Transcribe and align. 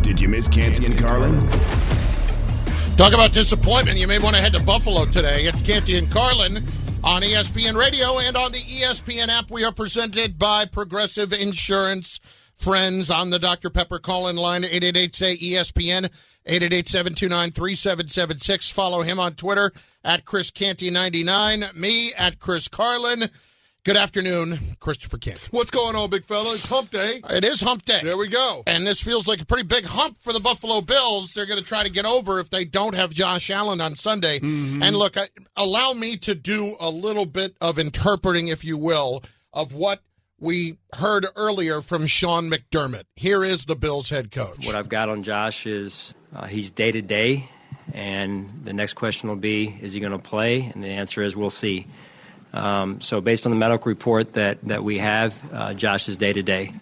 Did 0.00 0.20
you 0.20 0.28
miss 0.28 0.48
Canty 0.48 0.86
and 0.86 0.98
Carlin? 0.98 1.48
Talk 2.96 3.12
about 3.12 3.32
disappointment. 3.32 3.98
You 3.98 4.06
may 4.06 4.18
want 4.18 4.36
to 4.36 4.42
head 4.42 4.52
to 4.54 4.62
Buffalo 4.62 5.04
today. 5.06 5.44
It's 5.44 5.62
Canty 5.62 5.98
and 5.98 6.10
Carlin 6.10 6.64
on 7.04 7.22
ESPN 7.22 7.76
Radio 7.76 8.18
and 8.18 8.36
on 8.36 8.52
the 8.52 8.58
ESPN 8.58 9.28
app. 9.28 9.50
We 9.50 9.64
are 9.64 9.72
presented 9.72 10.38
by 10.38 10.64
Progressive 10.66 11.32
Insurance. 11.32 12.20
Friends 12.54 13.10
on 13.10 13.30
the 13.30 13.40
Dr. 13.40 13.70
Pepper 13.70 13.98
call 13.98 14.28
in 14.28 14.36
line 14.36 14.64
888 14.64 15.14
say 15.16 15.36
ESPN 15.36 16.04
888 16.46 16.88
729 16.88 17.50
3776. 17.50 18.70
Follow 18.70 19.02
him 19.02 19.18
on 19.18 19.34
Twitter 19.34 19.72
at 20.04 20.24
Chris 20.24 20.50
Canty99. 20.52 21.74
Me 21.74 22.12
at 22.14 22.38
Chris 22.38 22.68
Carlin. 22.68 23.28
Good 23.84 23.96
afternoon, 23.96 24.76
Christopher 24.78 25.18
Canty. 25.18 25.40
What's 25.50 25.72
going 25.72 25.96
on, 25.96 26.08
big 26.08 26.24
fella? 26.24 26.54
It's 26.54 26.66
hump 26.66 26.90
day. 26.90 27.20
It 27.30 27.44
is 27.44 27.60
hump 27.60 27.84
day. 27.84 27.98
There 28.00 28.16
we 28.16 28.28
go. 28.28 28.62
And 28.64 28.86
this 28.86 29.02
feels 29.02 29.26
like 29.26 29.40
a 29.40 29.44
pretty 29.44 29.64
big 29.64 29.84
hump 29.84 30.18
for 30.20 30.32
the 30.32 30.38
Buffalo 30.38 30.82
Bills. 30.82 31.34
They're 31.34 31.46
going 31.46 31.58
to 31.58 31.64
try 31.64 31.82
to 31.82 31.90
get 31.90 32.06
over 32.06 32.38
if 32.38 32.48
they 32.48 32.64
don't 32.64 32.94
have 32.94 33.10
Josh 33.12 33.50
Allen 33.50 33.80
on 33.80 33.96
Sunday. 33.96 34.38
Mm-hmm. 34.38 34.84
And 34.84 34.94
look, 34.94 35.16
I, 35.16 35.26
allow 35.56 35.94
me 35.94 36.16
to 36.18 36.36
do 36.36 36.76
a 36.78 36.88
little 36.88 37.26
bit 37.26 37.56
of 37.60 37.80
interpreting, 37.80 38.46
if 38.46 38.64
you 38.64 38.78
will, 38.78 39.24
of 39.52 39.74
what 39.74 40.00
we 40.38 40.78
heard 40.94 41.26
earlier 41.34 41.80
from 41.80 42.06
Sean 42.06 42.48
McDermott. 42.48 43.02
Here 43.16 43.42
is 43.42 43.64
the 43.64 43.74
Bills 43.74 44.10
head 44.10 44.30
coach. 44.30 44.64
What 44.64 44.76
I've 44.76 44.88
got 44.88 45.08
on 45.08 45.24
Josh 45.24 45.66
is 45.66 46.14
uh, 46.32 46.46
he's 46.46 46.70
day 46.70 46.92
to 46.92 47.02
day, 47.02 47.50
and 47.92 48.60
the 48.62 48.72
next 48.72 48.94
question 48.94 49.28
will 49.28 49.34
be, 49.34 49.76
is 49.80 49.92
he 49.92 49.98
going 49.98 50.12
to 50.12 50.20
play? 50.20 50.70
And 50.72 50.84
the 50.84 50.90
answer 50.90 51.20
is, 51.20 51.34
we'll 51.34 51.50
see. 51.50 51.88
Um, 52.52 53.00
so, 53.00 53.20
based 53.20 53.46
on 53.46 53.50
the 53.50 53.56
medical 53.56 53.88
report 53.88 54.34
that, 54.34 54.62
that 54.64 54.84
we 54.84 54.98
have, 54.98 55.38
uh, 55.52 55.74
Josh 55.74 56.08
is 56.08 56.16
day 56.16 56.32
to 56.32 56.42
day. 56.42 56.72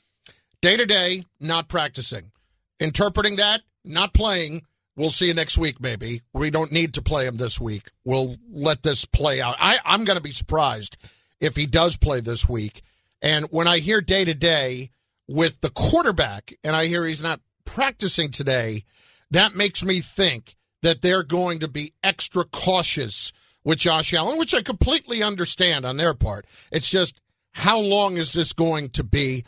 Day 0.63 0.77
to 0.77 0.85
day, 0.85 1.25
not 1.39 1.69
practicing. 1.69 2.33
Interpreting 2.81 3.37
that, 3.37 3.63
not 3.85 4.13
playing. 4.13 4.63
We'll 4.97 5.11
see 5.11 5.29
you 5.29 5.35
next 5.35 5.57
week, 5.57 5.81
maybe. 5.81 6.23
We 6.35 6.51
don't 6.51 6.73
need 6.73 6.95
to 6.95 7.03
play 7.03 7.27
him 7.27 7.37
this 7.37 7.61
week. 7.61 7.89
We'll 8.05 8.37
let 8.53 8.83
this 8.83 9.05
play 9.05 9.41
out. 9.41 9.55
I, 9.59 9.79
I'm 9.85 10.05
going 10.05 10.19
to 10.19 10.23
be 10.23 10.33
surprised 10.33 10.97
if 11.41 11.57
he 11.57 11.67
does 11.67 11.97
play 11.97 12.21
this 12.21 12.49
week. 12.49 12.83
And 13.23 13.47
when 13.51 13.69
I 13.69 13.79
hear 13.79 14.01
day 14.01 14.25
to 14.25 14.35
day 14.35 14.91
with 15.29 15.61
the 15.61 15.71
quarterback 15.71 16.53
and 16.65 16.75
I 16.75 16.87
hear 16.87 17.07
he's 17.07 17.23
not 17.23 17.41
practicing 17.65 18.31
today, 18.31 18.85
that 19.31 19.55
makes 19.55 19.85
me 19.85 20.01
think 20.01 20.57
that 20.83 21.03
they're 21.03 21.23
going 21.23 21.61
to 21.61 21.69
be 21.69 21.93
extra 22.03 22.45
cautious 22.45 23.33
with 23.65 23.79
Josh 23.79 24.15
Allen, 24.15 24.39
which 24.39 24.55
I 24.55 24.63
completely 24.63 25.23
understand 25.23 25.85
on 25.85 25.97
their 25.97 26.15
part. 26.15 26.47
It's 26.73 26.91
just 26.91 27.21
how 27.53 27.81
long 27.81 28.17
is 28.17 28.33
this 28.33 28.53
going 28.53 28.91
to 28.91 29.05
be? 29.05 29.45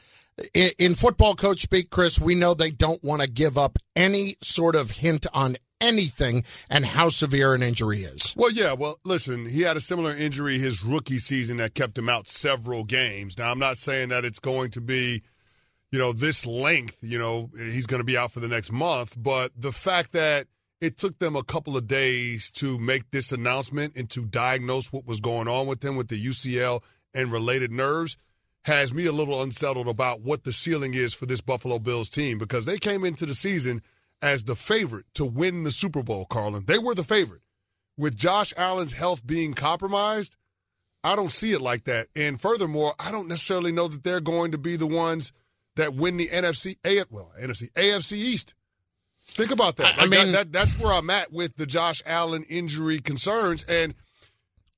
In, 0.54 0.94
football 0.94 1.34
coach 1.34 1.60
speak, 1.60 1.90
Chris, 1.90 2.18
we 2.18 2.34
know 2.34 2.54
they 2.54 2.70
don't 2.70 3.02
want 3.04 3.22
to 3.22 3.28
give 3.28 3.58
up 3.58 3.78
any 3.94 4.36
sort 4.42 4.74
of 4.74 4.90
hint 4.90 5.26
on 5.34 5.56
anything 5.80 6.44
and 6.70 6.86
how 6.86 7.10
severe 7.10 7.54
an 7.54 7.62
injury 7.62 7.98
is. 7.98 8.34
Well, 8.36 8.50
yeah. 8.50 8.72
Well, 8.72 8.96
listen, 9.04 9.46
he 9.46 9.60
had 9.60 9.76
a 9.76 9.80
similar 9.80 10.16
injury 10.16 10.58
his 10.58 10.82
rookie 10.82 11.18
season 11.18 11.58
that 11.58 11.74
kept 11.74 11.98
him 11.98 12.08
out 12.08 12.28
several 12.28 12.84
games. 12.84 13.36
Now, 13.36 13.50
I'm 13.50 13.58
not 13.58 13.78
saying 13.78 14.08
that 14.08 14.24
it's 14.24 14.38
going 14.38 14.70
to 14.70 14.80
be, 14.80 15.22
you 15.90 15.98
know, 15.98 16.12
this 16.12 16.46
length, 16.46 16.98
you 17.02 17.18
know, 17.18 17.50
he's 17.54 17.86
going 17.86 18.00
to 18.00 18.04
be 18.04 18.16
out 18.16 18.32
for 18.32 18.40
the 18.40 18.48
next 18.48 18.72
month, 18.72 19.14
but 19.18 19.52
the 19.56 19.72
fact 19.72 20.12
that 20.12 20.46
it 20.82 20.98
took 20.98 21.16
them 21.20 21.36
a 21.36 21.44
couple 21.44 21.76
of 21.76 21.86
days 21.86 22.50
to 22.50 22.76
make 22.76 23.08
this 23.12 23.30
announcement 23.30 23.94
and 23.94 24.10
to 24.10 24.26
diagnose 24.26 24.92
what 24.92 25.06
was 25.06 25.20
going 25.20 25.46
on 25.46 25.68
with 25.68 25.82
him 25.82 25.94
with 25.94 26.08
the 26.08 26.26
UCL 26.26 26.82
and 27.14 27.30
related 27.30 27.70
nerves 27.70 28.16
has 28.64 28.92
me 28.92 29.06
a 29.06 29.12
little 29.12 29.42
unsettled 29.42 29.86
about 29.86 30.22
what 30.22 30.42
the 30.42 30.50
ceiling 30.50 30.94
is 30.94 31.14
for 31.14 31.26
this 31.26 31.40
Buffalo 31.40 31.78
Bills 31.78 32.10
team 32.10 32.36
because 32.36 32.64
they 32.64 32.78
came 32.78 33.04
into 33.04 33.24
the 33.24 33.34
season 33.34 33.80
as 34.20 34.42
the 34.42 34.56
favorite 34.56 35.06
to 35.14 35.24
win 35.24 35.62
the 35.62 35.70
Super 35.70 36.02
Bowl, 36.02 36.26
Carlin. 36.26 36.64
They 36.66 36.78
were 36.78 36.96
the 36.96 37.04
favorite. 37.04 37.42
With 37.96 38.16
Josh 38.16 38.52
Allen's 38.56 38.92
health 38.92 39.24
being 39.24 39.54
compromised, 39.54 40.36
I 41.04 41.14
don't 41.14 41.30
see 41.30 41.52
it 41.52 41.60
like 41.60 41.84
that. 41.84 42.08
And 42.16 42.40
furthermore, 42.40 42.94
I 42.98 43.12
don't 43.12 43.28
necessarily 43.28 43.70
know 43.70 43.86
that 43.86 44.02
they're 44.02 44.20
going 44.20 44.50
to 44.50 44.58
be 44.58 44.74
the 44.74 44.86
ones 44.86 45.32
that 45.76 45.94
win 45.94 46.16
the 46.16 46.28
NFC, 46.28 46.76
well, 47.08 47.30
NFC, 47.40 47.70
AFC 47.72 48.12
East. 48.14 48.54
Think 49.24 49.50
about 49.50 49.76
that. 49.76 49.86
I- 49.98 50.02
I 50.02 50.04
Like, 50.04 50.10
that- 50.10 50.24
mean- 50.24 50.32
that, 50.32 50.52
that's 50.52 50.78
where 50.78 50.92
I'm 50.92 51.08
at 51.10 51.32
with 51.32 51.56
the 51.56 51.66
Josh 51.66 52.02
Allen 52.06 52.44
injury 52.44 52.98
concerns. 52.98 53.62
And 53.64 53.94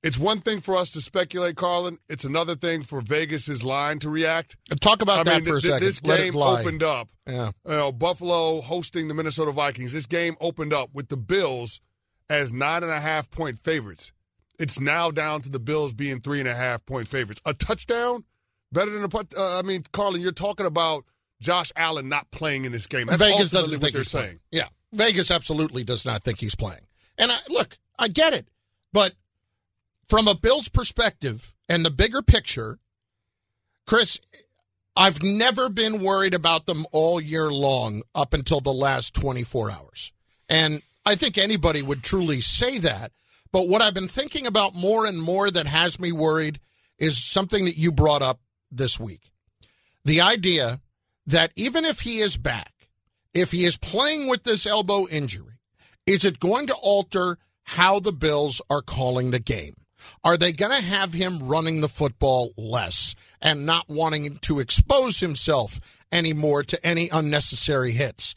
it's 0.03 0.17
one 0.17 0.39
thing 0.41 0.61
for 0.61 0.75
us 0.77 0.89
to 0.91 1.01
speculate, 1.01 1.55
Carlin. 1.57 1.97
It's 2.07 2.23
another 2.23 2.55
thing 2.55 2.83
for 2.83 3.01
Vegas's 3.01 3.63
line 3.63 3.99
to 3.99 4.09
react. 4.09 4.55
Talk 4.81 5.01
about 5.01 5.19
I 5.21 5.23
that 5.23 5.41
mean, 5.43 5.49
for 5.51 5.57
a 5.57 5.61
th- 5.61 5.73
second. 5.73 5.85
This 5.87 6.03
Let 6.03 6.17
game 6.17 6.35
opened 6.37 6.83
up. 6.83 7.09
Yeah. 7.27 7.51
You 7.65 7.71
know, 7.71 7.91
Buffalo 7.91 8.61
hosting 8.61 9.07
the 9.07 9.13
Minnesota 9.15 9.51
Vikings. 9.51 9.93
This 9.93 10.05
game 10.05 10.35
opened 10.39 10.73
up 10.73 10.89
with 10.93 11.09
the 11.09 11.17
Bills 11.17 11.81
as 12.29 12.53
nine 12.53 12.83
and 12.83 12.91
a 12.91 12.99
half 12.99 13.29
point 13.31 13.57
favorites. 13.59 14.11
It's 14.59 14.79
now 14.79 15.11
down 15.11 15.41
to 15.41 15.49
the 15.49 15.59
Bills 15.59 15.93
being 15.93 16.21
three 16.21 16.39
and 16.39 16.47
a 16.47 16.55
half 16.55 16.85
point 16.85 17.07
favorites. 17.07 17.41
A 17.45 17.53
touchdown 17.53 18.23
better 18.71 18.91
than 18.91 19.03
a 19.03 19.09
put. 19.09 19.35
Uh, 19.35 19.57
I 19.59 19.63
mean, 19.63 19.83
Carlin, 19.91 20.21
you're 20.21 20.31
talking 20.31 20.65
about 20.65 21.03
Josh 21.41 21.71
Allen 21.75 22.09
not 22.09 22.31
playing 22.31 22.65
in 22.65 22.71
this 22.71 22.87
game. 22.87 23.07
That's 23.07 23.21
Vegas 23.21 23.49
doesn't 23.49 23.71
what 23.71 23.81
think 23.81 23.93
they're 23.93 24.03
saying. 24.03 24.23
playing. 24.25 24.39
Yeah, 24.51 24.67
Vegas 24.93 25.31
absolutely 25.31 25.83
does 25.83 26.05
not 26.05 26.23
think 26.23 26.39
he's 26.39 26.55
playing. 26.55 26.81
And 27.17 27.31
I, 27.31 27.37
look, 27.49 27.77
I 27.97 28.07
get 28.07 28.33
it, 28.33 28.47
but 28.93 29.13
from 30.07 30.27
a 30.27 30.35
Bills 30.35 30.69
perspective 30.69 31.53
and 31.69 31.85
the 31.85 31.91
bigger 31.91 32.21
picture, 32.21 32.79
Chris, 33.85 34.19
I've 34.95 35.21
never 35.21 35.69
been 35.69 36.01
worried 36.01 36.33
about 36.33 36.65
them 36.65 36.85
all 36.91 37.19
year 37.19 37.51
long 37.51 38.03
up 38.13 38.33
until 38.33 38.61
the 38.61 38.73
last 38.73 39.13
24 39.15 39.71
hours. 39.71 40.13
And 40.47 40.81
I 41.05 41.15
think 41.15 41.37
anybody 41.37 41.81
would 41.81 42.03
truly 42.03 42.41
say 42.41 42.79
that. 42.79 43.11
But 43.51 43.67
what 43.67 43.81
I've 43.81 43.93
been 43.93 44.07
thinking 44.07 44.47
about 44.47 44.75
more 44.75 45.05
and 45.05 45.21
more 45.21 45.49
that 45.49 45.67
has 45.67 45.99
me 45.99 46.11
worried 46.11 46.59
is 46.97 47.23
something 47.23 47.65
that 47.65 47.77
you 47.77 47.91
brought 47.91 48.21
up 48.21 48.39
this 48.71 48.99
week. 48.99 49.31
The 50.03 50.21
idea 50.21 50.81
that 51.27 51.51
even 51.55 51.85
if 51.85 52.01
he 52.01 52.19
is 52.19 52.37
back, 52.37 52.71
if 53.33 53.51
he 53.51 53.65
is 53.65 53.77
playing 53.77 54.29
with 54.29 54.43
this 54.43 54.65
elbow 54.65 55.07
injury, 55.07 55.59
is 56.05 56.23
it 56.23 56.39
going 56.39 56.67
to 56.67 56.75
alter 56.75 57.37
how 57.63 57.99
the 57.99 58.11
Bills 58.11 58.61
are 58.69 58.81
calling 58.81 59.31
the 59.31 59.39
game? 59.39 59.73
Are 60.23 60.37
they 60.37 60.51
going 60.51 60.71
to 60.71 60.87
have 60.87 61.13
him 61.13 61.39
running 61.39 61.81
the 61.81 61.87
football 61.87 62.51
less 62.57 63.15
and 63.41 63.65
not 63.65 63.89
wanting 63.89 64.37
to 64.37 64.59
expose 64.59 65.19
himself 65.19 66.05
anymore 66.11 66.63
to 66.63 66.85
any 66.85 67.09
unnecessary 67.11 67.91
hits? 67.91 68.35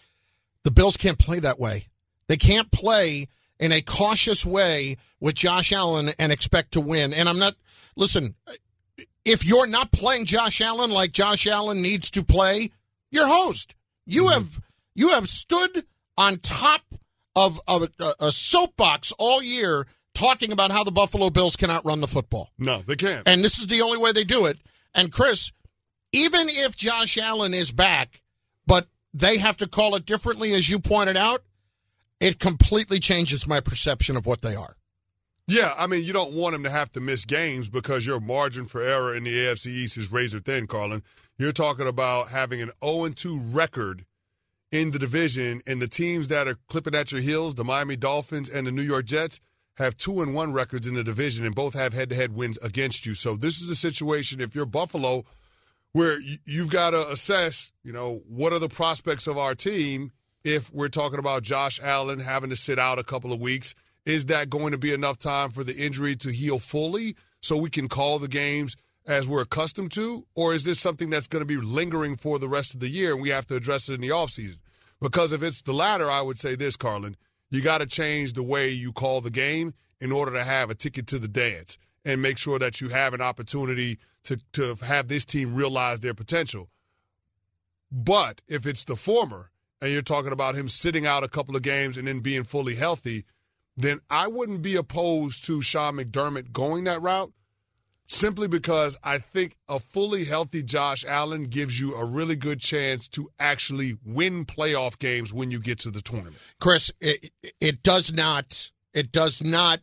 The 0.65 0.71
Bills 0.71 0.97
can't 0.97 1.19
play 1.19 1.41
that 1.41 1.61
way. 1.61 1.87
They 2.29 2.37
can't 2.37 2.71
play 2.71 3.27
in 3.61 3.73
a 3.73 3.83
cautious 3.83 4.47
way 4.47 4.97
with 5.21 5.35
Josh 5.35 5.73
Allen 5.73 6.11
and 6.19 6.33
expect 6.33 6.73
to 6.73 6.81
win. 6.81 7.13
And 7.13 7.29
I'm 7.29 7.39
not, 7.39 7.55
listen, 7.97 8.35
if 9.25 9.45
you're 9.45 9.67
not 9.67 9.93
playing 9.93 10.25
Josh 10.25 10.61
Allen 10.61 10.91
like 10.91 11.13
Josh 11.13 11.47
Allen 11.47 11.83
needs 11.83 12.11
to 12.13 12.25
play, 12.25 12.71
you're 13.11 13.29
host. 13.29 13.75
You 14.07 14.25
mm-hmm. 14.25 14.35
have 14.35 14.61
you 14.95 15.09
have 15.11 15.29
stood 15.29 15.85
on 16.17 16.37
top 16.39 16.83
of, 17.37 17.61
of 17.69 17.89
a, 18.01 18.13
a 18.21 18.33
soapbox 18.33 19.13
all 19.19 19.43
year 19.43 19.87
talking 20.13 20.51
about 20.51 20.73
how 20.73 20.83
the 20.83 20.91
Buffalo 20.91 21.31
Bills 21.31 21.57
cannot 21.57 21.85
run 21.85 22.01
the 22.01 22.09
football. 22.09 22.51
No, 22.59 22.79
they 22.79 22.97
can't. 22.97 23.27
And 23.29 23.45
this 23.45 23.59
is 23.59 23.69
the 23.69 23.83
only 23.83 23.99
way 23.99 24.11
they 24.11 24.25
do 24.25 24.47
it. 24.47 24.59
And 24.95 25.13
Chris, 25.13 25.53
even 26.13 26.49
if 26.49 26.77
Josh 26.77 27.17
Allen 27.17 27.55
is 27.55 27.71
back, 27.71 28.21
but 28.67 28.89
they 29.15 29.39
have 29.39 29.57
to 29.59 29.69
call 29.69 29.95
it 29.95 30.05
differently, 30.05 30.53
as 30.55 30.69
you 30.69 30.81
pointed 30.81 31.17
out, 31.17 31.43
it 32.19 32.41
completely 32.41 32.99
changes 32.99 33.47
my 33.47 33.61
perception 33.61 34.17
of 34.17 34.27
what 34.27 34.43
they 34.43 34.57
are. 34.57 34.75
Yeah, 35.47 35.73
I 35.79 35.87
mean, 35.87 36.05
you 36.05 36.13
don't 36.13 36.33
want 36.33 36.53
them 36.53 36.65
to 36.65 36.71
have 36.71 36.93
to 36.93 37.01
miss 37.01 37.25
games 37.25 37.69
because 37.69 38.05
your 38.05 38.21
margin 38.21 38.67
for 38.67 38.83
error 38.83 39.15
in 39.15 39.25
the 39.25 39.33
AFC 39.33 39.69
East 39.69 39.97
is 39.97 40.13
razor 40.13 40.41
thin, 40.41 40.67
Carlin. 40.67 41.03
You're 41.39 41.53
talking 41.53 41.87
about 41.87 42.31
having 42.31 42.61
an 42.61 42.73
0 42.85 43.11
2 43.11 43.39
record 43.39 44.05
in 44.73 44.91
the 44.91 44.99
division, 44.99 45.63
and 45.69 45.81
the 45.81 45.87
teams 45.87 46.27
that 46.29 46.49
are 46.49 46.59
clipping 46.67 46.97
at 46.97 47.13
your 47.13 47.21
heels, 47.21 47.55
the 47.55 47.63
Miami 47.63 47.95
Dolphins 47.95 48.49
and 48.49 48.67
the 48.67 48.73
New 48.73 48.83
York 48.83 49.05
Jets, 49.05 49.39
have 49.77 49.97
2 49.97 50.21
and 50.21 50.35
1 50.35 50.53
records 50.53 50.85
in 50.85 50.95
the 50.95 51.05
division, 51.05 51.47
and 51.47 51.55
both 51.55 51.75
have 51.75 51.93
head 51.93 52.11
to 52.11 52.17
head 52.17 52.35
wins 52.35 52.59
against 52.59 53.07
you. 53.07 53.15
So 53.15 53.37
this 53.37 53.61
is 53.61 53.71
a 53.71 53.77
situation, 53.77 54.41
if 54.41 54.57
you're 54.57 54.67
Buffalo, 54.67 55.25
where 55.93 56.21
you- 56.21 56.39
you've 56.45 56.71
got 56.71 56.91
to 56.91 57.09
assess, 57.09 57.71
you 57.85 57.93
know, 57.93 58.17
what 58.27 58.53
are 58.53 58.59
the 58.59 58.69
prospects 58.69 59.29
of 59.29 59.39
our 59.39 59.55
team 59.55 60.11
if 60.43 60.73
we're 60.73 60.89
talking 60.89 61.21
about 61.21 61.45
Josh 61.45 61.79
Allen 61.81 62.19
having 62.19 62.51
to 62.51 62.57
sit 62.57 62.81
out 62.81 62.99
a 62.99 63.05
couple 63.05 63.33
of 63.33 63.41
weeks, 63.41 63.77
is 64.05 64.27
that 64.27 64.51
going 64.51 64.73
to 64.73 64.79
be 64.79 64.93
enough 64.93 65.21
time 65.21 65.51
for 65.51 65.63
the 65.63 65.77
injury 65.77 66.17
to 66.17 66.33
heal 66.33 66.59
fully 66.59 67.15
so 67.41 67.57
we 67.57 67.71
can 67.71 67.89
call 67.89 68.19
the 68.19 68.27
games 68.27 68.75
as 69.09 69.27
we're 69.27 69.43
accustomed 69.43 69.91
to? 69.93 70.25
Or 70.37 70.55
is 70.55 70.63
this 70.63 70.79
something 70.79 71.11
that's 71.11 71.27
going 71.27 71.41
to 71.41 71.47
be 71.47 71.57
lingering 71.57 72.17
for 72.17 72.39
the 72.39 72.49
rest 72.49 72.75
of 72.75 72.81
the 72.81 72.89
year 72.89 73.15
and 73.15 73.23
we 73.23 73.31
have 73.31 73.47
to 73.47 73.57
address 73.57 73.89
it 73.89 73.95
in 73.95 74.01
the 74.01 74.11
offseason? 74.11 74.59
Because 75.01 75.33
if 75.33 75.43
it's 75.43 75.63
the 75.63 75.73
latter, 75.73 76.11
I 76.11 76.21
would 76.21 76.39
say 76.39 76.55
this, 76.55 76.77
Carlin, 76.77 77.17
you 77.51 77.63
got 77.63 77.79
to 77.79 77.87
change 77.87 78.35
the 78.35 78.43
way 78.43 78.69
you 78.69 78.93
call 78.93 79.21
the 79.21 79.31
game 79.31 79.73
in 80.01 80.13
order 80.13 80.33
to 80.33 80.45
have 80.45 80.71
a 80.71 80.75
ticket 80.75 81.07
to 81.09 81.19
the 81.19 81.29
dance 81.29 81.79
and 82.05 82.23
make 82.23 82.39
sure 82.39 82.59
that 82.59 82.81
you 82.81 82.89
have 82.91 83.15
an 83.15 83.21
opportunity 83.21 83.99
to, 84.25 84.39
to 84.53 84.77
have 84.85 85.09
this 85.09 85.25
team 85.25 85.55
realize 85.55 86.01
their 86.01 86.15
potential. 86.15 86.69
But 87.91 88.43
if 88.47 88.67
it's 88.67 88.85
the 88.85 88.97
former, 88.97 89.51
and 89.81 89.93
you're 89.93 90.03
talking 90.03 90.33
about 90.33 90.57
him 90.57 90.69
sitting 90.69 91.07
out 91.07 91.25
a 91.25 91.29
couple 91.29 91.57
of 91.57 91.63
games 91.63 91.97
and 91.97 92.07
then 92.07 92.21
being 92.21 92.43
fully 92.43 92.75
healthy, 92.75 93.25
then 93.77 94.01
I 94.11 94.27
wouldn't 94.27 94.61
be 94.61 94.75
opposed 94.77 95.45
to 95.47 95.63
Sean 95.63 95.95
McDermott 95.95 96.53
going 96.53 96.85
that 96.85 97.01
route 97.01 97.33
simply 98.09 98.49
because 98.49 98.97
I 99.05 99.19
think 99.19 99.55
a 99.69 99.79
fully 99.79 100.25
healthy 100.25 100.63
Josh 100.63 101.05
Allen 101.07 101.45
gives 101.45 101.79
you 101.79 101.95
a 101.95 102.05
really 102.05 102.37
good 102.37 102.59
chance 102.59 103.07
to 103.09 103.29
actually 103.39 103.97
win 104.05 104.45
playoff 104.45 104.99
games 104.99 105.33
when 105.33 105.51
you 105.51 105.61
get 105.61 105.79
to 105.81 105.91
the 105.91 106.01
tournament. 106.01 106.37
Chris, 106.61 106.91
it, 107.01 107.31
it 107.61 107.83
does 107.83 108.13
not 108.13 108.71
it 108.95 109.13
does 109.13 109.43
not 109.43 109.81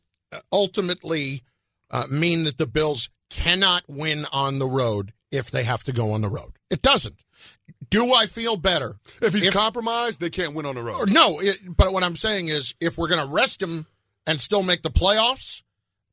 ultimately 0.51 1.43
uh, 1.91 2.05
mean 2.09 2.43
that 2.43 2.57
the 2.57 2.67
Bills 2.67 3.09
cannot 3.29 3.83
win 3.87 4.25
on 4.31 4.59
the 4.59 4.67
road 4.67 5.13
if 5.31 5.51
they 5.51 5.63
have 5.63 5.83
to 5.85 5.91
go 5.91 6.11
on 6.11 6.21
the 6.21 6.29
road. 6.29 6.57
It 6.69 6.81
doesn't. 6.81 7.15
Do 7.89 8.13
I 8.13 8.25
feel 8.25 8.57
better 8.57 8.95
if 9.21 9.33
he's 9.33 9.47
if, 9.47 9.53
compromised? 9.53 10.19
They 10.19 10.29
can't 10.29 10.55
win 10.55 10.65
on 10.65 10.75
the 10.75 10.81
road. 10.81 11.11
No, 11.11 11.39
it, 11.39 11.59
but 11.65 11.93
what 11.93 12.03
I'm 12.03 12.15
saying 12.15 12.47
is, 12.47 12.73
if 12.79 12.97
we're 12.97 13.07
going 13.07 13.25
to 13.25 13.31
rest 13.31 13.61
him 13.61 13.85
and 14.25 14.41
still 14.41 14.63
make 14.63 14.81
the 14.81 14.89
playoffs, 14.89 15.63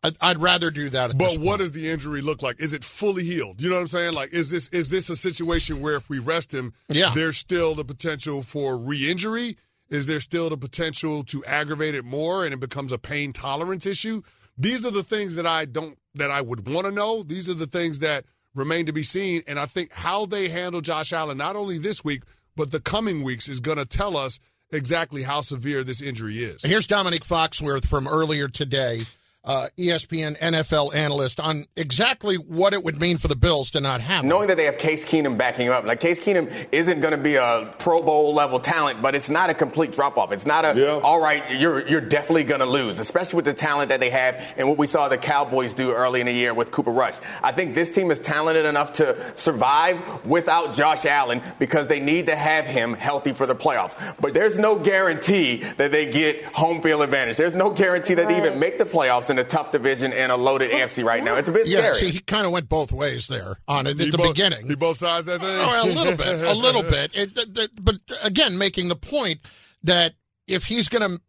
I'd, 0.03 0.17
I'd 0.21 0.43
rather 0.43 0.71
do 0.71 0.89
that. 0.91 1.17
but 1.17 1.37
what 1.39 1.59
does 1.59 1.73
the 1.73 1.89
injury 1.89 2.23
look 2.23 2.43
like? 2.43 2.61
Is 2.61 2.73
it 2.73 2.85
fully 2.85 3.25
healed? 3.25 3.63
You 3.63 3.69
know 3.69 3.77
what 3.77 3.83
I'm 3.83 3.87
saying? 3.89 4.15
Like, 4.15 4.33
is 4.33 4.51
this 4.51 4.69
is 4.69 4.91
this 4.91 5.11
a 5.11 5.17
situation 5.17 5.81
where 5.81 5.97
if 5.97 6.09
we 6.09 6.19
rest 6.19 6.53
him, 6.53 6.73
yeah. 6.89 7.13
there's 7.15 7.37
still 7.37 7.75
the 7.75 7.85
potential 7.85 8.43
for 8.43 8.77
re-injury? 8.77 9.57
Is 9.91 10.07
there 10.07 10.21
still 10.21 10.49
the 10.49 10.57
potential 10.57 11.23
to 11.25 11.45
aggravate 11.45 11.95
it 11.95 12.05
more 12.05 12.45
and 12.45 12.55
it 12.55 12.61
becomes 12.61 12.93
a 12.93 12.99
pain 12.99 13.33
tolerance 13.33 13.87
issue? 13.87 14.23
These 14.57 14.85
are 14.87 14.91
the 14.91 15.03
things 15.03 15.37
that 15.37 15.47
I 15.47 15.67
don't 15.67 15.99
that 16.15 16.31
I 16.31 16.41
would 16.41 16.69
want 16.69 16.87
to 16.87 16.93
know. 16.93 17.23
These 17.23 17.49
are 17.49 17.55
the 17.55 17.67
things 17.67 18.01
that 18.01 18.25
remain 18.55 18.87
to 18.87 18.93
be 18.93 19.03
seen. 19.03 19.43
And 19.47 19.59
I 19.59 19.67
think 19.67 19.93
how 19.93 20.27
they 20.27 20.49
handle 20.49 20.81
Josh 20.81 21.13
Allen, 21.13 21.39
not 21.39 21.57
only 21.57 21.79
this 21.79 22.05
week, 22.05 22.23
but 22.57 22.71
the 22.71 22.81
coming 22.81 23.23
weeks, 23.23 23.49
is 23.49 23.61
going 23.61 23.79
to 23.79 23.87
tell 23.87 24.17
us 24.17 24.41
exactly 24.73 25.23
how 25.23 25.41
severe 25.41 25.85
this 25.85 26.03
injury 26.03 26.39
is. 26.39 26.63
Here's 26.63 26.87
Dominic 26.87 27.23
Foxworth 27.23 27.87
from 27.87 28.09
earlier 28.09 28.49
today 28.49 29.03
uh, 29.45 29.69
ESPN 29.77 30.39
NFL 30.39 30.95
analyst 30.95 31.41
on 31.41 31.65
exactly 31.77 32.37
what 32.37 32.73
it 32.75 32.85
would 32.85 33.01
mean 33.01 33.19
for 33.19 33.29
the 33.29 33.37
Bills 33.37 33.71
to 33.73 33.81
not 33.81 34.01
have. 34.01 34.25
Knowing 34.25 34.45
him. 34.45 34.49
that 34.49 34.57
they 34.57 34.65
have 34.65 34.79
Case 34.79 35.05
Keenum 35.05 35.37
backing 35.37 35.67
him 35.67 35.73
up, 35.73 35.85
like 35.85 36.01
Case 36.01 36.21
Keenum 36.21 36.69
isn't 36.71 37.01
going 37.01 37.11
to 37.13 37.19
be 37.19 37.35
a 37.35 37.75
Pro 37.79 38.03
Bowl 38.03 38.35
level 38.35 38.61
talent, 38.61 39.03
but 39.03 39.15
it's 39.15 39.29
not 39.29 39.51
a 39.51 39.55
complete 39.55 39.93
drop 39.93 40.17
off. 40.17 40.31
It's 40.31 40.47
not 40.47 40.65
a 40.65 40.79
yeah. 40.79 41.01
all 41.03 41.21
right. 41.21 41.59
You're 41.59 41.87
you're 41.89 42.01
definitely 42.01 42.45
going 42.45 42.61
to 42.61 42.67
lose, 42.67 42.99
especially 43.01 43.37
with 43.37 43.45
the 43.47 43.55
talent 43.55 43.89
that 43.89 44.01
they 44.01 44.11
have 44.11 44.55
and 44.57 44.69
what 44.69 44.79
we 44.79 44.87
saw 44.87 45.09
the 45.09 45.19
Cowboys 45.19 45.73
do 45.73 45.93
early 45.93 46.21
in 46.21 46.27
the 46.27 46.33
year 46.33 46.55
with 46.55 46.71
Cooper 46.71 46.93
Rush. 46.93 47.17
I 47.43 47.53
think 47.53 47.75
this 47.75 47.91
team 47.91 48.11
is 48.11 48.21
talented 48.21 48.65
enough 48.65 48.93
to 48.95 49.37
survive 49.37 50.25
without 50.25 50.73
Josh 50.73 51.05
Allen 51.05 51.43
because 51.59 51.89
they 51.89 51.99
need 51.99 52.27
to 52.27 52.37
have 52.37 52.67
him 52.67 52.95
healthy 52.95 53.33
for 53.33 53.47
the 53.47 53.57
playoffs. 53.57 53.97
But 54.21 54.35
there's 54.35 54.57
no 54.57 54.79
guarantee 54.79 55.65
that 55.79 55.91
they 55.91 56.11
get 56.11 56.45
home 56.45 56.81
field 56.81 57.03
advantage. 57.03 57.37
There's 57.37 57.55
no 57.55 57.71
guarantee 57.71 58.15
that 58.15 58.29
they 58.29 58.39
even 58.39 58.61
make 58.61 58.79
the 58.79 58.85
playoffs 58.85 59.32
in 59.33 59.39
a 59.39 59.45
tough 59.45 59.73
division 59.73 60.13
and 60.13 60.31
a 60.31 60.37
loaded 60.37 60.71
AFC 60.71 61.05
right 61.05 61.25
now. 61.25 61.35
It's 61.35 61.49
a 61.49 61.53
bit 61.53 61.67
yeah, 61.67 61.79
scary. 61.79 61.95
see, 61.95 62.11
he 62.11 62.21
kind 62.21 62.47
of 62.47 62.53
went 62.53 62.69
both 62.69 62.93
ways 62.93 63.27
there 63.27 63.57
on 63.67 63.87
it 63.89 64.01
at 64.01 64.11
the 64.13 64.17
both, 64.17 64.35
beginning. 64.35 64.69
He 64.69 64.77
both 64.77 64.99
sides 64.99 65.27
that 65.27 65.41
thing? 65.41 65.51
Oh, 65.51 65.83
a 65.85 65.91
little 65.93 66.17
bit, 66.17 66.41
a 66.45 66.55
little 66.61 66.83
bit. 66.83 67.11
It, 67.15 67.85
but 67.85 67.97
again, 68.23 68.57
making 68.57 68.89
the 68.89 68.97
point 68.97 69.41
that 69.83 70.15
if 70.47 70.65
he's 70.65 70.89
going 70.89 71.17
to 71.17 71.21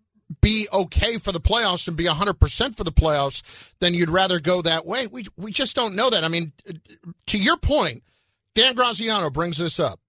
be 0.41 0.67
okay 0.71 1.17
for 1.17 1.31
the 1.31 1.39
playoffs 1.39 1.87
and 1.87 1.97
be 1.97 2.05
100% 2.05 2.75
for 2.75 2.83
the 2.83 2.91
playoffs, 2.91 3.73
then 3.79 3.93
you'd 3.93 4.09
rather 4.09 4.39
go 4.39 4.61
that 4.61 4.85
way. 4.85 5.07
We, 5.07 5.25
we 5.37 5.51
just 5.51 5.75
don't 5.75 5.95
know 5.95 6.09
that. 6.09 6.23
I 6.23 6.27
mean, 6.27 6.53
to 7.27 7.37
your 7.37 7.57
point, 7.57 8.03
Dan 8.55 8.75
Graziano 8.75 9.29
brings 9.29 9.57
this 9.57 9.79
up 9.79 9.99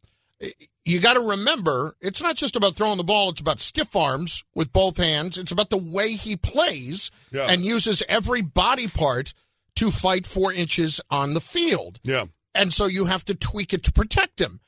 you 0.85 1.01
got 1.01 1.15
to 1.15 1.21
remember, 1.21 1.97
it's 2.01 2.23
not 2.23 2.37
just 2.37 2.57
about 2.57 2.75
throwing 2.75 2.99
the 2.99 3.05
ball, 3.05 3.31
it's 3.31 3.41
about 3.41 3.61
stiff 3.61 3.97
arms 3.97 4.45
with 4.55 4.73
both 4.73 4.99
hands. 4.99 5.39
It's 5.39 5.53
about 5.53 5.71
the 5.71 5.79
way 5.79 6.13
he 6.13 6.37
plays 6.37 7.11
yeah. 7.33 7.47
and 7.49 7.65
uses 7.65 8.03
every 8.09 8.43
body 8.43 8.89
part 8.89 9.33
to 9.77 9.91
fight 9.91 10.27
four 10.27 10.53
inches 10.53 11.01
on 11.11 11.35
the 11.35 11.41
field. 11.41 12.01
Yeah. 12.05 12.27
And 12.55 12.73
so 12.73 12.87
you 12.87 13.07
have 13.07 13.25
to 13.27 13.35
tweak 13.35 13.73
it 13.73 13.83
to 13.85 13.93
protect 13.93 14.41
him. 14.41 14.61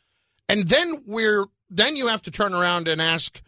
And 0.49 0.69
then 0.69 1.03
we're 1.07 1.47
then 1.69 1.97
you 1.97 2.09
have 2.09 2.23
to 2.23 2.31
turn 2.31 2.55
around 2.55 2.89
and 2.89 3.03
ask 3.03 3.43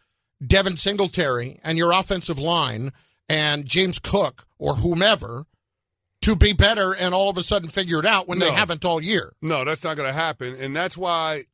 Devin 0.45 0.77
Singletary 0.77 1.61
and 1.63 1.79
your 1.79 1.93
offensive 1.93 2.39
line 2.39 2.91
and 3.29 3.65
James 3.65 3.99
Cook 3.99 4.47
or 4.59 4.75
whomever 4.75 5.45
to 6.23 6.37
be 6.37 6.53
better 6.53 6.95
and 6.95 7.15
all 7.15 7.31
of 7.31 7.37
a 7.37 7.43
sudden 7.43 7.69
figure 7.69 8.01
it 8.01 8.07
out 8.07 8.27
when 8.27 8.39
no. 8.39 8.47
they 8.47 8.53
haven't 8.53 8.85
all 8.85 9.01
year. 9.01 9.33
No, 9.41 9.65
that's 9.65 9.85
not 9.85 9.97
going 9.97 10.09
to 10.09 10.13
happen. 10.13 10.57
And 10.57 10.75
that's 10.75 10.97
why 10.97 11.45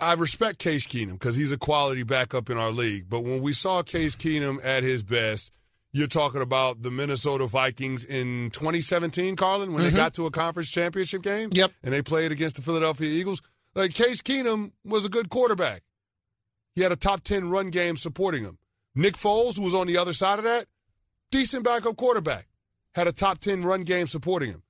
I 0.00 0.14
respect 0.14 0.58
Case 0.58 0.86
Keenum 0.86 1.12
because 1.12 1.36
he's 1.36 1.52
a 1.52 1.58
quality 1.58 2.02
backup 2.02 2.50
in 2.50 2.58
our 2.58 2.70
league. 2.70 3.06
But 3.08 3.20
when 3.20 3.42
we 3.42 3.52
saw 3.52 3.82
Case 3.82 4.16
Keenum 4.16 4.64
at 4.64 4.82
his 4.82 5.02
best, 5.02 5.52
you're 5.92 6.06
talking 6.06 6.42
about 6.42 6.82
the 6.82 6.90
Minnesota 6.90 7.46
Vikings 7.46 8.04
in 8.04 8.50
2017, 8.50 9.36
Carlin, 9.36 9.72
when 9.72 9.82
mm-hmm. 9.82 9.92
they 9.92 9.96
got 9.96 10.14
to 10.14 10.26
a 10.26 10.30
conference 10.30 10.70
championship 10.70 11.22
game. 11.22 11.50
Yep. 11.52 11.70
And 11.82 11.92
they 11.92 12.02
played 12.02 12.32
against 12.32 12.56
the 12.56 12.62
Philadelphia 12.62 13.08
Eagles. 13.08 13.42
Like 13.74 13.94
Case 13.94 14.20
Keenum 14.20 14.72
was 14.84 15.04
a 15.04 15.08
good 15.08 15.28
quarterback. 15.28 15.82
He 16.74 16.82
had 16.82 16.92
a 16.92 16.96
top 16.96 17.22
10 17.22 17.50
run 17.50 17.70
game 17.70 17.96
supporting 17.96 18.42
him. 18.42 18.58
Nick 18.94 19.14
Foles, 19.14 19.56
who 19.56 19.62
was 19.62 19.74
on 19.74 19.86
the 19.86 19.98
other 19.98 20.12
side 20.12 20.38
of 20.38 20.44
that, 20.44 20.66
decent 21.30 21.64
backup 21.64 21.96
quarterback, 21.96 22.48
had 22.94 23.06
a 23.06 23.12
top 23.12 23.38
10 23.38 23.62
run 23.62 23.82
game 23.82 24.06
supporting 24.06 24.50
him. 24.50 24.62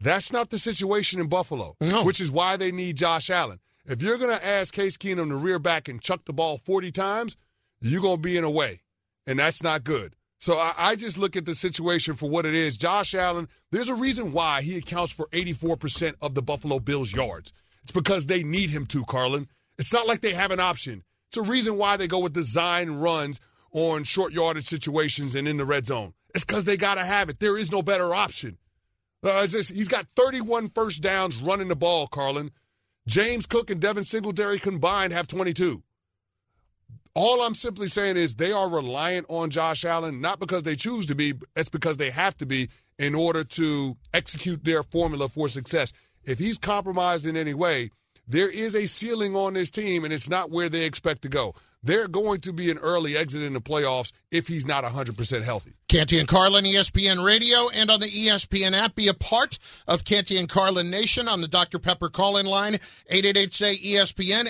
That's 0.00 0.32
not 0.32 0.50
the 0.50 0.58
situation 0.58 1.20
in 1.20 1.28
Buffalo, 1.28 1.76
no. 1.80 2.04
which 2.04 2.20
is 2.20 2.30
why 2.30 2.56
they 2.56 2.70
need 2.70 2.96
Josh 2.96 3.30
Allen. 3.30 3.58
If 3.88 4.02
you're 4.02 4.18
going 4.18 4.36
to 4.36 4.46
ask 4.46 4.74
Case 4.74 4.98
Keenum 4.98 5.30
to 5.30 5.36
rear 5.36 5.58
back 5.58 5.88
and 5.88 6.00
chuck 6.00 6.26
the 6.26 6.34
ball 6.34 6.58
40 6.58 6.92
times, 6.92 7.38
you're 7.80 8.02
going 8.02 8.16
to 8.16 8.22
be 8.22 8.36
in 8.36 8.44
a 8.44 8.50
way. 8.50 8.82
And 9.26 9.38
that's 9.38 9.62
not 9.62 9.82
good. 9.82 10.14
So 10.40 10.58
I, 10.58 10.72
I, 10.78 10.94
just 10.94 11.16
look 11.16 11.36
at 11.36 11.46
the 11.46 11.54
situation 11.54 12.14
for 12.14 12.28
what 12.28 12.46
it 12.46 12.54
is. 12.54 12.76
Josh 12.76 13.14
Allen, 13.14 13.48
there's 13.72 13.88
a 13.88 13.94
reason 13.94 14.32
why 14.32 14.62
he 14.62 14.76
accounts 14.76 15.12
for 15.12 15.26
84% 15.28 16.14
of 16.20 16.34
the 16.34 16.42
Buffalo 16.42 16.78
Bills' 16.78 17.12
yards. 17.12 17.52
It's 17.82 17.90
because 17.90 18.26
they 18.26 18.44
need 18.44 18.70
him 18.70 18.86
to, 18.86 19.04
Carlin. 19.04 19.48
It's 19.78 19.92
not 19.92 20.06
like 20.06 20.20
they 20.20 20.34
have 20.34 20.50
an 20.50 20.60
option. 20.60 21.02
It's 21.28 21.38
a 21.38 21.42
reason 21.42 21.76
why 21.76 21.96
they 21.96 22.06
go 22.06 22.18
with 22.20 22.34
design 22.34 22.90
runs 22.90 23.40
on 23.72 24.04
short 24.04 24.32
yardage 24.32 24.66
situations 24.66 25.34
and 25.34 25.48
in 25.48 25.56
the 25.56 25.64
red 25.64 25.86
zone. 25.86 26.12
It's 26.34 26.44
because 26.44 26.64
they 26.64 26.76
got 26.76 26.96
to 26.96 27.04
have 27.04 27.30
it. 27.30 27.40
There 27.40 27.58
is 27.58 27.72
no 27.72 27.82
better 27.82 28.14
option. 28.14 28.58
Uh, 29.22 29.46
just, 29.46 29.72
he's 29.72 29.88
got 29.88 30.06
31 30.14 30.70
first 30.70 31.02
downs 31.02 31.40
running 31.40 31.68
the 31.68 31.76
ball, 31.76 32.06
Carlin. 32.06 32.50
James 33.08 33.46
Cook 33.46 33.70
and 33.70 33.80
Devin 33.80 34.04
Singletary 34.04 34.58
combined 34.58 35.14
have 35.14 35.26
22. 35.26 35.82
All 37.14 37.40
I'm 37.40 37.54
simply 37.54 37.88
saying 37.88 38.18
is 38.18 38.34
they 38.34 38.52
are 38.52 38.68
reliant 38.68 39.24
on 39.30 39.48
Josh 39.48 39.86
Allen, 39.86 40.20
not 40.20 40.38
because 40.38 40.62
they 40.62 40.76
choose 40.76 41.06
to 41.06 41.14
be, 41.14 41.32
it's 41.56 41.70
because 41.70 41.96
they 41.96 42.10
have 42.10 42.36
to 42.36 42.44
be 42.44 42.68
in 42.98 43.14
order 43.14 43.44
to 43.44 43.96
execute 44.12 44.62
their 44.62 44.82
formula 44.82 45.30
for 45.30 45.48
success. 45.48 45.90
If 46.24 46.38
he's 46.38 46.58
compromised 46.58 47.26
in 47.26 47.34
any 47.34 47.54
way, 47.54 47.88
there 48.28 48.50
is 48.50 48.74
a 48.74 48.86
ceiling 48.86 49.34
on 49.34 49.54
this 49.54 49.70
team, 49.70 50.04
and 50.04 50.12
it's 50.12 50.28
not 50.28 50.50
where 50.50 50.68
they 50.68 50.84
expect 50.84 51.22
to 51.22 51.30
go 51.30 51.54
they're 51.82 52.08
going 52.08 52.40
to 52.40 52.52
be 52.52 52.70
an 52.70 52.78
early 52.78 53.16
exit 53.16 53.42
in 53.42 53.52
the 53.52 53.60
playoffs 53.60 54.12
if 54.30 54.48
he's 54.48 54.66
not 54.66 54.84
100% 54.84 55.42
healthy. 55.42 55.74
Canty 55.88 56.18
and 56.18 56.28
Carlin, 56.28 56.64
ESPN 56.64 57.24
Radio, 57.24 57.68
and 57.72 57.90
on 57.90 58.00
the 58.00 58.06
ESPN 58.06 58.74
app. 58.74 58.94
Be 58.94 59.08
a 59.08 59.14
part 59.14 59.58
of 59.86 60.04
Canty 60.04 60.36
and 60.36 60.48
Carlin 60.48 60.90
Nation 60.90 61.28
on 61.28 61.40
the 61.40 61.48
Dr. 61.48 61.78
Pepper 61.78 62.08
call-in 62.08 62.46
line, 62.46 62.74
888-SAY-ESPN, 63.10 64.48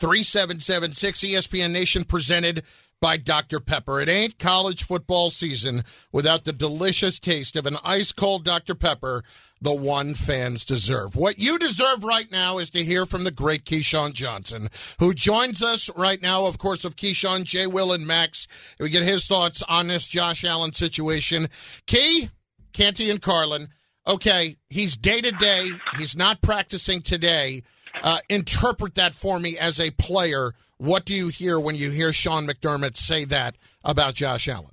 888-729-3776. 0.00 1.32
ESPN 1.32 1.70
Nation 1.70 2.04
presented 2.04 2.64
by 3.00 3.16
Dr. 3.16 3.60
Pepper. 3.60 4.00
It 4.00 4.08
ain't 4.08 4.38
college 4.38 4.84
football 4.84 5.30
season 5.30 5.82
without 6.12 6.44
the 6.44 6.52
delicious 6.52 7.18
taste 7.18 7.56
of 7.56 7.66
an 7.66 7.76
ice 7.84 8.12
cold 8.12 8.44
Dr. 8.44 8.74
Pepper, 8.74 9.22
the 9.60 9.74
one 9.74 10.14
fans 10.14 10.64
deserve. 10.64 11.16
What 11.16 11.38
you 11.38 11.58
deserve 11.58 12.04
right 12.04 12.30
now 12.30 12.58
is 12.58 12.70
to 12.70 12.84
hear 12.84 13.06
from 13.06 13.24
the 13.24 13.30
great 13.30 13.64
Keyshawn 13.64 14.12
Johnson, 14.12 14.68
who 14.98 15.14
joins 15.14 15.62
us 15.62 15.90
right 15.96 16.20
now, 16.20 16.46
of 16.46 16.58
course, 16.58 16.84
of 16.84 16.96
Keyshawn, 16.96 17.44
J. 17.44 17.66
Will, 17.66 17.92
and 17.92 18.06
Max. 18.06 18.48
We 18.78 18.90
get 18.90 19.02
his 19.02 19.26
thoughts 19.26 19.62
on 19.62 19.88
this 19.88 20.08
Josh 20.08 20.44
Allen 20.44 20.72
situation. 20.72 21.48
Key, 21.86 22.30
Canty, 22.72 23.10
and 23.10 23.22
Carlin. 23.22 23.68
Okay, 24.06 24.56
he's 24.70 24.96
day 24.96 25.20
to 25.20 25.32
day. 25.32 25.68
He's 25.98 26.16
not 26.16 26.40
practicing 26.40 27.02
today. 27.02 27.62
Uh, 28.02 28.18
interpret 28.28 28.94
that 28.96 29.14
for 29.14 29.38
me 29.38 29.56
as 29.58 29.80
a 29.80 29.90
player. 29.92 30.52
What 30.78 31.04
do 31.04 31.14
you 31.14 31.28
hear 31.28 31.58
when 31.58 31.74
you 31.74 31.90
hear 31.90 32.12
Sean 32.12 32.46
McDermott 32.46 32.96
say 32.96 33.24
that 33.26 33.56
about 33.84 34.14
Josh 34.14 34.48
Allen? 34.48 34.70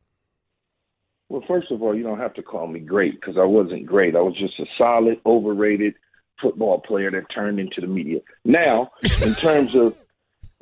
Well, 1.30 1.44
first 1.48 1.72
of 1.72 1.82
all, 1.82 1.96
you 1.96 2.04
don't 2.04 2.20
have 2.20 2.36
to 2.36 2.44
call 2.44 2.68
me 2.68 2.80
great 2.80 3.20
because 3.20 3.38
I 3.38 3.46
wasn't 3.46 3.86
great. 3.86 4.16
I 4.16 4.22
was 4.22 4.38
just 4.38 4.60
a 4.60 4.66
solid, 4.78 5.20
overrated 5.26 5.96
football 6.40 6.80
player 6.80 7.10
that 7.12 7.26
turned 7.34 7.60
into 7.60 7.82
the 7.82 7.88
media. 7.88 8.20
Now, 8.44 8.92
in 9.24 9.34
terms 9.42 9.74
of 9.76 9.98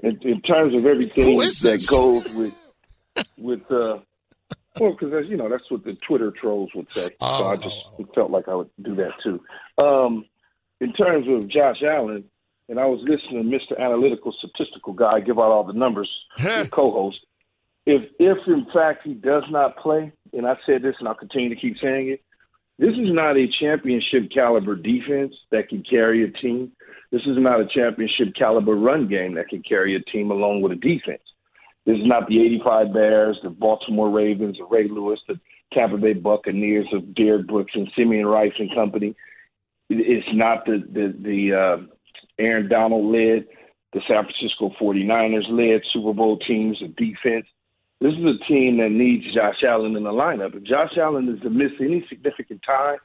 in, 0.01 0.19
in 0.21 0.41
terms 0.41 0.73
of 0.73 0.85
everything 0.85 1.37
that 1.37 1.85
goes 1.89 2.33
with 2.33 2.55
with 3.37 3.71
uh, 3.71 3.99
well, 4.79 4.91
because 4.91 5.27
you 5.27 5.37
know 5.37 5.49
that's 5.49 5.69
what 5.69 5.83
the 5.83 5.95
Twitter 6.07 6.31
trolls 6.31 6.69
would 6.75 6.91
say. 6.91 7.09
Oh, 7.21 7.39
so 7.39 7.47
I 7.47 7.55
just 7.57 7.75
oh, 7.87 7.95
oh. 7.99 8.09
felt 8.15 8.31
like 8.31 8.47
I 8.47 8.55
would 8.55 8.69
do 8.81 8.95
that 8.95 9.11
too. 9.23 9.43
Um, 9.77 10.25
in 10.79 10.93
terms 10.93 11.27
of 11.27 11.47
Josh 11.49 11.81
Allen, 11.83 12.23
and 12.73 12.79
I 12.79 12.87
was 12.87 13.01
listening 13.03 13.43
to 13.43 13.75
Mr. 13.75 13.79
Analytical 13.79 14.33
Statistical 14.39 14.93
Guy 14.93 15.19
give 15.19 15.37
out 15.37 15.51
all 15.51 15.63
the 15.63 15.73
numbers, 15.73 16.09
co-host. 16.71 17.19
If 17.85 18.09
if 18.17 18.39
in 18.47 18.65
fact 18.73 19.05
he 19.05 19.13
does 19.13 19.43
not 19.51 19.77
play, 19.77 20.11
and 20.35 20.47
I 20.47 20.55
said 20.65 20.81
this 20.81 20.95
and 20.97 21.07
I'll 21.07 21.13
continue 21.13 21.49
to 21.49 21.55
keep 21.55 21.77
saying 21.79 22.09
it, 22.09 22.23
this 22.79 22.93
is 22.93 23.13
not 23.13 23.37
a 23.37 23.45
championship 23.47 24.31
caliber 24.33 24.75
defense 24.75 25.35
that 25.51 25.69
can 25.69 25.83
carry 25.83 26.23
a 26.23 26.31
team. 26.31 26.71
This 27.11 27.21
is 27.27 27.37
not 27.37 27.61
a 27.61 27.67
championship 27.67 28.33
caliber 28.33 28.73
run 28.73 29.07
game 29.07 29.35
that 29.35 29.49
can 29.49 29.61
carry 29.61 29.95
a 29.95 29.99
team 29.99 30.31
along 30.31 30.63
with 30.63 30.71
a 30.71 30.75
defense. 30.75 31.21
This 31.85 31.97
is 31.97 32.07
not 32.07 32.27
the 32.27 32.41
85 32.41 32.91
Bears, 32.91 33.39
the 33.43 33.51
Baltimore 33.51 34.09
Ravens, 34.09 34.57
the 34.57 34.63
Ray 34.63 34.87
Lewis, 34.87 35.19
the 35.27 35.39
Tampa 35.73 35.97
Bay 35.97 36.13
Buccaneers 36.13 36.87
of 36.91 37.13
Derrick 37.13 37.45
Brooks 37.45 37.73
and 37.75 37.91
Simeon 37.95 38.25
Rice 38.25 38.53
and 38.57 38.73
company. 38.73 39.15
It's 39.91 40.27
not 40.33 40.65
the 40.65 40.81
the, 40.91 41.13
the 41.21 41.53
uh, 41.53 41.93
Aaron 42.39 42.69
Donald 42.69 43.11
led, 43.11 43.45
the 43.93 44.01
San 44.07 44.23
Francisco 44.23 44.71
49ers 44.79 45.49
led 45.49 45.81
Super 45.91 46.13
Bowl 46.13 46.37
teams 46.39 46.81
of 46.81 46.95
defense. 46.95 47.45
This 48.01 48.13
is 48.13 48.25
a 48.25 48.45
team 48.47 48.77
that 48.77 48.91
needs 48.91 49.33
Josh 49.33 49.63
Allen 49.63 49.95
in 49.95 50.03
the 50.03 50.11
lineup. 50.11 50.55
If 50.55 50.63
Josh 50.63 50.97
Allen 50.97 51.29
is 51.29 51.41
to 51.41 51.49
miss 51.49 51.71
any 51.79 52.05
significant 52.09 52.61
time, 52.65 52.97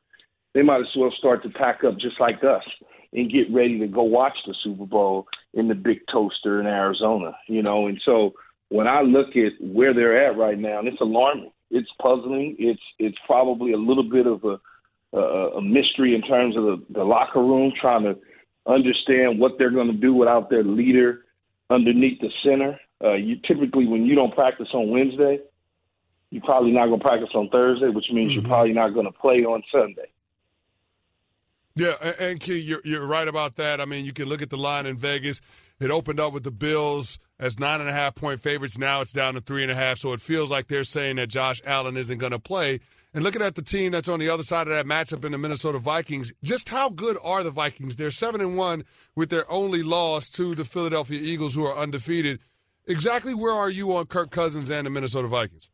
they 0.55 0.63
might 0.63 0.81
as 0.81 0.97
well 0.97 1.13
start 1.17 1.43
to 1.43 1.51
pack 1.51 1.85
up 1.85 1.99
just 1.99 2.19
like 2.19 2.43
us 2.43 2.65
and 3.13 3.31
get 3.31 3.53
ready 3.53 3.79
to 3.79 3.87
go 3.87 4.03
watch 4.03 4.37
the 4.47 4.55
Super 4.63 4.87
Bowl 4.87 5.29
in 5.55 5.69
the 5.69 5.75
big 5.75 6.01
toaster 6.11 6.61
in 6.61 6.67
Arizona. 6.67 7.37
You 7.47 7.63
know, 7.63 7.87
and 7.87 8.01
so 8.05 8.35
when 8.71 8.87
I 8.89 9.03
look 9.03 9.37
at 9.37 9.53
where 9.61 9.95
they're 9.95 10.27
at 10.27 10.37
right 10.37 10.59
now, 10.59 10.79
and 10.79 10.89
it's 10.89 11.01
alarming. 11.01 11.53
It's 11.71 11.91
puzzling. 12.01 12.57
It's 12.59 12.81
it's 12.99 13.19
probably 13.27 13.73
a 13.73 13.77
little 13.77 14.03
bit 14.03 14.27
of 14.27 14.43
a 14.45 14.59
a, 15.13 15.21
a 15.57 15.63
mystery 15.63 16.15
in 16.15 16.23
terms 16.23 16.57
of 16.57 16.65
the, 16.65 16.85
the 16.91 17.05
locker 17.05 17.41
room, 17.41 17.73
trying 17.79 18.05
to 18.05 18.19
understand 18.69 19.41
what 19.41 19.59
they're 19.59 19.71
going 19.71 19.89
to 19.89 19.97
do 19.97 20.15
without 20.15 20.51
their 20.51 20.63
leader 20.63 21.25
underneath 21.71 22.21
the 22.21 22.31
center. 22.45 22.79
Uh, 23.03 23.15
you 23.15 23.37
typically, 23.47 23.87
when 23.87 24.05
you 24.05 24.15
don't 24.15 24.35
practice 24.35 24.69
on 24.73 24.91
Wednesday, 24.91 25.41
you're 26.31 26.43
probably 26.43 26.73
not 26.73 26.87
going 26.87 27.01
to 27.01 27.05
practice 27.05 27.31
on 27.35 27.49
Thursday, 27.49 27.89
which 27.89 28.07
means 28.13 28.31
mm-hmm. 28.31 28.41
you're 28.41 28.49
probably 28.49 28.73
not 28.73 28.91
going 28.91 29.07
to 29.07 29.13
play 29.13 29.45
on 29.45 29.63
Sunday. 29.73 30.11
Yeah, 31.77 31.95
and 32.19 32.41
Key, 32.41 32.59
you're, 32.59 32.81
you're 32.85 33.07
right 33.07 33.29
about 33.29 33.55
that. 33.57 33.81
I 33.81 33.85
mean, 33.85 34.05
you 34.05 34.13
can 34.13 34.29
look 34.29 34.43
at 34.43 34.51
the 34.51 34.57
line 34.57 34.85
in 34.85 34.97
Vegas. 34.97 35.41
It 35.81 35.91
opened 35.91 36.19
up 36.19 36.33
with 36.33 36.43
the 36.43 36.51
Bills 36.51 37.21
as 37.39 37.59
nine 37.61 37.81
and 37.81 37.89
a 37.89 37.93
half 37.93 38.17
point 38.17 38.41
favorites. 38.41 38.77
Now 38.77 39.01
it's 39.01 39.13
down 39.13 39.35
to 39.35 39.41
three 39.41 39.63
and 39.63 39.71
a 39.71 39.77
half. 39.77 39.99
So 39.99 40.13
it 40.13 40.21
feels 40.21 40.51
like 40.51 40.67
they're 40.67 40.83
saying 40.83 41.17
that 41.17 41.29
Josh 41.29 41.63
Allen 41.65 41.97
isn't 41.97 42.19
going 42.19 42.33
to 42.33 42.41
play. 42.41 42.81
And 43.15 43.25
looking 43.25 43.41
at 43.41 43.55
the 43.55 43.63
team 43.63 43.93
that's 43.93 44.09
on 44.09 44.21
the 44.21 44.29
other 44.29 44.43
side 44.43 44.69
of 44.69 44.75
that 44.75 44.85
matchup 44.87 45.25
in 45.25 45.33
the 45.33 45.39
Minnesota 45.39 45.79
Vikings, 45.79 46.33
just 46.43 46.69
how 46.69 46.91
good 46.91 47.17
are 47.25 47.43
the 47.43 47.51
Vikings? 47.51 47.97
They're 47.97 48.11
seven 48.11 48.41
and 48.41 48.57
one 48.57 48.85
with 49.17 49.31
their 49.31 49.51
only 49.51 49.83
loss 49.83 50.29
to 50.31 50.55
the 50.55 50.65
Philadelphia 50.65 51.19
Eagles, 51.21 51.55
who 51.55 51.65
are 51.65 51.77
undefeated. 51.77 52.41
Exactly 52.87 53.35
where 53.35 53.53
are 53.53 53.71
you 53.71 53.95
on 53.97 54.07
Kirk 54.07 54.31
Cousins 54.31 54.71
and 54.71 54.87
the 54.87 54.91
Minnesota 54.91 55.29
Vikings? 55.29 55.71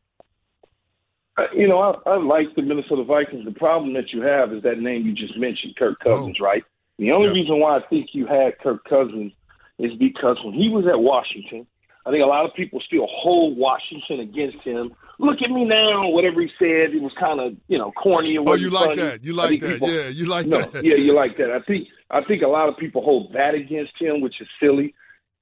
Uh, 1.37 1.47
you 1.53 1.67
know, 1.67 1.81
I, 1.81 2.11
I 2.11 2.17
like 2.17 2.55
the 2.55 2.63
Minnesota 2.63 3.03
Vikings. 3.03 3.45
The 3.45 3.53
problem 3.53 3.93
that 3.95 4.13
you 4.13 4.23
have 4.23 4.53
is 4.53 4.63
that 4.63 4.79
name 4.79 5.05
you 5.05 5.13
just 5.13 5.37
mentioned, 5.37 5.75
Kirk 5.77 5.99
oh. 6.07 6.17
Cousins, 6.17 6.37
oh. 6.41 6.45
right? 6.45 6.63
The 6.99 7.11
only 7.11 7.29
yeah. 7.29 7.35
reason 7.35 7.59
why 7.59 7.79
I 7.79 7.81
think 7.91 8.11
you 8.13 8.27
had 8.27 8.59
Kirk 8.61 8.85
Cousins 8.85 9.33
is 9.79 9.93
because 9.99 10.39
when 10.45 10.55
he 10.55 10.69
was 10.69 10.87
at 10.87 11.01
Washington, 11.01 11.67
I 12.07 12.11
think 12.11 12.23
a 12.23 12.27
lot 12.27 12.45
of 12.45 12.55
people 12.55 12.81
still 12.81 13.07
hold 13.11 13.57
Washington 13.57 14.21
against 14.21 14.59
him. 14.59 14.95
Look 15.19 15.41
at 15.43 15.51
me 15.51 15.65
now, 15.65 16.09
whatever 16.09 16.43
he 16.43 16.51
said, 16.59 16.95
it 16.95 17.01
was 17.01 17.13
kind 17.19 17.41
of 17.41 17.57
you 17.69 17.79
know 17.79 17.93
corny. 17.93 18.37
oh, 18.39 18.55
you 18.55 18.71
like 18.71 18.97
funny. 18.97 19.01
that? 19.01 19.25
You 19.25 19.33
like 19.33 19.61
that? 19.61 19.73
People, 19.73 19.91
yeah, 19.91 20.09
you 20.09 20.27
like 20.27 20.47
no, 20.47 20.61
that? 20.61 20.85
Yeah, 20.85 20.97
you 20.97 21.15
like 21.15 21.37
that. 21.37 21.51
I 21.51 21.61
think 21.61 21.89
I 22.11 22.23
think 22.23 22.43
a 22.43 22.49
lot 22.49 22.69
of 22.69 22.77
people 22.77 23.03
hold 23.03 23.33
that 23.33 23.55
against 23.55 23.93
him, 23.99 24.21
which 24.21 24.41
is 24.41 24.49
silly. 24.61 24.95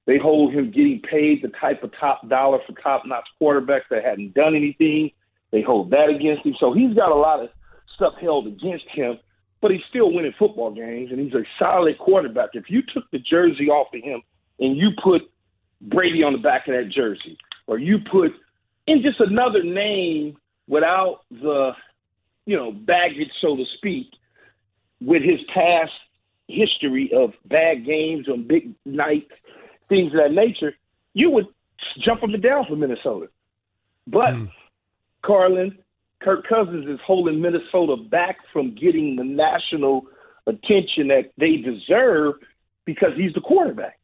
They 0.05 0.17
hold 0.17 0.53
him 0.53 0.71
getting 0.71 1.01
paid 1.01 1.41
the 1.41 1.49
type 1.49 1.83
of 1.83 1.91
top 1.97 2.27
dollar 2.29 2.59
for 2.65 2.73
top 2.81 3.03
notch 3.05 3.27
quarterbacks 3.41 3.87
that 3.89 4.03
hadn't 4.03 4.33
done 4.33 4.55
anything. 4.55 5.11
They 5.51 5.61
hold 5.61 5.91
that 5.91 6.09
against 6.09 6.45
him. 6.45 6.55
So 6.59 6.73
he's 6.73 6.93
got 6.93 7.11
a 7.11 7.15
lot 7.15 7.39
of 7.41 7.49
stuff 7.95 8.13
held 8.19 8.47
against 8.47 8.85
him, 8.89 9.17
but 9.61 9.71
he's 9.71 9.83
still 9.89 10.11
winning 10.11 10.33
football 10.37 10.71
games 10.71 11.11
and 11.11 11.19
he's 11.19 11.33
a 11.33 11.43
solid 11.57 11.97
quarterback. 11.99 12.49
If 12.53 12.69
you 12.69 12.81
took 12.93 13.09
the 13.11 13.19
jersey 13.19 13.69
off 13.69 13.93
of 13.93 14.01
him 14.01 14.21
and 14.59 14.75
you 14.75 14.89
put 15.01 15.21
Brady 15.83 16.23
on 16.23 16.33
the 16.33 16.39
back 16.39 16.67
of 16.67 16.73
that 16.75 16.89
jersey, 16.89 17.37
or 17.67 17.77
you 17.77 17.99
put 17.99 18.33
in 18.87 19.01
just 19.01 19.19
another 19.19 19.63
name 19.63 20.37
without 20.67 21.21
the, 21.29 21.73
you 22.45 22.55
know, 22.55 22.71
baggage, 22.71 23.31
so 23.41 23.55
to 23.55 23.65
speak, 23.77 24.07
with 25.01 25.21
his 25.21 25.39
past 25.53 25.91
history 26.47 27.11
of 27.13 27.33
bad 27.45 27.85
games 27.85 28.27
on 28.29 28.47
big 28.47 28.73
nights, 28.85 29.27
things 29.89 30.13
of 30.13 30.19
that 30.19 30.31
nature, 30.31 30.73
you 31.13 31.29
would 31.29 31.47
jump 31.99 32.23
up 32.23 32.29
and 32.29 32.41
down 32.41 32.65
for 32.65 32.75
Minnesota. 32.75 33.27
But, 34.07 34.33
mm. 34.33 34.51
Carlin, 35.21 35.77
Kirk 36.21 36.47
Cousins 36.47 36.87
is 36.87 36.99
holding 37.05 37.41
Minnesota 37.41 37.97
back 37.97 38.37
from 38.51 38.75
getting 38.75 39.17
the 39.17 39.23
national 39.23 40.05
attention 40.47 41.09
that 41.09 41.31
they 41.37 41.57
deserve 41.57 42.35
because 42.85 43.11
he's 43.15 43.33
the 43.33 43.41
quarterback 43.41 43.99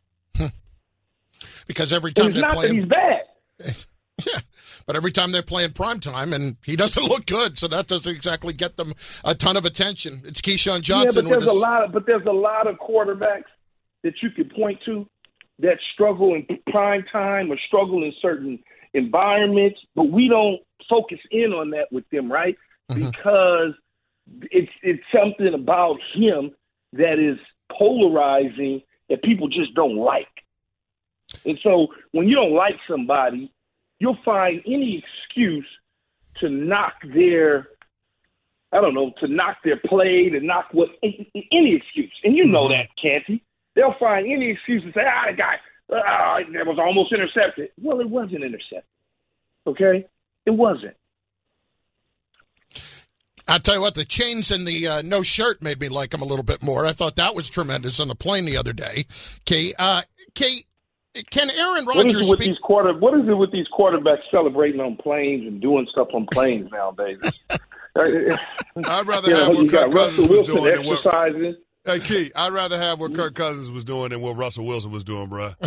because 1.70 1.94
every 1.94 2.12
time 2.12 2.34
they're 2.34 2.50
playing, 2.50 2.74
he's 2.74 2.86
bad. 2.86 3.86
Yeah, 4.28 4.40
but 4.86 4.98
every 4.98 5.14
time 5.14 5.32
they're 5.32 5.42
playing 5.42 5.72
prime 5.72 6.02
time, 6.02 6.34
and 6.34 6.58
he 6.66 6.76
doesn't 6.76 7.04
look 7.10 7.26
good, 7.26 7.58
so 7.58 7.70
that 7.70 7.88
doesn't 7.88 8.14
exactly 8.14 8.52
get 8.52 8.76
them 8.76 8.92
a 9.24 9.34
ton 9.34 9.56
of 9.56 9.64
attention. 9.64 10.24
It's 10.26 10.42
Keyshawn 10.42 10.82
Johnson. 10.82 11.26
Yeah, 11.26 11.36
but 11.36 11.40
there's 11.40 11.50
a 11.50 11.58
lot 11.58 11.86
of 11.86 11.94
but 11.94 12.06
there's 12.06 12.26
a 12.26 12.34
lot 12.34 12.68
of 12.68 12.76
quarterbacks 12.80 13.48
that 14.04 14.16
you 14.22 14.30
could 14.32 14.54
point 14.54 14.80
to 14.88 15.08
that 15.60 15.78
struggle 15.94 16.36
in 16.36 16.46
prime 16.70 17.06
time 17.10 17.50
or 17.50 17.58
struggle 17.66 18.04
in 18.04 18.12
certain 18.22 18.60
environments, 18.94 19.80
but 19.96 20.12
we 20.12 20.28
don't 20.28 20.60
focus 20.90 21.20
in 21.32 21.54
on 21.54 21.70
that 21.70 21.88
with 21.94 22.04
them, 22.10 22.30
right? 22.30 22.58
Mm-hmm. 22.92 23.06
Because 23.06 23.74
it's 24.52 24.72
it's 24.84 25.04
something 25.16 25.54
about 25.54 25.98
him 26.14 26.52
that 26.94 27.20
is 27.20 27.38
polarizing 27.72 28.82
that 29.10 29.24
people 29.24 29.48
just 29.48 29.74
don't 29.76 29.96
like. 29.98 30.28
And 31.46 31.60
so 31.60 31.88
when 32.12 32.28
you 32.28 32.36
don't 32.36 32.54
like 32.54 32.78
somebody, 32.88 33.52
you'll 34.00 34.18
find 34.24 34.62
any 34.66 35.04
excuse 35.04 35.68
to 36.40 36.50
knock 36.50 36.94
their 37.04 37.68
I 38.72 38.82
don't 38.82 38.94
know, 38.94 39.12
to 39.20 39.28
knock 39.28 39.58
their 39.64 39.78
play, 39.78 40.30
to 40.30 40.40
knock 40.40 40.68
what 40.72 40.90
any 41.02 41.76
excuse. 41.76 42.14
And 42.24 42.36
you 42.36 42.46
know 42.46 42.66
mm-hmm. 42.66 42.74
that, 42.74 42.90
Canty. 43.02 43.44
They'll 43.76 43.96
find 44.00 44.28
any 44.32 44.52
excuse 44.52 44.84
to 44.84 44.92
say, 44.92 45.06
ah, 45.08 45.26
the 45.28 45.34
guy 45.34 45.56
uh, 45.92 46.44
that 46.54 46.68
was 46.68 46.78
almost 46.78 47.12
intercepted. 47.12 47.72
Well, 47.82 48.00
it 48.00 48.10
wasn't 48.10 48.44
intercepted. 48.44 48.84
Okay? 49.66 50.06
It 50.46 50.52
wasn't. 50.52 50.96
I'll 53.48 53.60
tell 53.60 53.76
you 53.76 53.82
what, 53.82 53.96
the 53.96 54.06
chains 54.06 54.52
and 54.52 54.68
the 54.68 54.88
uh, 54.88 55.02
no 55.02 55.24
shirt 55.24 55.64
made 55.64 55.80
me 55.80 55.90
like 55.90 56.14
him 56.14 56.22
a 56.22 56.26
little 56.26 56.44
bit 56.44 56.62
more. 56.62 56.86
I 56.86 56.92
thought 56.92 57.16
that 57.16 57.34
was 57.34 57.50
tremendous 57.50 58.00
on 58.00 58.08
the 58.08 58.16
plane 58.16 58.46
the 58.46 58.58
other 58.58 58.74
day. 58.74 59.06
Okay, 59.40 59.74
uh, 59.80 60.04
Kate, 60.36 60.66
can 61.32 61.50
Aaron 61.52 61.86
Rodgers 61.86 61.96
what 61.96 62.06
is 62.06 62.14
it 62.14 62.18
with 62.18 62.28
speak- 62.28 62.48
these 62.48 62.58
quarter? 62.60 62.94
What 62.98 63.20
is 63.20 63.28
it 63.28 63.34
with 63.34 63.52
these 63.52 63.68
quarterbacks 63.68 64.22
celebrating 64.32 64.80
on 64.80 64.96
planes 64.98 65.48
and 65.48 65.62
doing 65.62 65.88
stuff 65.92 66.10
on 66.14 66.28
planes 66.32 66.72
nowadays? 66.72 67.18
I'd 67.96 69.08
rather 69.08 69.36
have 69.36 69.52
know, 69.52 69.62
what 69.64 69.70
Kirk 69.70 69.92
Cousins 69.92 70.30
was 70.30 70.42
doing. 70.44 70.64
Than 70.64 70.86
what, 70.86 71.56
hey, 71.86 72.00
Key, 72.00 72.32
I'd 72.36 72.54
rather 72.54 72.78
have 72.78 73.00
what 73.00 73.14
Kirk 73.14 73.34
Cousins 73.36 73.72
was 73.72 73.84
doing 73.84 74.10
than 74.10 74.22
what 74.22 74.38
Russell 74.38 74.66
Wilson 74.66 74.92
was 74.92 75.04
doing, 75.04 75.28
bro. 75.28 75.48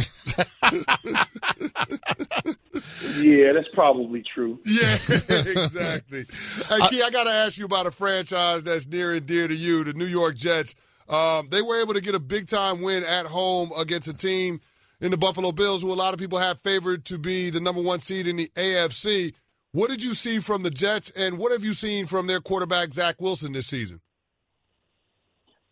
yeah, 3.21 3.53
that's 3.53 3.69
probably 3.75 4.23
true. 4.23 4.59
Yeah, 4.65 4.95
exactly. 4.95 6.25
hey, 6.69 6.79
Key, 6.89 7.03
I 7.03 7.11
got 7.11 7.25
to 7.25 7.31
ask 7.31 7.59
you 7.59 7.67
about 7.67 7.87
a 7.87 7.91
franchise 7.91 8.65
that's 8.65 8.87
near 8.87 9.13
and 9.15 9.27
dear 9.27 9.49
to 9.49 9.55
you, 9.55 9.85
the 9.85 9.93
New 9.93 10.07
York 10.07 10.37
Jets. 10.37 10.75
Um, 11.09 11.49
they 11.51 11.61
were 11.61 11.83
able 11.83 11.95
to 11.95 12.01
get 12.01 12.15
a 12.15 12.21
big 12.21 12.47
time 12.47 12.81
win 12.81 13.03
at 13.03 13.27
home 13.27 13.73
against 13.77 14.09
a 14.09 14.15
team– 14.15 14.61
in 15.03 15.11
the 15.11 15.19
Buffalo 15.19 15.53
Bills, 15.53 15.83
who 15.83 15.93
a 15.93 15.95
lot 15.95 16.15
of 16.15 16.21
people 16.21 16.39
have 16.39 16.61
favored 16.61 17.05
to 17.07 17.19
be 17.19 17.51
the 17.51 17.61
number 17.61 17.83
one 17.83 17.99
seed 17.99 18.27
in 18.27 18.37
the 18.37 18.49
AFC. 18.55 19.35
What 19.73 19.91
did 19.91 20.03
you 20.03 20.15
see 20.15 20.39
from 20.39 20.63
the 20.63 20.71
Jets, 20.71 21.11
and 21.11 21.39
what 21.39 21.53
have 21.53 21.65
you 21.65 21.75
seen 21.75 22.07
from 22.07 22.27
their 22.27 22.41
quarterback, 22.41 22.93
Zach 22.93 23.21
Wilson, 23.21 23.53
this 23.53 23.67
season? 23.67 24.01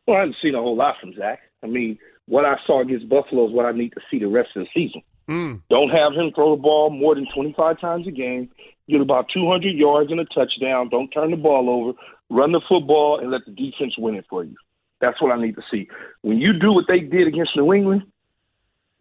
Well, 0.06 0.16
I 0.16 0.20
haven't 0.20 0.36
seen 0.42 0.54
a 0.54 0.60
whole 0.60 0.76
lot 0.76 0.96
from 1.00 1.14
Zach. 1.14 1.40
I 1.62 1.66
mean, 1.66 1.98
what 2.26 2.44
I 2.44 2.56
saw 2.66 2.80
against 2.80 3.08
Buffalo 3.08 3.46
is 3.46 3.52
what 3.52 3.66
I 3.66 3.72
need 3.72 3.90
to 3.90 4.00
see 4.10 4.18
the 4.18 4.26
rest 4.26 4.50
of 4.56 4.64
the 4.64 4.68
season. 4.74 5.02
Mm. 5.28 5.62
Don't 5.70 5.90
have 5.90 6.12
him 6.12 6.32
throw 6.34 6.56
the 6.56 6.62
ball 6.62 6.90
more 6.90 7.14
than 7.14 7.26
25 7.32 7.80
times 7.80 8.06
a 8.06 8.10
game. 8.10 8.50
Get 8.88 9.00
about 9.00 9.28
200 9.32 9.76
yards 9.76 10.10
and 10.10 10.18
a 10.18 10.24
touchdown. 10.24 10.88
Don't 10.88 11.10
turn 11.10 11.30
the 11.30 11.36
ball 11.36 11.70
over. 11.70 11.96
Run 12.30 12.52
the 12.52 12.60
football 12.68 13.20
and 13.20 13.30
let 13.30 13.44
the 13.44 13.52
defense 13.52 13.96
win 13.96 14.16
it 14.16 14.24
for 14.28 14.42
you. 14.42 14.56
That's 15.00 15.20
what 15.22 15.30
I 15.30 15.40
need 15.40 15.54
to 15.56 15.62
see. 15.70 15.88
When 16.22 16.38
you 16.38 16.52
do 16.52 16.72
what 16.72 16.86
they 16.88 17.00
did 17.00 17.28
against 17.28 17.56
New 17.56 17.72
England, 17.72 18.02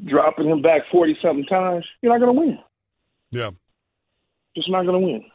dropping 0.06 0.48
him 0.50 0.62
back 0.62 0.82
40 0.92 1.18
something 1.22 1.46
times, 1.46 1.86
you're 2.02 2.12
not 2.12 2.24
going 2.26 2.36
to 2.36 2.42
win. 2.42 2.60
Yeah. 3.32 3.50
Just 4.56 4.70
not 4.70 4.84
going 4.86 5.02
to 5.02 5.08
win. 5.08 5.26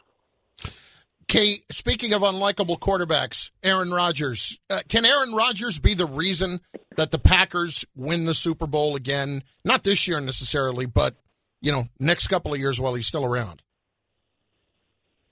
Kay, 1.27 1.55
speaking 1.71 2.13
of 2.13 2.21
unlikable 2.21 2.77
quarterbacks, 2.79 3.51
Aaron 3.63 3.91
Rodgers. 3.91 4.59
Uh, 4.69 4.79
can 4.87 5.05
Aaron 5.05 5.33
Rodgers 5.33 5.79
be 5.79 5.93
the 5.95 6.05
reason 6.05 6.59
that 6.97 7.11
the 7.11 7.17
Packers 7.19 7.83
win 7.95 8.25
the 8.25 8.33
Super 8.33 8.67
Bowl 8.67 8.95
again? 8.95 9.41
Not 9.63 9.83
this 9.83 10.07
year 10.07 10.21
necessarily, 10.21 10.85
but 10.85 11.15
you 11.61 11.71
know, 11.71 11.85
next 11.99 12.27
couple 12.27 12.53
of 12.53 12.59
years 12.59 12.79
while 12.79 12.93
he's 12.93 13.07
still 13.07 13.25
around. 13.25 13.63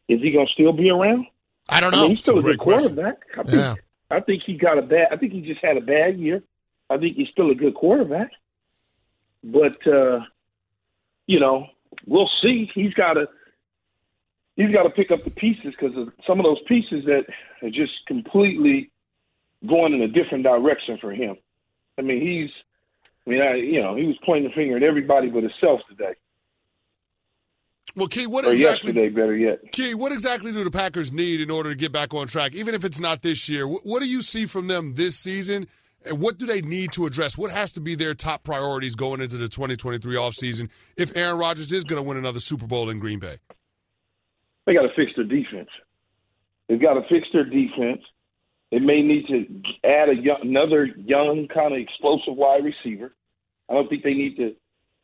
Is 0.09 0.19
he 0.21 0.31
going 0.31 0.47
to 0.47 0.51
still 0.53 0.73
be 0.73 0.89
around? 0.89 1.27
I 1.69 1.79
don't 1.79 1.93
I 1.93 1.97
know. 1.97 2.03
mean, 2.07 2.15
he's 2.15 2.25
still 2.25 2.39
a, 2.39 2.41
That's 2.41 2.45
a 2.47 2.51
good 2.51 2.59
quarterback. 2.59 3.17
I 3.37 3.43
think, 3.43 3.53
Yeah. 3.53 3.75
I 4.09 4.19
think 4.19 4.43
he 4.45 4.57
got 4.57 4.77
a 4.77 4.81
bad. 4.81 5.07
I 5.11 5.17
think 5.17 5.31
he 5.31 5.41
just 5.41 5.63
had 5.63 5.77
a 5.77 5.81
bad 5.81 6.19
year. 6.19 6.41
I 6.89 6.97
think 6.97 7.15
he's 7.15 7.29
still 7.29 7.51
a 7.51 7.55
good 7.55 7.75
quarterback, 7.75 8.31
but 9.43 9.75
uh, 9.87 10.21
you 11.27 11.39
know, 11.39 11.67
we'll 12.05 12.29
see. 12.41 12.69
He's 12.73 12.93
got 12.93 13.13
to 13.13 13.27
he's 14.55 14.71
got 14.71 14.83
to 14.83 14.89
pick 14.89 15.11
up 15.11 15.23
the 15.23 15.31
pieces 15.31 15.73
because 15.79 15.95
of 15.97 16.13
some 16.27 16.39
of 16.39 16.45
those 16.45 16.61
pieces 16.67 17.05
that 17.05 17.25
are 17.61 17.69
just 17.69 17.93
completely 18.07 18.91
going 19.67 19.93
in 19.93 20.01
a 20.01 20.07
different 20.07 20.43
direction 20.43 20.97
for 20.99 21.11
him. 21.11 21.35
I 21.97 22.01
mean, 22.01 22.21
he's. 22.21 22.49
I 23.25 23.29
mean, 23.29 23.41
I, 23.41 23.55
you 23.55 23.81
know, 23.81 23.95
he 23.95 24.05
was 24.05 24.17
pointing 24.25 24.49
the 24.49 24.53
finger 24.53 24.75
at 24.75 24.83
everybody 24.83 25.29
but 25.29 25.43
himself 25.43 25.79
today, 25.87 26.13
Well, 27.95 28.07
Key, 28.07 28.27
what 28.27 28.43
or 28.43 28.51
exactly? 28.51 28.89
yesterday, 28.89 29.07
better 29.07 29.33
yet. 29.33 29.71
Key, 29.71 29.93
what 29.93 30.11
exactly 30.11 30.51
do 30.51 30.61
the 30.61 30.69
Packers 30.69 31.09
need 31.13 31.39
in 31.39 31.49
order 31.49 31.69
to 31.69 31.75
get 31.75 31.93
back 31.93 32.13
on 32.13 32.27
track? 32.27 32.53
Even 32.53 32.75
if 32.75 32.83
it's 32.83 32.99
not 32.99 33.21
this 33.21 33.47
year, 33.47 33.65
what, 33.65 33.81
what 33.85 34.01
do 34.01 34.09
you 34.09 34.21
see 34.21 34.45
from 34.45 34.67
them 34.67 34.95
this 34.95 35.15
season? 35.15 35.67
And 36.05 36.19
what 36.19 36.37
do 36.37 36.45
they 36.45 36.61
need 36.61 36.91
to 36.93 37.05
address? 37.05 37.37
What 37.37 37.51
has 37.51 37.71
to 37.73 37.81
be 37.81 37.95
their 37.95 38.13
top 38.13 38.43
priorities 38.43 38.95
going 38.95 39.21
into 39.21 39.37
the 39.37 39.47
2023 39.47 40.15
offseason 40.15 40.69
if 40.97 41.15
Aaron 41.15 41.37
Rodgers 41.37 41.71
is 41.71 41.83
going 41.83 42.01
to 42.01 42.07
win 42.07 42.17
another 42.17 42.39
Super 42.39 42.67
Bowl 42.67 42.89
in 42.89 42.99
Green 42.99 43.19
Bay? 43.19 43.37
They 44.65 44.73
got 44.73 44.83
to 44.83 44.93
fix 44.95 45.11
their 45.15 45.25
defense. 45.25 45.69
They've 46.67 46.81
got 46.81 46.93
to 46.93 47.01
fix 47.09 47.27
their 47.33 47.45
defense. 47.45 48.01
They 48.71 48.79
may 48.79 49.01
need 49.01 49.27
to 49.27 49.87
add 49.87 50.09
a 50.09 50.15
young, 50.15 50.39
another 50.41 50.85
young 50.85 51.47
kind 51.53 51.73
of 51.73 51.79
explosive 51.79 52.35
wide 52.35 52.63
receiver. 52.65 53.13
I 53.69 53.73
don't 53.73 53.87
think 53.89 54.03
they 54.03 54.13
need 54.13 54.35
to 54.37 54.55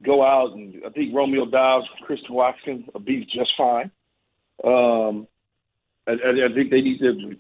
go 0.04 0.24
out 0.24 0.54
and 0.54 0.82
I 0.86 0.90
think 0.90 1.14
Romeo 1.14 1.46
Doubs, 1.46 1.86
Christian 2.02 2.34
Watson 2.34 2.86
will 2.94 3.02
be 3.02 3.26
just 3.26 3.54
fine. 3.58 3.92
Um, 4.64 5.28
I, 6.08 6.12
I, 6.14 6.46
I 6.46 6.54
think 6.54 6.72
they 6.72 6.82
need 6.82 7.00
to 7.00 7.36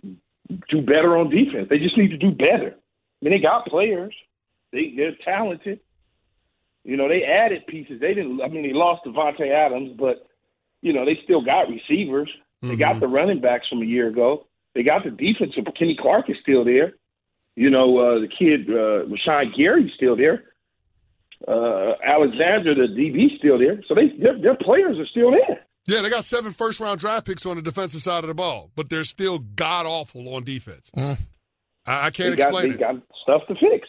do 0.70 0.82
better 0.82 1.18
on 1.18 1.30
defense. 1.30 1.68
They 1.70 1.80
just 1.80 1.98
need 1.98 2.12
to 2.12 2.18
do 2.18 2.32
better. 2.32 2.76
I 3.22 3.26
mean, 3.26 3.34
they 3.34 3.42
got 3.42 3.66
players. 3.66 4.16
They 4.72 4.94
they're 4.96 5.16
talented. 5.24 5.80
You 6.84 6.98
know, 6.98 7.08
they 7.08 7.24
added 7.24 7.68
pieces. 7.68 8.00
They 8.00 8.14
didn't. 8.14 8.42
I 8.42 8.48
mean, 8.48 8.64
they 8.64 8.74
lost 8.74 9.06
Davante 9.06 9.52
Adams, 9.52 9.96
but 9.98 10.28
you 10.82 10.94
know, 10.94 11.06
they 11.06 11.20
still 11.24 11.44
got 11.44 11.70
receivers. 11.70 12.30
They 12.62 12.76
got 12.76 13.00
the 13.00 13.08
running 13.08 13.40
backs 13.40 13.68
from 13.70 13.82
a 13.82 13.86
year 13.86 14.08
ago. 14.08 14.46
They 14.76 14.84
got 14.84 15.04
the 15.04 15.12
defensive. 15.12 15.64
Kenny 15.78 15.98
Clark 16.00 16.30
is 16.30 16.38
still 16.42 16.66
there. 16.66 16.94
You 17.56 17.70
know, 17.70 17.98
uh, 17.98 18.20
the 18.20 18.28
kid 18.28 18.70
uh, 18.70 19.06
Rashan 19.06 19.56
Gary's 19.56 19.94
still 19.96 20.16
there. 20.16 20.44
Uh, 21.48 21.94
Alexander, 22.04 22.76
the 22.76 22.94
DB's 22.94 23.38
still 23.38 23.58
there. 23.58 23.82
So 23.88 23.96
they 23.96 24.10
their, 24.10 24.40
their 24.40 24.56
players 24.56 25.00
are 25.00 25.06
still 25.06 25.32
there. 25.32 25.66
Yeah, 25.88 26.02
they 26.02 26.10
got 26.10 26.26
seven 26.26 26.52
first 26.52 26.80
round 26.80 27.00
draft 27.00 27.26
picks 27.26 27.46
on 27.46 27.56
the 27.56 27.62
defensive 27.62 28.02
side 28.02 28.24
of 28.24 28.28
the 28.28 28.36
ball, 28.36 28.72
but 28.76 28.90
they're 28.90 29.04
still 29.04 29.40
god 29.40 29.86
awful 29.86 30.34
on 30.36 30.44
defense. 30.44 30.92
Mm. 30.96 31.18
I, 31.90 32.06
I 32.06 32.10
can't 32.12 32.32
they 32.32 32.36
got, 32.36 32.50
explain 32.50 32.70
they 32.70 32.76
it. 32.76 32.80
got 32.80 32.96
stuff 33.24 33.42
to 33.48 33.56
fix. 33.56 33.88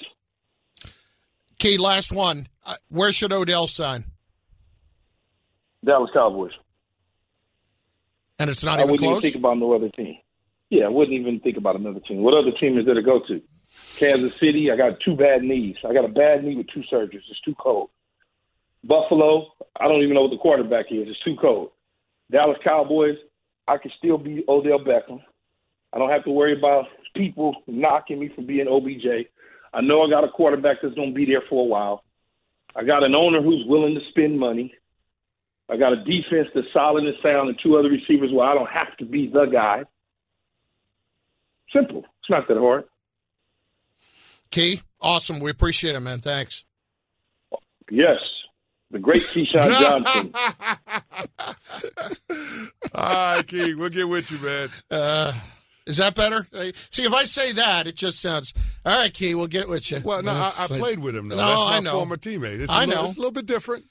Key, 1.58 1.76
last 1.76 2.12
one. 2.12 2.48
Uh, 2.64 2.76
where 2.88 3.12
should 3.12 3.32
Odell 3.32 3.66
sign? 3.66 4.04
Dallas 5.84 6.10
Cowboys. 6.12 6.52
And 8.38 8.48
it's 8.48 8.64
not 8.64 8.78
I 8.78 8.82
even 8.82 8.92
wouldn't 8.92 9.06
close. 9.06 9.18
even 9.18 9.32
think 9.32 9.36
about 9.36 9.58
no 9.58 9.74
other 9.74 9.90
team. 9.90 10.16
Yeah, 10.70 10.86
I 10.86 10.88
wouldn't 10.88 11.18
even 11.18 11.40
think 11.40 11.58
about 11.58 11.76
another 11.76 12.00
team. 12.00 12.22
What 12.22 12.34
other 12.34 12.52
team 12.52 12.78
is 12.78 12.86
there 12.86 12.94
to 12.94 13.02
go 13.02 13.20
to? 13.28 13.42
Kansas 13.98 14.34
City, 14.36 14.70
I 14.70 14.76
got 14.76 14.98
two 15.04 15.14
bad 15.14 15.42
knees. 15.42 15.76
I 15.86 15.92
got 15.92 16.04
a 16.04 16.08
bad 16.08 16.42
knee 16.42 16.56
with 16.56 16.68
two 16.68 16.82
surgeries. 16.90 17.22
It's 17.28 17.40
too 17.44 17.54
cold. 17.56 17.90
Buffalo, 18.82 19.52
I 19.78 19.88
don't 19.88 20.00
even 20.02 20.14
know 20.14 20.22
what 20.22 20.30
the 20.30 20.38
quarterback 20.38 20.86
is. 20.90 21.06
It's 21.08 21.20
too 21.22 21.36
cold. 21.40 21.70
Dallas 22.30 22.56
Cowboys, 22.64 23.16
I 23.68 23.76
can 23.76 23.90
still 23.98 24.16
be 24.16 24.42
Odell 24.48 24.78
Beckham. 24.78 25.20
I 25.92 25.98
don't 25.98 26.10
have 26.10 26.24
to 26.24 26.30
worry 26.30 26.56
about 26.56 26.86
people 27.14 27.54
knocking 27.66 28.18
me 28.20 28.30
for 28.34 28.42
being 28.42 28.68
OBJ. 28.68 29.26
I 29.72 29.80
know 29.80 30.02
I 30.02 30.10
got 30.10 30.24
a 30.24 30.28
quarterback 30.28 30.78
that's 30.82 30.94
going 30.94 31.10
to 31.10 31.14
be 31.14 31.26
there 31.26 31.42
for 31.48 31.62
a 31.62 31.68
while. 31.68 32.04
I 32.74 32.84
got 32.84 33.02
an 33.02 33.14
owner 33.14 33.42
who's 33.42 33.64
willing 33.66 33.94
to 33.94 34.00
spend 34.10 34.38
money. 34.38 34.74
I 35.68 35.76
got 35.76 35.92
a 35.92 36.04
defense 36.04 36.48
that's 36.54 36.66
solid 36.72 37.04
and 37.04 37.14
sound, 37.22 37.48
and 37.48 37.58
two 37.62 37.76
other 37.76 37.88
receivers 37.88 38.32
where 38.32 38.48
I 38.48 38.54
don't 38.54 38.70
have 38.70 38.96
to 38.98 39.04
be 39.04 39.28
the 39.28 39.46
guy. 39.46 39.84
Simple. 41.72 42.04
It's 42.20 42.30
not 42.30 42.48
that 42.48 42.58
hard. 42.58 42.84
Key, 44.50 44.80
awesome. 45.00 45.38
We 45.38 45.50
appreciate 45.50 45.94
it, 45.94 46.00
man. 46.00 46.18
Thanks. 46.18 46.64
Yes, 47.88 48.18
the 48.90 48.98
great 48.98 49.22
Keyshawn 49.22 49.62
Johnson. 49.80 50.32
All 52.94 53.36
right, 53.36 53.46
Key, 53.46 53.74
we'll 53.74 53.90
get 53.90 54.08
with 54.08 54.30
you, 54.32 54.38
man. 54.38 54.68
Uh, 54.90 55.32
is 55.86 55.96
that 55.98 56.14
better? 56.14 56.46
See, 56.90 57.04
if 57.04 57.12
I 57.12 57.24
say 57.24 57.52
that, 57.52 57.86
it 57.86 57.96
just 57.96 58.20
sounds 58.20 58.52
all 58.84 58.94
right. 58.98 59.12
Key, 59.12 59.34
we'll 59.34 59.46
get 59.46 59.68
with 59.68 59.90
you. 59.90 59.98
Well, 60.04 60.22
no, 60.22 60.32
I, 60.32 60.52
I 60.58 60.66
played 60.66 60.98
with 60.98 61.16
him. 61.16 61.28
Though. 61.28 61.36
No, 61.36 61.46
That's 61.46 61.60
my 61.70 61.76
I 61.76 61.80
know. 61.80 61.92
former 61.98 62.16
teammate. 62.16 62.60
It's 62.60 62.70
I 62.70 62.84
little, 62.84 63.02
know. 63.02 63.08
It's 63.08 63.16
a 63.16 63.20
little 63.20 63.32
bit 63.32 63.46
different. 63.46 63.84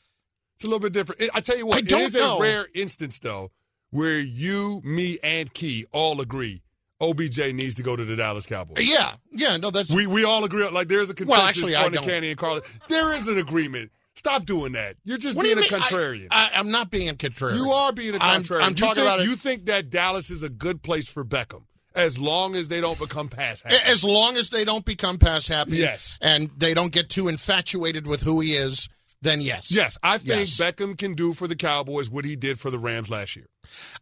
It's 0.56 0.64
a 0.64 0.68
little 0.68 0.80
bit 0.80 0.94
different. 0.94 1.30
I 1.34 1.40
tell 1.42 1.58
you 1.58 1.66
I 1.66 1.70
what, 1.70 1.86
don't 1.86 2.02
it 2.02 2.08
is 2.08 2.16
know. 2.16 2.38
a 2.38 2.42
rare 2.42 2.66
instance 2.74 3.20
though 3.20 3.52
where 3.92 4.20
you, 4.20 4.82
me, 4.84 5.18
and 5.24 5.54
Key 5.54 5.86
all 5.92 6.22
agree 6.22 6.62
OBJ 7.02 7.54
needs 7.54 7.76
to 7.76 7.84
go 7.84 7.96
to 7.96 8.04
the 8.04 8.16
Dallas 8.16 8.46
Cowboys. 8.46 8.90
Yeah, 8.90 9.12
yeah. 9.32 9.58
No, 9.58 9.72
that's 9.72 9.94
We 9.94 10.06
we 10.06 10.26
all 10.26 10.44
agree. 10.44 10.68
Like 10.70 10.90
there's 10.90 11.10
a 11.10 11.14
consensus 11.14 11.48
actually, 11.48 11.76
on 11.76 11.92
the. 11.94 12.00
Candy 12.00 12.30
and 12.30 12.38
Carly. 12.38 12.62
There 12.88 13.16
is 13.16 13.28
an 13.28 13.38
agreement. 13.38 13.92
Stop 14.16 14.46
doing 14.46 14.74
that. 14.74 14.98
You're 15.06 15.18
just 15.18 15.38
What 15.38 15.44
being 15.44 15.58
a 15.58 15.62
mean? 15.62 15.70
I- 15.74 15.78
contrarian. 15.78 16.28
I, 16.30 16.50
am 16.56 16.72
not 16.72 16.92
being 16.92 17.08
a 17.08 17.14
contrarian. 17.14 17.56
you 17.56 17.70
are 17.72 17.94
being 17.94 18.16
a 18.16 18.18
I'm- 18.18 18.44
contrarian. 18.44 18.64
I'm 18.64 18.70
you 18.72 18.76
talking 18.76 18.96
think, 18.96 19.08
about 19.08 19.20
it- 19.22 19.28
You 19.30 19.36
think 19.38 19.66
that 19.68 19.90
Dallas 19.90 20.30
is 20.30 20.44
a 20.44 20.50
good 20.50 20.84
place 20.84 21.08
for 21.08 21.24
Beckham 21.24 21.62
as 22.00 22.20
long 22.20 22.56
as 22.56 22.68
they 22.68 22.82
don't 22.82 23.00
become 23.00 23.28
pass 23.30 23.62
happy. 23.62 23.76
As 23.86 24.04
long 24.04 24.38
as 24.38 24.50
they 24.50 24.66
don't 24.66 24.86
become 24.86 25.18
pass 25.18 25.48
happy, 25.48 25.78
Yes. 25.78 26.18
and 26.22 26.50
they 26.58 26.74
don't 26.74 26.92
get 26.92 27.10
too 27.10 27.28
infatuated 27.28 28.08
with 28.08 28.22
who 28.22 28.40
he 28.40 28.54
is, 28.54 28.90
then 29.22 29.42
yes, 29.42 29.72
Yes, 29.72 29.98
I 30.02 30.18
think 30.18 30.30
Yes. 30.30 30.58
Beckham 30.58 30.98
can 30.98 31.14
do 31.14 31.34
for 31.34 31.48
the 31.48 31.56
Cowboys 31.56 32.10
what 32.10 32.24
he 32.26 32.36
did 32.36 32.60
for 32.60 32.72
the 32.72 32.80
Rams 32.80 33.10
last 33.10 33.36
year. 33.36 33.48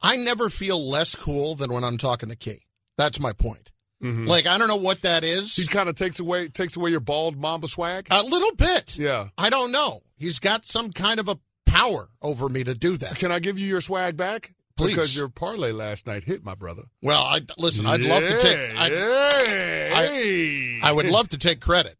I 0.01 0.15
never 0.15 0.49
feel 0.49 0.87
less 0.87 1.15
cool 1.15 1.55
than 1.55 1.73
when 1.73 1.83
I'm 1.83 1.97
talking 1.97 2.29
to 2.29 2.35
Key. 2.35 2.61
That's 2.97 3.19
my 3.19 3.33
point. 3.33 3.71
Mhm. 4.03 4.27
Like 4.27 4.45
I 4.45 4.59
don't 4.59 4.67
know 4.67 4.75
what 4.75 5.01
that 5.01 5.23
is. 5.23 5.55
He 5.55 5.65
kind 5.65 5.89
of 5.89 5.95
takes 5.95 6.19
away 6.19 6.49
takes 6.49 6.75
away 6.75 6.91
your 6.91 6.99
bald 6.99 7.35
Mamba 7.35 7.67
swag. 7.67 8.05
A 8.11 8.21
little 8.21 8.53
bit. 8.55 8.95
Yeah. 8.95 9.29
I 9.39 9.49
don't 9.49 9.71
know. 9.71 10.03
He's 10.19 10.37
got 10.39 10.67
some 10.67 10.91
kind 10.91 11.19
of 11.19 11.27
a 11.27 11.39
power 11.65 12.09
over 12.21 12.47
me 12.47 12.63
to 12.63 12.75
do 12.75 12.95
that. 12.97 13.15
Can 13.15 13.31
I 13.31 13.39
give 13.39 13.57
you 13.57 13.65
your 13.65 13.81
swag 13.81 14.15
back? 14.15 14.53
Please. 14.77 14.91
Because 14.93 15.15
your 15.17 15.27
parlay 15.29 15.71
last 15.71 16.05
night 16.07 16.23
hit, 16.23 16.43
my 16.45 16.55
brother. 16.55 16.83
Well, 17.01 17.21
I 17.23 17.41
listen. 17.57 17.85
I'd 17.85 18.01
love 18.01 18.21
to 18.23 18.39
take. 18.39 18.77
I'd, 18.77 18.91
Hey, 18.91 20.79
I 20.83 20.91
would 20.91 21.07
love 21.07 21.29
to 21.29 21.37
take 21.37 21.59
credit, 21.59 21.95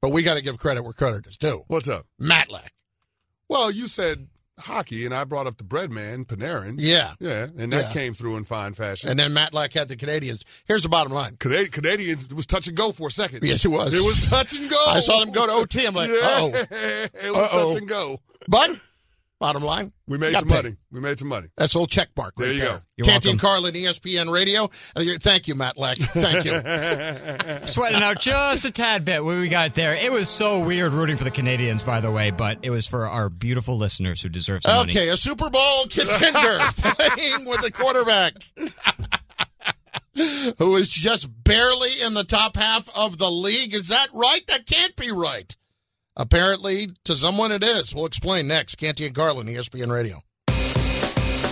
but 0.00 0.10
we 0.10 0.22
got 0.22 0.36
to 0.36 0.42
give 0.42 0.58
credit 0.58 0.82
where 0.82 0.92
credit 0.92 1.26
is 1.26 1.36
due. 1.36 1.64
What's 1.68 1.88
up? 1.88 2.06
Matlack. 2.20 2.70
Well, 3.48 3.70
you 3.70 3.86
said 3.88 4.28
hockey, 4.60 5.04
and 5.06 5.14
I 5.14 5.24
brought 5.24 5.46
up 5.46 5.56
the 5.56 5.64
bread 5.64 5.90
man, 5.90 6.24
Panarin. 6.24 6.76
Yeah. 6.78 7.14
Yeah, 7.18 7.48
and 7.58 7.72
that 7.72 7.86
Yeah. 7.86 7.92
came 7.92 8.14
through 8.14 8.36
in 8.36 8.44
fine 8.44 8.74
fashion. 8.74 9.08
And 9.10 9.18
then 9.18 9.32
Matlack 9.32 9.72
had 9.72 9.88
the 9.88 9.96
Canadiens. 9.96 10.42
Here's 10.66 10.82
the 10.82 10.88
bottom 10.88 11.12
line. 11.12 11.36
Canadi- 11.36 11.70
Canadiens 11.70 12.32
was 12.32 12.46
touch 12.46 12.68
and 12.68 12.76
go 12.76 12.92
for 12.92 13.08
a 13.08 13.10
second. 13.10 13.42
Yes, 13.42 13.64
it 13.64 13.68
was. 13.68 13.92
It 13.94 14.04
was 14.04 14.28
touch 14.28 14.52
and 14.52 14.70
go. 14.70 14.84
I 14.86 15.00
saw 15.00 15.18
them 15.24 15.32
go 15.32 15.46
to 15.46 15.52
OT. 15.52 15.86
I'm 15.86 15.94
like, 15.94 16.10
yeah, 16.10 16.16
oh. 16.22 16.50
it 16.70 17.32
was 17.32 17.48
Uh-oh. 17.48 17.68
touch 17.72 17.78
and 17.78 17.88
go. 17.88 18.18
But 18.48 18.78
bottom 19.40 19.62
line, 19.64 19.90
We 20.06 20.18
made 20.18 20.34
some 20.34 20.46
paid. 20.46 20.54
money. 20.54 20.76
We 20.92 21.00
made 21.00 21.18
some 21.18 21.28
money. 21.28 21.48
That's 21.56 21.74
a 21.74 21.78
little 21.78 21.86
check 21.86 22.10
mark 22.16 22.34
right 22.38 22.44
There 22.46 22.52
you 22.54 22.60
there. 22.60 22.68
go. 22.72 22.78
You're 22.96 23.04
Canty 23.06 23.28
welcome. 23.30 23.38
Carlin, 23.40 23.74
ESPN 23.74 24.30
Radio. 24.30 24.64
Uh, 24.94 25.02
Thank 25.18 25.48
you, 25.48 25.54
Matt 25.54 25.78
Lack. 25.78 25.96
Thank 25.96 26.44
you. 26.44 26.52
Sweating 27.66 28.02
out 28.02 28.20
just 28.20 28.64
a 28.66 28.70
tad 28.70 29.04
bit 29.06 29.24
what 29.24 29.36
we 29.38 29.48
got 29.48 29.74
there. 29.74 29.94
It 29.94 30.12
was 30.12 30.28
so 30.28 30.62
weird 30.64 30.92
rooting 30.92 31.16
for 31.16 31.24
the 31.24 31.30
Canadiens, 31.30 31.84
by 31.84 32.00
the 32.00 32.10
way, 32.12 32.30
but 32.30 32.58
it 32.62 32.70
was 32.70 32.86
for 32.86 33.08
our 33.08 33.28
beautiful 33.30 33.76
listeners 33.78 34.20
who 34.20 34.28
deserve 34.28 34.62
some 34.62 34.76
money. 34.76 34.92
Okay, 34.92 35.08
a 35.08 35.16
Super 35.16 35.48
Bowl 35.48 35.86
contender 35.86 36.58
playing 36.76 37.46
with 37.46 37.64
a 37.64 37.70
quarterback 37.72 38.34
who 40.58 40.76
is 40.76 40.88
just 40.88 41.28
barely 41.44 41.90
in 42.04 42.12
the 42.14 42.24
top 42.24 42.56
half 42.56 42.88
of 42.94 43.16
the 43.16 43.30
league. 43.30 43.72
Is 43.72 43.88
that 43.88 44.08
right? 44.12 44.46
That 44.48 44.66
can't 44.66 44.94
be 44.96 45.10
right. 45.10 45.56
Apparently, 46.20 46.88
to 47.06 47.16
someone 47.16 47.50
it 47.50 47.64
is. 47.64 47.94
We'll 47.94 48.04
explain 48.04 48.46
next. 48.46 48.74
Canty 48.74 49.06
and 49.06 49.14
Carlin, 49.14 49.46
ESPN 49.46 49.90
Radio. 49.90 50.16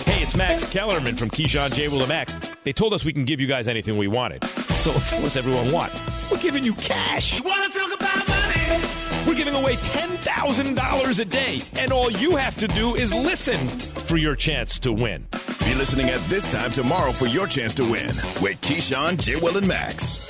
Hey, 0.05 0.21
it's 0.21 0.35
Max 0.35 0.67
Kellerman 0.67 1.15
from 1.15 1.31
Keyshawn 1.31 1.73
J. 1.73 1.87
Will 1.87 2.01
and 2.01 2.09
Max. 2.09 2.55
They 2.63 2.71
told 2.71 2.93
us 2.93 3.03
we 3.03 3.11
can 3.11 3.25
give 3.25 3.41
you 3.41 3.47
guys 3.47 3.67
anything 3.67 3.97
we 3.97 4.07
wanted. 4.07 4.43
So, 4.45 4.91
what 4.91 5.23
does 5.23 5.37
everyone 5.37 5.71
want? 5.71 5.91
We're 6.31 6.37
giving 6.37 6.63
you 6.63 6.75
cash. 6.75 7.39
You 7.39 7.49
wanna 7.49 7.69
talk 7.69 7.99
about 7.99 8.27
money? 8.27 8.83
We're 9.25 9.33
giving 9.33 9.55
away 9.55 9.73
$10,000 9.73 11.19
a 11.19 11.25
day, 11.25 11.61
and 11.79 11.91
all 11.91 12.11
you 12.11 12.35
have 12.35 12.55
to 12.57 12.67
do 12.67 12.93
is 12.93 13.11
listen 13.11 13.67
for 13.67 14.17
your 14.17 14.35
chance 14.35 14.77
to 14.79 14.93
win. 14.93 15.25
Be 15.65 15.73
listening 15.73 16.09
at 16.09 16.21
this 16.27 16.47
time 16.47 16.69
tomorrow 16.69 17.11
for 17.11 17.25
your 17.25 17.47
chance 17.47 17.73
to 17.73 17.89
win 17.89 18.05
with 18.39 18.61
Keyshawn, 18.61 19.19
J. 19.19 19.37
Will, 19.37 19.57
and 19.57 19.67
Max. 19.67 20.29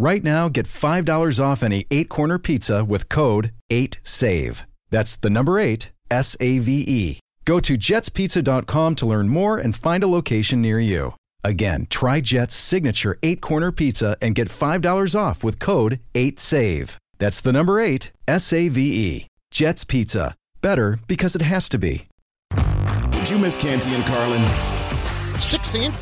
Right 0.00 0.24
now, 0.24 0.48
get 0.48 0.64
$5 0.64 1.44
off 1.44 1.62
any 1.62 1.86
eight 1.90 2.08
corner 2.08 2.38
pizza 2.38 2.82
with 2.82 3.10
code 3.10 3.52
8SAVE. 3.68 4.64
That's 4.88 5.16
the 5.16 5.28
number 5.28 5.58
eight, 5.58 5.92
S 6.10 6.38
A 6.40 6.58
V 6.58 6.84
E. 6.88 7.20
Go 7.44 7.60
to 7.60 7.76
jetspizza.com 7.76 8.94
to 8.94 9.04
learn 9.06 9.28
more 9.28 9.58
and 9.58 9.76
find 9.76 10.02
a 10.02 10.06
location 10.06 10.62
near 10.62 10.80
you. 10.80 11.16
Again, 11.44 11.86
try 11.90 12.22
Jet's 12.22 12.54
signature 12.54 13.18
eight 13.22 13.42
corner 13.42 13.70
pizza 13.70 14.16
and 14.22 14.34
get 14.34 14.48
$5 14.48 15.14
off 15.14 15.44
with 15.44 15.58
code 15.58 16.00
8SAVE. 16.14 16.96
That's 17.18 17.42
the 17.42 17.52
number 17.52 17.78
eight, 17.78 18.10
S 18.26 18.54
A 18.54 18.70
V 18.70 18.80
E. 18.80 19.26
Jet's 19.50 19.84
Pizza. 19.84 20.34
Better 20.62 20.98
because 21.08 21.36
it 21.36 21.42
has 21.42 21.68
to 21.68 21.76
be. 21.78 22.04
Did 23.10 23.28
you 23.28 23.36
miss 23.36 23.58
Canty 23.58 23.94
and 23.94 24.06
Carlin? 24.06 24.40
16th? 25.36 25.92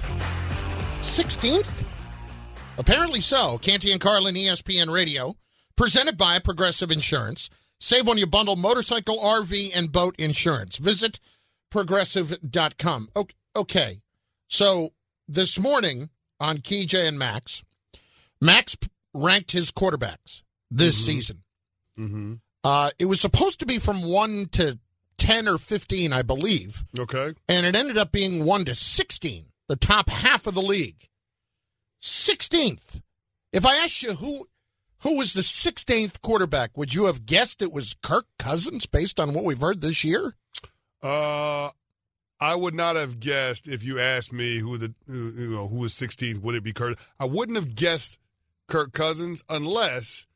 16th? 1.00 1.87
Apparently 2.78 3.20
so. 3.20 3.58
Canty 3.58 3.90
and 3.92 4.00
Carlin, 4.00 4.34
ESPN 4.36 4.90
Radio, 4.90 5.36
presented 5.76 6.16
by 6.16 6.38
Progressive 6.38 6.90
Insurance. 6.90 7.50
Save 7.80 8.06
when 8.06 8.18
you 8.18 8.26
bundle 8.26 8.56
motorcycle, 8.56 9.18
RV, 9.18 9.70
and 9.74 9.92
boat 9.92 10.14
insurance. 10.18 10.76
Visit 10.76 11.20
progressive.com. 11.70 13.08
Okay, 13.16 13.34
okay. 13.56 14.00
so 14.48 14.90
this 15.28 15.58
morning 15.58 16.08
on 16.40 16.58
KJ 16.58 17.06
and 17.08 17.18
Max, 17.18 17.62
Max 18.40 18.76
ranked 19.14 19.52
his 19.52 19.70
quarterbacks 19.70 20.42
this 20.70 20.96
season. 21.04 21.42
Mm-hmm. 21.98 22.34
Uh, 22.64 22.90
it 22.98 23.04
was 23.06 23.20
supposed 23.20 23.60
to 23.60 23.66
be 23.66 23.78
from 23.78 24.02
1 24.02 24.46
to 24.52 24.78
10 25.18 25.48
or 25.48 25.58
15, 25.58 26.12
I 26.12 26.22
believe, 26.22 26.84
Okay. 26.98 27.32
and 27.48 27.66
it 27.66 27.76
ended 27.76 27.98
up 27.98 28.12
being 28.12 28.44
1 28.44 28.64
to 28.66 28.74
16, 28.74 29.46
the 29.68 29.76
top 29.76 30.08
half 30.10 30.46
of 30.46 30.54
the 30.54 30.62
league. 30.62 31.08
16th. 32.02 33.02
If 33.52 33.66
I 33.66 33.76
asked 33.76 34.02
you 34.02 34.14
who 34.14 34.46
who 35.02 35.16
was 35.16 35.32
the 35.32 35.42
16th 35.42 36.20
quarterback, 36.22 36.76
would 36.76 36.92
you 36.92 37.04
have 37.04 37.24
guessed 37.24 37.62
it 37.62 37.72
was 37.72 37.94
Kirk 38.02 38.26
Cousins 38.38 38.86
based 38.86 39.20
on 39.20 39.32
what 39.32 39.44
we've 39.44 39.60
heard 39.60 39.80
this 39.80 40.02
year? 40.02 40.34
Uh, 41.00 41.70
I 42.40 42.54
would 42.56 42.74
not 42.74 42.96
have 42.96 43.20
guessed 43.20 43.68
if 43.68 43.84
you 43.84 44.00
asked 44.00 44.32
me 44.32 44.58
who 44.58 44.76
the 44.76 44.94
who, 45.06 45.30
you 45.30 45.50
know 45.50 45.68
who 45.68 45.78
was 45.78 45.92
16th. 45.92 46.40
Would 46.40 46.54
it 46.56 46.64
be 46.64 46.72
Kirk? 46.72 46.98
I 47.18 47.26
wouldn't 47.26 47.56
have 47.56 47.74
guessed 47.74 48.18
Kirk 48.66 48.92
Cousins 48.92 49.44
unless 49.48 50.26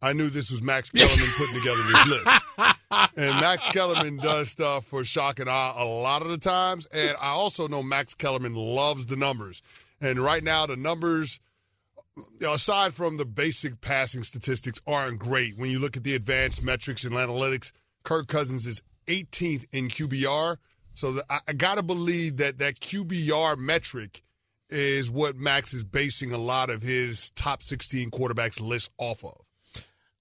I 0.00 0.12
knew 0.12 0.30
this 0.30 0.50
was 0.50 0.62
Max 0.62 0.90
Kellerman 0.90 1.26
putting 1.36 1.58
together 1.58 1.82
this 1.82 2.06
list. 2.06 2.42
And 2.90 3.40
Max 3.40 3.66
Kellerman 3.66 4.16
does 4.16 4.48
stuff 4.48 4.86
for 4.86 5.04
shock 5.04 5.40
and 5.40 5.48
awe 5.48 5.74
a 5.76 5.84
lot 5.84 6.22
of 6.22 6.28
the 6.28 6.38
times. 6.38 6.86
And 6.86 7.16
I 7.20 7.30
also 7.30 7.68
know 7.68 7.82
Max 7.82 8.14
Kellerman 8.14 8.54
loves 8.54 9.06
the 9.06 9.16
numbers. 9.16 9.60
And 10.00 10.18
right 10.18 10.42
now, 10.42 10.66
the 10.66 10.76
numbers, 10.76 11.40
aside 12.46 12.94
from 12.94 13.16
the 13.16 13.24
basic 13.24 13.80
passing 13.80 14.22
statistics, 14.22 14.80
aren't 14.86 15.18
great. 15.18 15.58
When 15.58 15.70
you 15.70 15.78
look 15.78 15.96
at 15.96 16.04
the 16.04 16.14
advanced 16.14 16.62
metrics 16.62 17.04
and 17.04 17.14
analytics, 17.14 17.72
Kirk 18.04 18.28
Cousins 18.28 18.66
is 18.66 18.82
18th 19.06 19.66
in 19.72 19.88
QBR. 19.88 20.56
So 20.94 21.12
the, 21.12 21.24
I, 21.30 21.40
I 21.48 21.52
got 21.52 21.76
to 21.76 21.82
believe 21.82 22.36
that 22.38 22.58
that 22.58 22.80
QBR 22.80 23.58
metric 23.58 24.22
is 24.70 25.10
what 25.10 25.36
Max 25.36 25.72
is 25.72 25.84
basing 25.84 26.32
a 26.32 26.38
lot 26.38 26.70
of 26.70 26.82
his 26.82 27.30
top 27.30 27.62
16 27.62 28.10
quarterbacks 28.10 28.60
list 28.60 28.90
off 28.98 29.24
of. 29.24 29.40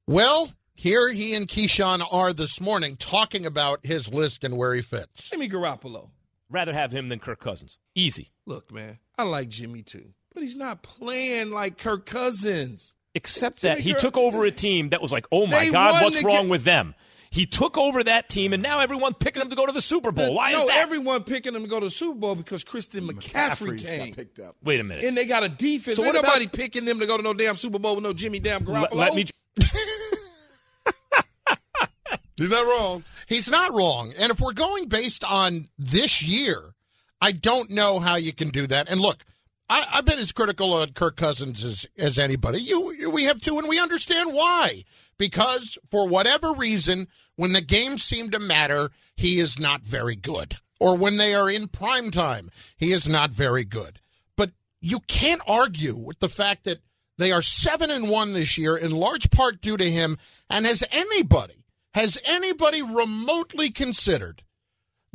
Well, 0.08 0.52
here 0.76 1.10
he 1.12 1.34
and 1.34 1.48
Keyshawn 1.48 2.02
are 2.14 2.32
this 2.34 2.62
morning 2.62 2.96
talking 2.96 3.46
about 3.46 3.86
his 3.86 4.14
list 4.14 4.44
and 4.44 4.56
where 4.56 4.74
he 4.74 4.82
fits. 4.82 5.30
Jimmy 5.30 5.50
Garoppolo. 5.50 6.10
Rather 6.50 6.72
have 6.72 6.94
him 6.94 7.10
than 7.10 7.20
Kirk 7.20 7.42
Cousins. 7.42 7.78
Easy. 7.94 8.32
Look, 8.46 8.72
man, 8.72 9.00
I 9.18 9.24
like 9.24 9.50
Jimmy 9.50 9.82
too, 9.82 10.14
but 10.34 10.44
he's 10.44 10.56
not 10.56 10.84
playing 10.84 11.52
like 11.52 11.78
Kirk 11.78 12.06
Cousins. 12.06 12.96
Except 13.16 13.62
that 13.62 13.80
he 13.80 13.90
Jimmy 13.92 14.02
took 14.02 14.18
over 14.18 14.46
a 14.46 14.52
team 14.52 14.90
that 14.90 15.02
was 15.02 15.12
like, 15.12 15.26
oh 15.32 15.48
my 15.48 15.66
They 15.66 15.72
God, 15.72 15.94
won 15.94 16.04
what's 16.04 16.20
the 16.20 16.26
wrong 16.26 16.46
ga- 16.46 16.52
with 16.52 16.64
them? 16.64 16.94
He 17.32 17.46
took 17.46 17.78
over 17.78 18.04
that 18.04 18.30
team, 18.30 18.54
and 18.54 18.62
now 18.64 18.80
everyone's 18.80 19.16
picking 19.20 19.42
him 19.42 19.50
to 19.50 19.56
go 19.56 19.66
to 19.66 19.72
the 19.72 19.82
Super 19.82 20.12
Bowl. 20.12 20.34
Why 20.36 20.52
no, 20.54 20.60
is 20.60 20.66
that? 20.68 20.78
everyone 20.78 21.24
picking 21.24 21.54
him 21.56 21.64
to 21.64 21.68
go 21.68 21.80
to 21.80 21.88
the 21.88 21.90
Super 21.90 22.16
Bowl 22.18 22.36
because 22.36 22.64
Christian 22.64 23.06
McCaffrey, 23.08 23.84
came. 23.84 24.16
Wait 24.64 24.80
a 24.80 24.84
minute. 24.84 25.04
And 25.04 25.18
they 25.18 25.26
got 25.26 25.44
a 25.44 25.50
defense. 25.50 25.98
So 25.98 26.04
Ain't 26.06 26.14
what 26.14 26.20
about- 26.20 26.30
nobody 26.40 26.48
picking 26.48 26.86
them 26.86 27.00
to 27.00 27.06
go 27.06 27.18
to 27.18 27.24
no 27.24 27.34
damn 27.34 27.56
Super 27.56 27.80
Bowl 27.80 27.96
with 27.96 28.04
no 28.04 28.14
Jimmy 28.14 28.40
damn 28.40 28.64
Garoppolo. 28.64 28.94
let, 28.94 28.94
let 28.94 29.16
me. 29.16 29.26
He's 32.38 32.52
not 32.52 32.66
wrong. 32.66 33.04
He's 33.28 33.50
not 33.50 33.74
wrong. 33.74 34.14
And 34.20 34.32
if 34.32 34.40
we're 34.40 34.54
going 34.54 34.88
based 34.88 35.24
on 35.24 35.68
this 35.80 36.22
year, 36.22 36.76
I 37.22 37.32
don't 37.32 37.70
know 37.72 38.00
how 38.00 38.16
you 38.16 38.34
can 38.34 38.50
do 38.50 38.68
that. 38.68 38.90
And 38.90 39.00
look, 39.00 39.24
I, 39.70 39.86
I've 39.94 40.06
been 40.06 40.20
as 40.20 40.32
critical 40.32 40.78
of 40.78 40.94
Kirk 40.94 41.18
Cousins 41.18 41.64
as, 41.66 41.86
as 41.98 42.20
anybody. 42.20 42.60
You, 42.62 42.92
you- 42.94 43.10
we 43.10 43.24
have 43.24 43.42
too, 43.42 43.58
and 43.60 43.68
we 43.68 43.80
understand 43.80 44.34
why. 44.34 44.84
Because 45.18 45.78
for 45.90 46.08
whatever 46.08 46.54
reason, 46.54 47.08
when 47.36 47.54
the 47.54 47.62
games 47.62 48.04
seem 48.04 48.30
to 48.32 48.40
matter, 48.40 48.92
he 49.16 49.40
is 49.40 49.60
not 49.60 49.82
very 49.82 50.16
good. 50.16 50.58
Or 50.80 50.96
when 50.96 51.18
they 51.18 51.34
are 51.34 51.50
in 51.50 51.68
prime 51.70 52.12
time, 52.12 52.50
he 52.78 52.92
is 52.92 53.10
not 53.10 53.32
very 53.32 53.66
good. 53.66 54.00
But 54.36 54.52
you 54.80 55.00
can't 55.08 55.42
argue 55.48 55.96
with 55.96 56.20
the 56.20 56.30
fact 56.30 56.66
that 56.66 56.80
they 57.18 57.32
are 57.32 57.42
seven 57.42 57.90
and 57.90 58.10
one 58.10 58.34
this 58.34 58.60
year, 58.60 58.78
in 58.78 58.92
large 58.92 59.32
part 59.32 59.60
due 59.60 59.76
to 59.76 59.90
him. 59.90 60.18
And 60.52 60.68
has 60.68 60.84
anybody, 60.92 61.66
has 61.96 62.20
anybody 62.26 62.84
remotely 62.84 63.72
considered 63.72 64.44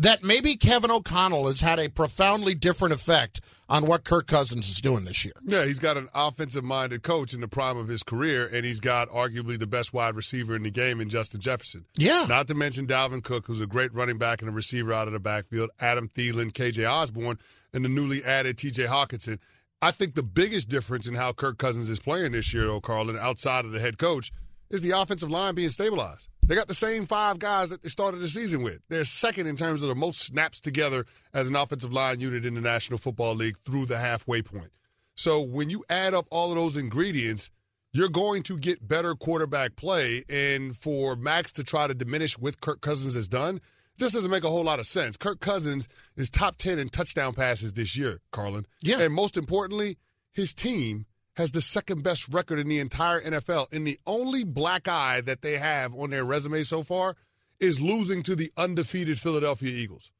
that 0.02 0.24
maybe 0.24 0.56
Kevin 0.56 0.90
O'Connell 0.90 1.46
has 1.46 1.60
had 1.60 1.78
a 1.78 1.88
profoundly 1.88 2.54
different 2.54 2.92
effect 2.92 3.40
on 3.68 3.86
what 3.86 4.02
Kirk 4.02 4.26
Cousins 4.26 4.68
is 4.68 4.80
doing 4.80 5.04
this 5.04 5.24
year? 5.24 5.34
Yeah, 5.44 5.64
he's 5.64 5.78
got 5.78 5.96
an 5.96 6.08
offensive 6.12 6.64
minded 6.64 7.04
coach 7.04 7.34
in 7.34 7.40
the 7.40 7.46
prime 7.48 7.76
of 7.76 7.86
his 7.86 8.02
career, 8.02 8.50
and 8.52 8.66
he's 8.66 8.80
got 8.80 9.08
arguably 9.10 9.58
the 9.58 9.66
best 9.66 9.92
wide 9.92 10.16
receiver 10.16 10.56
in 10.56 10.64
the 10.64 10.70
game 10.70 11.00
in 11.00 11.08
Justin 11.08 11.40
Jefferson. 11.40 11.84
Yeah. 11.96 12.26
Not 12.28 12.48
to 12.48 12.54
mention 12.54 12.86
Dalvin 12.86 13.22
Cook, 13.22 13.46
who's 13.46 13.60
a 13.60 13.66
great 13.66 13.94
running 13.94 14.18
back 14.18 14.42
and 14.42 14.50
a 14.50 14.52
receiver 14.52 14.92
out 14.92 15.06
of 15.06 15.12
the 15.12 15.20
backfield, 15.20 15.70
Adam 15.80 16.08
Thielen, 16.08 16.52
KJ 16.52 16.90
Osborne, 16.90 17.38
and 17.72 17.84
the 17.84 17.88
newly 17.88 18.24
added 18.24 18.56
TJ 18.56 18.88
Hockenson. 18.88 19.38
I 19.80 19.92
think 19.92 20.14
the 20.14 20.22
biggest 20.22 20.68
difference 20.68 21.06
in 21.06 21.14
how 21.14 21.32
Kirk 21.32 21.58
Cousins 21.58 21.88
is 21.88 22.00
playing 22.00 22.32
this 22.32 22.52
year, 22.52 22.64
though, 22.64 22.80
Carlin, 22.80 23.16
outside 23.18 23.64
of 23.64 23.70
the 23.70 23.80
head 23.80 23.98
coach, 23.98 24.32
is 24.68 24.82
the 24.82 24.90
offensive 24.90 25.30
line 25.30 25.54
being 25.54 25.70
stabilized. 25.70 26.28
They 26.46 26.56
got 26.56 26.68
the 26.68 26.74
same 26.74 27.06
five 27.06 27.38
guys 27.38 27.70
that 27.70 27.82
they 27.82 27.88
started 27.88 28.20
the 28.20 28.28
season 28.28 28.62
with. 28.62 28.80
They're 28.88 29.04
second 29.04 29.46
in 29.46 29.56
terms 29.56 29.80
of 29.80 29.88
the 29.88 29.94
most 29.94 30.20
snaps 30.20 30.60
together 30.60 31.06
as 31.32 31.48
an 31.48 31.54
offensive 31.56 31.92
line 31.92 32.20
unit 32.20 32.44
in 32.44 32.54
the 32.54 32.60
National 32.60 32.98
Football 32.98 33.36
League 33.36 33.56
through 33.64 33.86
the 33.86 33.98
halfway 33.98 34.42
point. 34.42 34.72
So 35.14 35.40
when 35.40 35.70
you 35.70 35.84
add 35.88 36.14
up 36.14 36.26
all 36.30 36.50
of 36.50 36.56
those 36.56 36.76
ingredients, 36.76 37.50
you're 37.92 38.08
going 38.08 38.42
to 38.44 38.58
get 38.58 38.86
better 38.86 39.14
quarterback 39.14 39.76
play. 39.76 40.24
And 40.28 40.76
for 40.76 41.14
Max 41.14 41.52
to 41.52 41.64
try 41.64 41.86
to 41.86 41.94
diminish 41.94 42.38
with 42.38 42.60
Kirk 42.60 42.80
Cousins 42.80 43.14
has 43.14 43.28
done, 43.28 43.60
this 43.98 44.12
doesn't 44.12 44.30
make 44.30 44.44
a 44.44 44.48
whole 44.48 44.64
lot 44.64 44.80
of 44.80 44.86
sense. 44.86 45.16
Kirk 45.16 45.40
Cousins 45.40 45.86
is 46.16 46.28
top 46.28 46.56
10 46.56 46.78
in 46.78 46.88
touchdown 46.88 47.34
passes 47.34 47.74
this 47.74 47.96
year, 47.96 48.20
Carlin. 48.32 48.66
Yeah. 48.80 49.00
And 49.00 49.14
most 49.14 49.36
importantly, 49.36 49.98
his 50.32 50.54
team 50.54 51.06
has 51.36 51.52
the 51.52 51.62
second 51.62 52.02
best 52.02 52.28
record 52.28 52.58
in 52.58 52.68
the 52.68 52.78
entire 52.78 53.20
NFL, 53.20 53.72
and 53.72 53.86
the 53.86 53.98
only 54.06 54.44
black 54.44 54.88
eye 54.88 55.20
that 55.22 55.42
they 55.42 55.58
have 55.58 55.94
on 55.94 56.10
their 56.10 56.24
resume 56.24 56.62
so 56.62 56.82
far 56.82 57.16
is 57.60 57.80
losing 57.80 58.22
to 58.24 58.36
the 58.36 58.52
undefeated 58.56 59.18
Philadelphia 59.18 59.70
Eagles. 59.70 60.10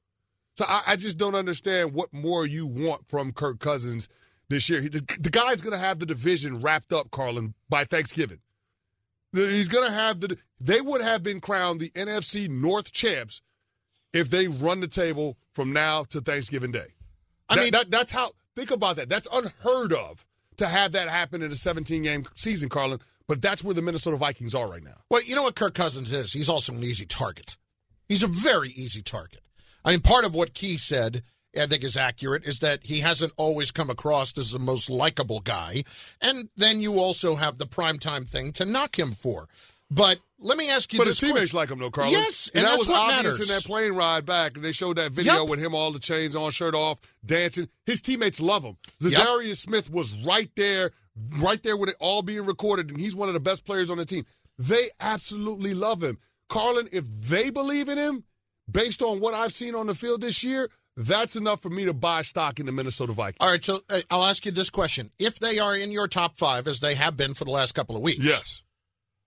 So 0.57 0.65
I, 0.67 0.83
I 0.89 0.97
just 0.97 1.19
don't 1.19 1.35
understand 1.35 1.93
what 1.93 2.13
more 2.13 2.47
you 2.47 2.67
want 2.67 3.09
from 3.09 3.33
Kirk 3.33 3.59
Cousins 3.59 4.09
this 4.49 4.69
year. 4.71 4.81
He, 4.81 4.89
the, 4.89 5.03
the 5.19 5.31
guy's 5.31 5.61
going 5.61 5.73
to 5.73 5.79
have 5.79 5.99
the 5.99 6.07
division 6.07 6.61
wrapped 6.61 6.93
up, 6.93 7.11
Carlin, 7.11 7.55
by 7.69 7.85
Thanksgiving. 7.85 8.39
He's 9.33 9.69
going 9.69 9.87
to 9.87 9.93
have 9.93 10.21
the. 10.21 10.37
They 10.61 10.81
would 10.81 11.01
have 11.01 11.23
been 11.23 11.41
crowned 11.41 11.81
the 11.81 11.91
NFC 11.91 12.49
North 12.49 12.93
champs 12.93 13.41
if 14.13 14.29
they 14.29 14.47
run 14.47 14.81
the 14.81 14.89
table 14.89 15.39
from 15.53 15.73
now 15.73 16.05
to 16.05 16.21
Thanksgiving 16.21 16.71
Day. 16.71 16.95
I 17.49 17.57
mean, 17.57 17.71
that, 17.73 17.91
that's 17.91 18.13
how. 18.13 18.33
Think 18.55 18.71
about 18.71 18.97
that. 18.97 19.09
That's 19.09 19.27
unheard 19.33 19.95
of 19.95 20.27
to 20.57 20.67
have 20.67 20.93
that 20.93 21.09
happen 21.09 21.43
in 21.43 21.51
a 21.51 21.57
17 21.57 22.03
game 22.03 22.27
season, 22.35 22.69
Carlin. 22.69 23.01
But 23.29 23.41
that's 23.41 23.63
where 23.63 23.75
the 23.75 23.83
Minnesota 23.83 24.17
Vikings 24.17 24.55
are 24.55 24.69
right 24.69 24.83
now. 24.83 25.01
Well, 25.11 25.23
you 25.23 25.35
know 25.35 25.45
what 25.45 25.55
Kirk 25.55 25.75
Cousins 25.75 26.13
is? 26.13 26.33
He's 26.33 26.49
also 26.49 26.73
an 26.73 26.83
easy 26.83 27.07
target. 27.07 27.57
He's 28.09 28.23
a 28.23 28.29
very 28.29 28.71
easy 28.71 29.03
target. 29.03 29.41
I 29.85 29.91
mean, 29.93 30.01
part 30.01 30.25
of 30.25 30.35
what 30.35 30.55
Key 30.55 30.77
said, 30.77 31.23
I 31.59 31.67
think 31.67 31.85
is 31.85 31.97
accurate, 31.97 32.45
is 32.45 32.59
that 32.59 32.85
he 32.85 33.01
hasn't 33.01 33.33
always 33.37 33.71
come 33.71 33.91
across 33.91 34.37
as 34.37 34.53
the 34.53 34.59
most 34.59 34.91
likable 34.91 35.41
guy. 35.41 35.85
And 36.21 36.49
then 36.57 36.81
you 36.81 36.99
also 36.99 37.37
have 37.37 37.59
the 37.59 37.67
primetime 37.67 38.27
thing 38.27 38.53
to 38.53 38.65
knock 38.65 38.99
him 38.99 39.13
for. 39.13 39.49
But 39.95 40.21
let 40.39 40.57
me 40.57 40.71
ask 40.71 40.93
you 40.93 40.99
but 40.99 41.05
this. 41.07 41.21
his 41.21 41.29
teammates 41.29 41.53
like 41.55 41.71
him, 41.71 41.79
though, 41.79 41.91
Carlos. 41.91 42.13
Yes, 42.13 42.49
and, 42.55 42.59
and 42.59 42.65
that 42.67 42.71
that's 42.71 42.79
was 42.79 42.89
what 42.89 43.01
obvious 43.01 43.23
matters. 43.39 43.41
in 43.41 43.49
that 43.49 43.65
plane 43.65 43.93
ride 43.93 44.25
back. 44.25 44.57
And 44.57 44.65
They 44.65 44.73
showed 44.73 44.97
that 44.97 45.13
video 45.13 45.41
Yep. 45.41 45.49
with 45.51 45.61
him 45.61 45.75
all 45.75 45.93
the 45.93 45.99
chains 45.99 46.35
on, 46.35 46.51
shirt 46.51 46.75
off, 46.75 46.99
dancing. 47.27 47.69
His 47.85 48.01
teammates 48.01 48.41
love 48.41 48.63
him. 48.65 48.77
Yep. 49.01 49.13
Za'Darius 49.13 49.57
Smith 49.59 49.91
was 49.91 50.15
right 50.25 50.51
there, 50.57 50.91
right 51.39 51.63
there 51.63 51.77
with 51.77 51.91
it 51.91 51.97
all 52.01 52.23
being 52.23 52.47
recorded, 52.47 52.91
and 52.91 52.99
he's 53.01 53.15
one 53.15 53.29
of 53.29 53.35
the 53.35 53.41
best 53.41 53.65
players 53.65 53.91
on 53.91 53.99
the 53.99 54.05
team. 54.07 54.25
They 54.59 54.89
absolutely 55.01 55.75
love 55.75 56.03
him. 56.03 56.19
Carlin, 56.49 56.89
if 56.93 57.05
they 57.29 57.51
believe 57.51 57.89
in 57.89 57.99
him, 57.99 58.25
based 58.71 59.03
on 59.03 59.21
what 59.21 59.35
I've 59.35 59.53
seen 59.53 59.75
on 59.75 59.87
the 59.87 59.95
field 59.95 60.21
this 60.21 60.43
year, 60.43 60.71
that's 60.97 61.37
enough 61.37 61.61
for 61.63 61.71
me 61.71 61.85
to 61.87 61.95
buy 61.95 62.23
stock 62.23 62.61
in 62.61 62.67
the 62.67 62.73
Minnesota 62.73 63.13
Vikings. 63.13 63.39
All 63.41 63.51
right, 63.51 63.65
so 63.65 63.81
uh, 63.91 64.01
I'll 64.11 64.25
ask 64.25 64.45
you 64.45 64.53
this 64.53 64.69
question. 64.71 65.11
If 65.19 65.39
they 65.39 65.59
are 65.59 65.75
in 65.77 65.91
your 65.91 66.07
top 66.09 66.37
five, 66.37 66.67
as 66.67 66.81
they 66.81 66.95
have 66.95 67.17
been 67.17 67.33
for 67.35 67.45
the 67.45 67.51
last 67.51 67.73
couple 67.73 67.97
of 67.97 68.03
weeks, 68.03 68.19
Yes. 68.23 68.63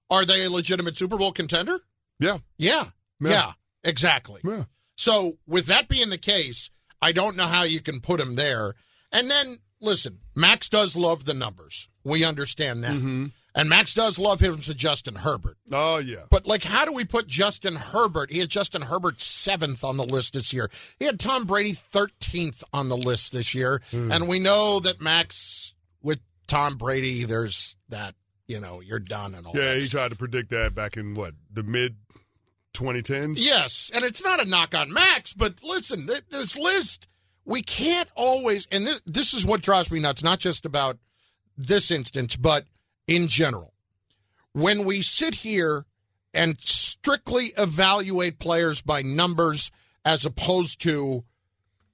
Are 0.10 0.26
they 0.26 0.46
a 0.46 0.50
legitimate 0.50 0.98
Super 0.98 1.18
Bowl 1.18 1.32
contender? 1.32 1.80
Yeah. 2.20 2.40
Yeah. 2.58 2.86
Yeah. 3.20 3.30
Yeah, 3.30 3.52
exactly. 3.84 4.42
Yeah. 4.44 4.64
So, 4.96 5.38
with 5.46 5.66
that 5.68 5.90
being 5.90 6.10
the 6.10 6.18
case, 6.18 6.70
I 7.02 7.12
don't 7.12 7.36
know 7.36 7.48
how 7.48 7.64
you 7.64 7.82
can 7.82 8.00
put 8.00 8.20
him 8.20 8.36
there. 8.36 8.74
And 9.12 9.30
then, 9.30 9.58
listen, 9.82 10.20
Max 10.36 10.70
does 10.70 10.96
love 10.96 11.26
the 11.26 11.34
numbers. 11.34 11.90
We 12.04 12.24
understand 12.24 12.84
that. 12.84 12.94
Mm-hmm. 12.94 13.28
And 13.58 13.70
Max 13.70 13.94
does 13.94 14.20
love 14.20 14.42
him 14.42 14.58
to 14.60 14.74
Justin 14.74 15.16
Herbert. 15.16 15.58
Oh, 15.72 15.98
yeah. 15.98 16.26
But, 16.30 16.46
like, 16.46 16.64
how 16.64 16.84
do 16.84 16.94
we 16.94 17.06
put 17.06 17.28
Justin 17.28 17.76
Herbert? 17.76 18.32
He 18.32 18.40
had 18.40 18.50
Justin 18.50 18.82
Herbert 18.82 19.22
seventh 19.22 19.84
on 19.84 19.96
the 19.96 20.06
list 20.06 20.34
this 20.34 20.52
year. 20.52 20.70
He 21.00 21.06
had 21.06 21.20
Tom 21.20 21.46
Brady 21.46 21.74
13th 21.74 22.64
on 22.74 22.90
the 22.90 22.98
list 22.98 23.32
this 23.32 23.56
year. 23.56 23.82
Hmm. 23.92 24.12
And 24.12 24.28
we 24.28 24.40
know 24.40 24.82
that 24.82 25.00
Max, 25.00 25.74
with 26.02 26.20
Tom 26.48 26.78
Brady, 26.78 27.24
there's 27.24 27.78
that, 27.90 28.16
you 28.48 28.60
know, 28.60 28.82
you're 28.82 29.00
done 29.00 29.36
and 29.36 29.46
all 29.46 29.54
Yeah, 29.56 29.76
he 29.76 29.88
tried 29.88 30.10
to 30.10 30.16
predict 30.16 30.50
that 30.50 30.76
back 30.76 30.98
in 30.98 31.14
what, 31.16 31.34
the 31.52 31.64
mid 31.64 31.96
2010s? 32.74 33.36
Yes, 33.38 33.92
and 33.94 34.04
it's 34.04 34.24
not 34.24 34.42
a 34.42 34.50
knock 34.50 34.76
on 34.76 34.92
Max, 34.92 35.34
but 35.34 35.64
listen, 35.64 36.08
th- 36.08 36.24
this 36.30 36.58
list, 36.58 37.08
we 37.46 37.62
can't 37.62 38.10
always, 38.16 38.68
and 38.72 38.86
this, 38.86 39.02
this 39.06 39.34
is 39.34 39.46
what 39.46 39.62
drives 39.62 39.92
me 39.92 40.00
nuts, 40.00 40.24
not 40.24 40.40
just 40.40 40.66
about 40.66 40.98
this 41.58 41.92
instance, 41.92 42.36
but 42.36 42.66
in 43.08 43.28
general. 43.28 43.74
When 44.54 44.86
we 44.86 45.02
sit 45.02 45.36
here 45.36 45.86
and 46.34 46.60
strictly 46.60 47.54
evaluate 47.58 48.40
players 48.40 48.82
by 48.82 49.02
numbers 49.02 49.72
as 50.04 50.26
opposed 50.26 50.82
to 50.82 51.24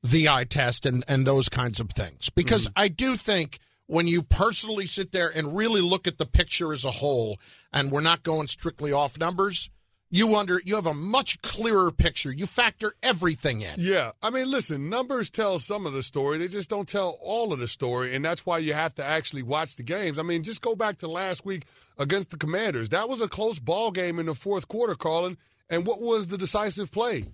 the 0.04 0.28
eye 0.28 0.44
test 0.44 0.86
and, 0.86 1.04
and 1.08 1.26
those 1.26 1.48
kinds 1.48 1.80
of 1.80 1.92
things. 1.92 2.30
Because 2.30 2.68
mm. 2.68 2.72
I 2.76 2.88
do 2.88 3.16
think 3.16 3.60
when 3.92 4.08
you 4.08 4.24
personally 4.24 4.86
sit 4.86 5.12
there 5.12 5.28
and 5.28 5.54
really 5.56 5.82
look 5.82 6.08
at 6.08 6.18
the 6.18 6.26
picture 6.26 6.72
as 6.72 6.86
a 6.86 6.92
whole, 6.92 7.38
and 7.74 7.92
we're 7.92 8.00
not 8.00 8.24
going 8.24 8.48
strictly 8.48 8.94
off 8.94 9.20
numbers, 9.20 9.70
you 10.10 10.38
under 10.38 10.62
you 10.64 10.76
have 10.76 10.86
a 10.86 10.94
much 10.94 11.42
clearer 11.42 11.92
picture. 11.92 12.32
You 12.32 12.46
factor 12.46 12.94
everything 13.04 13.62
in. 13.62 13.74
Yeah. 13.78 14.12
I 14.24 14.30
mean, 14.30 14.50
listen, 14.50 14.90
numbers 14.90 15.30
tell 15.30 15.60
some 15.60 15.86
of 15.86 15.92
the 15.92 16.04
story. 16.04 16.38
They 16.38 16.48
just 16.48 16.70
don't 16.70 16.88
tell 16.88 17.20
all 17.22 17.52
of 17.52 17.60
the 17.60 17.68
story. 17.68 18.16
And 18.16 18.24
that's 18.24 18.46
why 18.46 18.60
you 18.60 18.74
have 18.74 18.96
to 18.96 19.04
actually 19.04 19.44
watch 19.44 19.76
the 19.76 19.84
games. 19.84 20.18
I 20.18 20.24
mean, 20.24 20.44
just 20.44 20.62
go 20.62 20.74
back 20.74 20.96
to 20.98 21.10
last 21.10 21.46
week 21.46 21.66
against 21.98 22.30
the 22.30 22.38
Commanders. 22.38 22.90
That 22.90 23.10
was 23.10 23.22
a 23.22 23.28
close 23.28 23.60
ball 23.60 23.92
game 23.92 24.20
in 24.20 24.26
the 24.28 24.36
fourth 24.36 24.70
quarter, 24.70 24.96
Carlin. 24.96 25.38
And 25.70 25.86
what 25.86 26.02
was 26.02 26.28
the 26.28 26.38
decisive 26.38 26.94
play? 26.94 27.26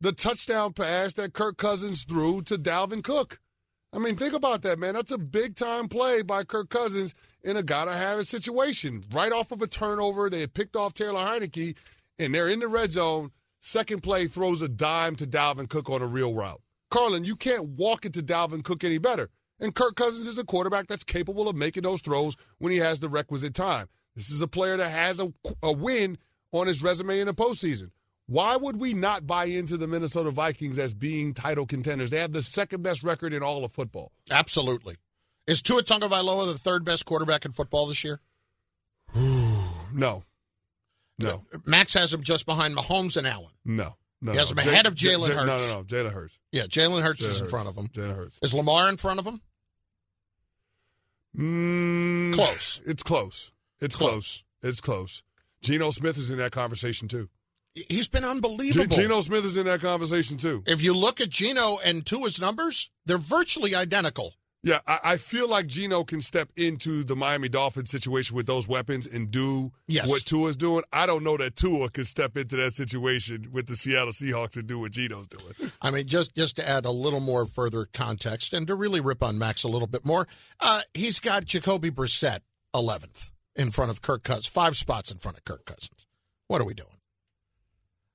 The 0.00 0.12
touchdown 0.12 0.74
pass 0.74 1.14
that 1.14 1.32
Kirk 1.32 1.56
Cousins 1.56 2.04
threw 2.04 2.42
to 2.42 2.56
Dalvin 2.56 3.02
Cook. 3.02 3.40
I 3.92 3.98
mean, 3.98 4.16
think 4.16 4.34
about 4.34 4.62
that, 4.62 4.78
man. 4.78 4.94
That's 4.94 5.12
a 5.12 5.18
big 5.18 5.54
time 5.56 5.88
play 5.88 6.22
by 6.22 6.44
Kirk 6.44 6.68
Cousins 6.68 7.14
in 7.42 7.56
a 7.56 7.62
gotta 7.62 7.92
have 7.92 8.18
it 8.18 8.26
situation. 8.26 9.04
Right 9.12 9.32
off 9.32 9.50
of 9.50 9.62
a 9.62 9.66
turnover, 9.66 10.28
they 10.28 10.40
had 10.40 10.52
picked 10.52 10.76
off 10.76 10.92
Taylor 10.92 11.20
Heinicke, 11.20 11.76
and 12.18 12.34
they're 12.34 12.48
in 12.48 12.60
the 12.60 12.68
red 12.68 12.90
zone. 12.90 13.30
Second 13.60 14.02
play 14.02 14.26
throws 14.26 14.62
a 14.62 14.68
dime 14.68 15.16
to 15.16 15.26
Dalvin 15.26 15.68
Cook 15.68 15.88
on 15.88 16.02
a 16.02 16.06
real 16.06 16.34
route. 16.34 16.60
Carlin, 16.90 17.24
you 17.24 17.34
can't 17.34 17.70
walk 17.70 18.04
it 18.04 18.12
to 18.14 18.22
Dalvin 18.22 18.62
Cook 18.62 18.84
any 18.84 18.98
better. 18.98 19.30
And 19.60 19.74
Kirk 19.74 19.96
Cousins 19.96 20.26
is 20.26 20.38
a 20.38 20.44
quarterback 20.44 20.86
that's 20.86 21.02
capable 21.02 21.48
of 21.48 21.56
making 21.56 21.82
those 21.82 22.00
throws 22.00 22.36
when 22.58 22.72
he 22.72 22.78
has 22.78 23.00
the 23.00 23.08
requisite 23.08 23.54
time. 23.54 23.88
This 24.14 24.30
is 24.30 24.42
a 24.42 24.48
player 24.48 24.76
that 24.76 24.90
has 24.90 25.18
a, 25.18 25.32
a 25.62 25.72
win 25.72 26.18
on 26.52 26.66
his 26.66 26.82
resume 26.82 27.20
in 27.20 27.26
the 27.26 27.34
postseason. 27.34 27.90
Why 28.28 28.56
would 28.56 28.78
we 28.78 28.92
not 28.94 29.26
buy 29.26 29.46
into 29.46 29.76
the 29.78 29.86
Minnesota 29.86 30.30
Vikings 30.30 30.78
as 30.78 30.92
being 30.92 31.32
title 31.32 31.64
contenders? 31.66 32.10
They 32.10 32.18
have 32.20 32.32
the 32.32 32.42
second 32.42 32.82
best 32.82 33.02
record 33.02 33.32
in 33.32 33.42
all 33.42 33.64
of 33.64 33.72
football. 33.72 34.12
Absolutely. 34.30 34.96
Is 35.46 35.62
Tua 35.62 35.82
Tagovailoa 35.82 36.52
the 36.52 36.58
third 36.58 36.84
best 36.84 37.06
quarterback 37.06 37.46
in 37.46 37.52
football 37.52 37.86
this 37.86 38.04
year? 38.04 38.20
No. 39.94 40.22
No. 41.18 41.44
Max 41.64 41.94
has 41.94 42.12
him 42.12 42.22
just 42.22 42.44
behind 42.44 42.76
Mahomes 42.76 43.16
and 43.16 43.26
Allen. 43.26 43.50
No. 43.64 43.96
No. 44.20 44.32
He 44.32 44.38
has 44.38 44.54
no. 44.54 44.60
him 44.62 44.68
ahead 44.68 44.84
of 44.86 44.94
J- 44.94 45.14
Jalen 45.14 45.28
J- 45.28 45.32
Hurts. 45.34 45.46
No, 45.46 45.56
no, 45.56 45.78
no. 45.78 45.82
Jalen 45.84 46.12
Hurts. 46.12 46.38
Yeah, 46.52 46.64
Jalen 46.64 47.02
Hurts 47.02 47.24
is 47.24 47.38
in 47.38 47.44
Hurts. 47.44 47.50
front 47.50 47.68
of 47.68 47.76
him. 47.76 47.88
Jalen 47.88 48.14
Hurts. 48.14 48.38
Is 48.42 48.52
Lamar 48.54 48.90
in 48.90 48.98
front 48.98 49.18
of 49.18 49.26
him? 49.26 49.40
Mm, 51.36 52.34
Close. 52.34 52.80
It's 52.86 53.02
close. 53.02 53.50
It's 53.80 53.96
close. 53.96 54.44
It's 54.62 54.80
close. 54.82 55.22
Geno 55.62 55.90
Smith 55.90 56.18
is 56.18 56.30
in 56.30 56.38
that 56.38 56.52
conversation 56.52 57.08
too. 57.08 57.28
He's 57.88 58.08
been 58.08 58.24
unbelievable. 58.24 58.96
Geno 58.96 59.20
Smith 59.20 59.44
is 59.44 59.56
in 59.56 59.66
that 59.66 59.80
conversation 59.80 60.36
too. 60.36 60.62
If 60.66 60.82
you 60.82 60.94
look 60.94 61.20
at 61.20 61.30
Geno 61.30 61.78
and 61.84 62.04
Tua's 62.04 62.40
numbers, 62.40 62.90
they're 63.06 63.18
virtually 63.18 63.74
identical. 63.74 64.34
Yeah, 64.64 64.80
I, 64.88 64.98
I 65.04 65.16
feel 65.18 65.48
like 65.48 65.68
Geno 65.68 66.02
can 66.02 66.20
step 66.20 66.50
into 66.56 67.04
the 67.04 67.14
Miami 67.14 67.48
Dolphins 67.48 67.90
situation 67.90 68.34
with 68.34 68.46
those 68.46 68.66
weapons 68.66 69.06
and 69.06 69.30
do 69.30 69.70
Yes. 69.86 70.08
what 70.08 70.24
Tua's 70.24 70.56
doing. 70.56 70.82
I 70.92 71.06
don't 71.06 71.22
know 71.22 71.36
that 71.36 71.54
Tua 71.54 71.88
can 71.90 72.02
step 72.02 72.36
into 72.36 72.56
that 72.56 72.74
situation 72.74 73.50
with 73.52 73.68
the 73.68 73.76
Seattle 73.76 74.12
Seahawks 74.12 74.56
and 74.56 74.66
do 74.66 74.80
what 74.80 74.90
Geno's 74.90 75.28
doing. 75.28 75.54
I 75.80 75.92
mean, 75.92 76.08
just 76.08 76.34
just 76.34 76.56
to 76.56 76.68
add 76.68 76.84
a 76.86 76.90
little 76.90 77.20
more 77.20 77.46
further 77.46 77.86
context 77.92 78.52
and 78.52 78.66
to 78.66 78.74
really 78.74 79.00
rip 79.00 79.22
on 79.22 79.38
Max 79.38 79.62
a 79.62 79.68
little 79.68 79.86
bit 79.88 80.04
more, 80.04 80.26
uh, 80.58 80.80
he's 80.92 81.20
got 81.20 81.44
Jacoby 81.44 81.90
Brissett 81.92 82.40
11th 82.74 83.30
in 83.54 83.70
front 83.70 83.92
of 83.92 84.02
Kirk 84.02 84.24
Cousins, 84.24 84.46
five 84.48 84.76
spots 84.76 85.12
in 85.12 85.18
front 85.18 85.38
of 85.38 85.44
Kirk 85.44 85.64
Cousins. 85.66 86.06
What 86.48 86.60
are 86.60 86.64
we 86.64 86.74
doing? 86.74 86.97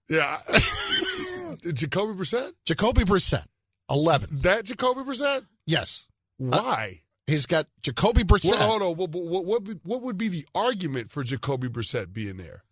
Yeah. 0.10 0.38
Jacoby 1.74 2.13
Brissett? 2.13 2.52
Jacoby 2.66 3.04
Brissett, 3.04 3.46
11. 3.89 4.30
That 4.42 4.66
Jacoby 4.66 5.02
Brissett? 5.02 5.46
Yes. 5.66 6.08
Uh, 6.42 6.60
Why? 6.62 7.02
He's 7.28 7.46
got 7.46 7.68
Jacoby 7.82 8.24
Brissett. 8.24 8.52
Well, 8.52 8.68
hold 8.80 8.82
on. 8.82 8.96
What, 8.98 9.10
what, 9.12 9.46
what, 9.46 9.63
would- 9.63 9.80
what 9.84 10.02
would 10.02 10.18
be 10.18 10.28
the 10.28 10.46
argument 10.54 11.10
for 11.12 11.24
Jacoby 11.24 11.70
Brissett 11.70 12.12
being 12.12 12.38
there? 12.38 12.63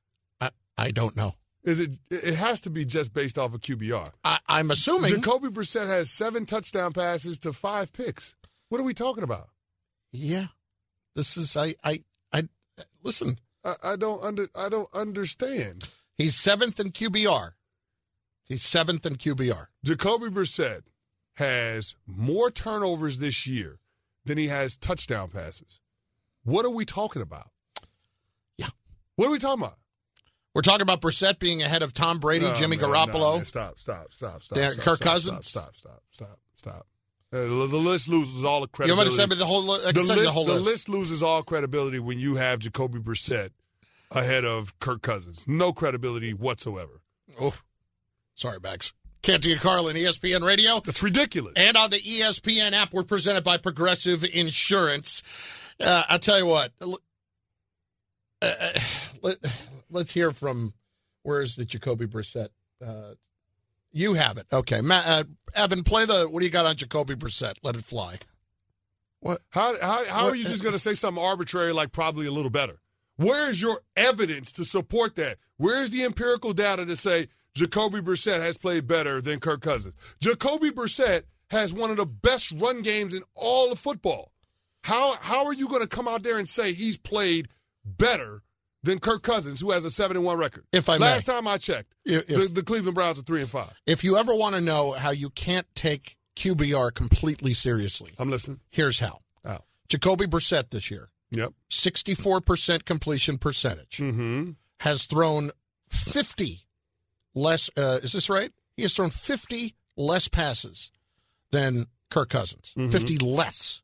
I, 0.42 0.50
I 0.78 0.92
don't 0.92 1.16
know. 1.16 1.34
Is 1.64 1.80
it? 1.80 1.92
It 2.10 2.34
has 2.34 2.60
to 2.62 2.70
be 2.72 2.86
just 2.86 3.14
based 3.14 3.38
off 3.38 3.54
of 3.54 3.62
QBR. 3.62 4.12
I, 4.24 4.40
I'm 4.48 4.72
assuming. 4.72 5.12
Jacoby 5.12 5.48
Brissett 5.50 5.88
has 5.88 6.10
seven 6.10 6.46
touchdown 6.48 6.92
passes 6.92 7.38
to 7.40 7.54
five 7.54 7.94
picks. 7.94 8.34
What 8.70 8.82
are 8.82 8.84
we 8.84 8.94
talking 8.94 9.24
about? 9.24 9.50
yeah. 10.12 10.48
This 11.14 11.36
is, 11.36 11.58
I, 11.58 11.76
I, 11.84 12.00
I, 12.32 12.44
listen, 13.04 13.36
I, 13.66 13.76
I 13.84 13.96
don't 13.98 14.24
under. 14.24 14.48
I 14.56 14.70
don't 14.70 14.88
understand. 14.94 15.88
He's 16.22 16.36
seventh 16.36 16.80
in 16.80 16.92
QBR. 16.92 17.52
He's 18.46 18.64
seventh 18.64 19.06
in 19.06 19.16
QBR. 19.16 19.68
Jacoby 19.84 20.28
Brissett 20.28 20.82
has 21.36 21.96
more 22.06 22.52
turnovers 22.52 23.20
this 23.20 23.48
year 23.48 23.80
than 24.26 24.38
he 24.38 24.48
has 24.48 24.76
touchdown 24.78 25.30
passes. 25.30 25.80
What 26.44 26.66
are 26.66 26.70
we 26.70 26.86
talking 26.86 27.22
about? 27.22 27.50
Yeah. 28.58 28.68
What 29.16 29.28
are 29.28 29.32
we 29.32 29.40
talking 29.40 29.64
about? 29.64 29.78
We're 30.54 30.62
talking 30.64 30.82
about 30.82 31.00
Brissett 31.02 31.40
being 31.40 31.64
ahead 31.64 31.82
of 31.82 31.94
Tom 31.94 32.20
Brady, 32.20 32.46
No, 32.46 32.54
Jimmy 32.56 32.76
man, 32.76 32.90
Garoppolo. 32.90 33.14
no, 33.14 33.36
man. 33.38 33.46
Stop, 33.46 33.80
stop, 33.80 34.08
stop, 34.14 34.44
stop. 34.44 34.58
Kirk 34.58 34.98
stop, 34.98 35.00
Cousins? 35.00 35.48
Stop, 35.48 35.76
stop, 35.78 36.02
stop, 36.12 36.38
stop, 36.38 36.40
stop. 36.58 36.88
Uh, 37.34 37.38
the 37.44 37.68
the 37.68 37.78
list 37.78 38.10
loses 38.10 38.44
all 38.44 38.60
the 38.60 38.66
You 38.66 38.68
credibility. 38.74 38.98
want 38.98 39.08
me 39.08 39.12
to 39.12 39.16
send 39.22 39.32
me 39.32 39.38
the 39.38 39.46
whole? 39.46 39.62
li- 39.64 39.80
the 39.94 40.02
you 40.02 40.06
list, 40.08 40.24
the 40.24 40.32
whole 40.32 40.46
the 40.46 40.54
list. 40.56 40.66
list 40.66 40.90
loses 40.90 41.24
all 41.24 41.42
credibility 41.44 42.00
when 42.00 42.20
you 42.20 42.36
have 42.36 42.60
Jacoby 42.60 43.00
Brissett 43.00 43.52
ahead 44.12 44.46
of 44.46 44.78
Kirk 44.80 45.02
Cousins. 45.02 45.46
No 45.48 45.74
credibility 45.74 46.34
whatsoever. 46.34 47.02
Oh, 47.40 47.56
sorry, 48.36 48.60
Max. 48.62 48.94
Canty 49.22 49.52
and 49.52 49.62
Carlin, 49.62 49.96
ESPN 49.96 50.46
Radio. 50.46 50.80
That's 50.80 51.04
ridiculous. 51.04 51.54
And 51.56 51.78
on 51.78 51.92
the 51.92 52.00
ESPN 52.00 52.72
app, 52.74 52.92
we're 52.94 53.04
presented 53.04 53.44
by 53.44 53.58
Progressive 53.58 54.24
Insurance. 54.26 55.74
Uh, 55.80 56.04
I'll 56.10 56.20
tell 56.20 56.40
you 56.40 56.48
what. 56.48 56.72
Uh, 56.82 56.96
uh, 58.42 58.80
let, 59.22 59.38
let's 59.92 60.14
hear 60.14 60.32
from 60.32 60.74
where 61.22 61.42
is 61.42 61.56
the 61.56 61.66
Jacoby 61.66 62.08
Brissett? 62.08 62.48
Uh, 62.84 63.12
you 63.92 64.14
have 64.16 64.38
it. 64.40 64.48
Okay, 64.52 64.82
Matt, 64.82 65.06
uh, 65.08 65.24
Evan, 65.56 65.84
play 65.84 66.06
the. 66.06 66.26
What 66.28 66.40
do 66.40 66.46
you 66.46 66.52
got 66.52 66.66
on 66.66 66.76
Jacoby 66.76 67.14
Brissett? 67.14 67.54
Let 67.62 67.76
it 67.76 67.84
fly. 67.84 68.18
What? 69.20 69.42
How 69.50 69.76
how, 69.80 70.04
how 70.06 70.24
What- 70.24 70.34
are 70.34 70.36
you 70.36 70.46
just 70.46 70.64
going 70.64 70.74
to 70.74 70.80
say 70.80 70.96
something 70.96 71.24
arbitrary 71.24 71.74
like 71.74 71.92
probably 71.92 72.26
a 72.26 72.32
little 72.32 72.50
better? 72.50 72.81
Where's 73.22 73.62
your 73.62 73.80
evidence 73.96 74.52
to 74.54 74.66
support 74.66 75.16
that? 75.16 75.38
Where's 75.58 75.90
the 75.90 76.04
empirical 76.04 76.54
data 76.54 76.86
to 76.86 76.96
say 76.96 77.28
Jacoby 77.54 78.00
Brissett 78.00 78.42
has 78.42 78.58
played 78.58 78.88
better 78.88 79.22
than 79.22 79.40
Kirk 79.40 79.62
Cousins? 79.62 79.96
Jacoby 80.20 80.72
Brissett 80.72 81.24
has 81.50 81.74
one 81.74 81.92
of 81.92 81.98
the 81.98 82.06
best 82.06 82.52
run 82.54 82.82
games 82.82 83.14
in 83.14 83.24
all 83.36 83.72
of 83.72 83.80
football. 83.80 84.32
How 84.84 85.16
how 85.22 85.46
are 85.46 85.54
you 85.54 85.68
going 85.68 85.82
to 85.82 85.88
come 85.88 86.08
out 86.08 86.24
there 86.24 86.38
and 86.40 86.50
say 86.50 86.74
he's 86.74 86.98
played 86.98 87.50
better 87.86 88.42
than 88.84 88.98
Kirk 89.00 89.22
Cousins, 89.22 89.60
who 89.62 89.70
has 89.72 89.86
a 89.86 89.92
seven 89.92 90.18
and 90.18 90.26
one 90.26 90.40
record? 90.40 90.66
If 90.72 90.90
I 90.90 90.98
may. 90.98 91.06
last 91.06 91.26
time 91.26 91.48
I 91.48 91.58
checked, 91.58 91.94
If- 92.06 92.26
the, 92.28 92.48
the 92.52 92.64
Cleveland 92.64 92.96
Browns 92.96 93.20
are 93.20 93.24
three 93.24 93.42
and 93.42 93.50
five. 93.50 93.80
If 93.86 94.04
you 94.04 94.18
ever 94.18 94.34
want 94.34 94.56
to 94.56 94.62
know 94.62 94.92
how 94.94 95.12
you 95.12 95.30
can't 95.30 95.68
take 95.76 96.16
QBR 96.36 96.94
completely 96.96 97.54
seriously, 97.54 98.14
I'm 98.18 98.32
listening. 98.32 98.62
here's 98.72 99.00
how. 99.00 99.20
How? 99.46 99.66
Jacoby 99.90 100.26
Brissett 100.26 100.72
this 100.72 100.90
year, 100.90 101.10
Yep. 101.32 101.54
64% 101.70 102.86
completion 102.86 103.38
percentage. 103.38 103.98
Mm-hmm. 103.98 104.52
has 104.82 105.06
thrown 105.06 105.52
50 105.90 106.66
less. 107.36 107.70
Uh, 107.78 108.00
is 108.04 108.12
this 108.14 108.30
right? 108.30 108.52
He 108.76 108.82
has 108.84 108.94
thrown 108.96 109.10
50 109.12 109.76
less 109.96 110.28
passes 110.28 110.92
than 111.52 111.86
Kirk 112.10 112.30
Cousins. 112.30 112.74
Mhm. 112.78 112.92
50 112.92 113.18
less. 113.20 113.82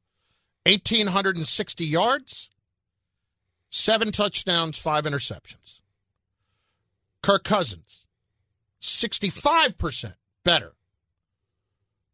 1,860 0.65 1.85
yards, 1.85 2.49
seven 3.69 4.11
touchdowns, 4.11 4.77
five 4.77 5.05
interceptions. 5.05 5.79
Kirk 7.21 7.43
Cousins, 7.45 8.05
65% 8.81 10.15
better. 10.43 10.73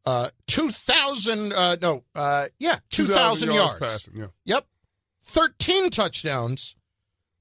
Uh, 0.06 0.30
2,000, 0.48 1.54
uh, 1.54 1.78
no, 1.82 2.04
uh, 2.14 2.48
yeah, 2.60 2.80
2,000 2.90 3.54
yards. 3.54 3.80
passing. 3.80 4.14
Yeah. 4.18 4.28
Yep. 4.46 4.68
13 5.24 5.90
touchdowns, 5.90 6.76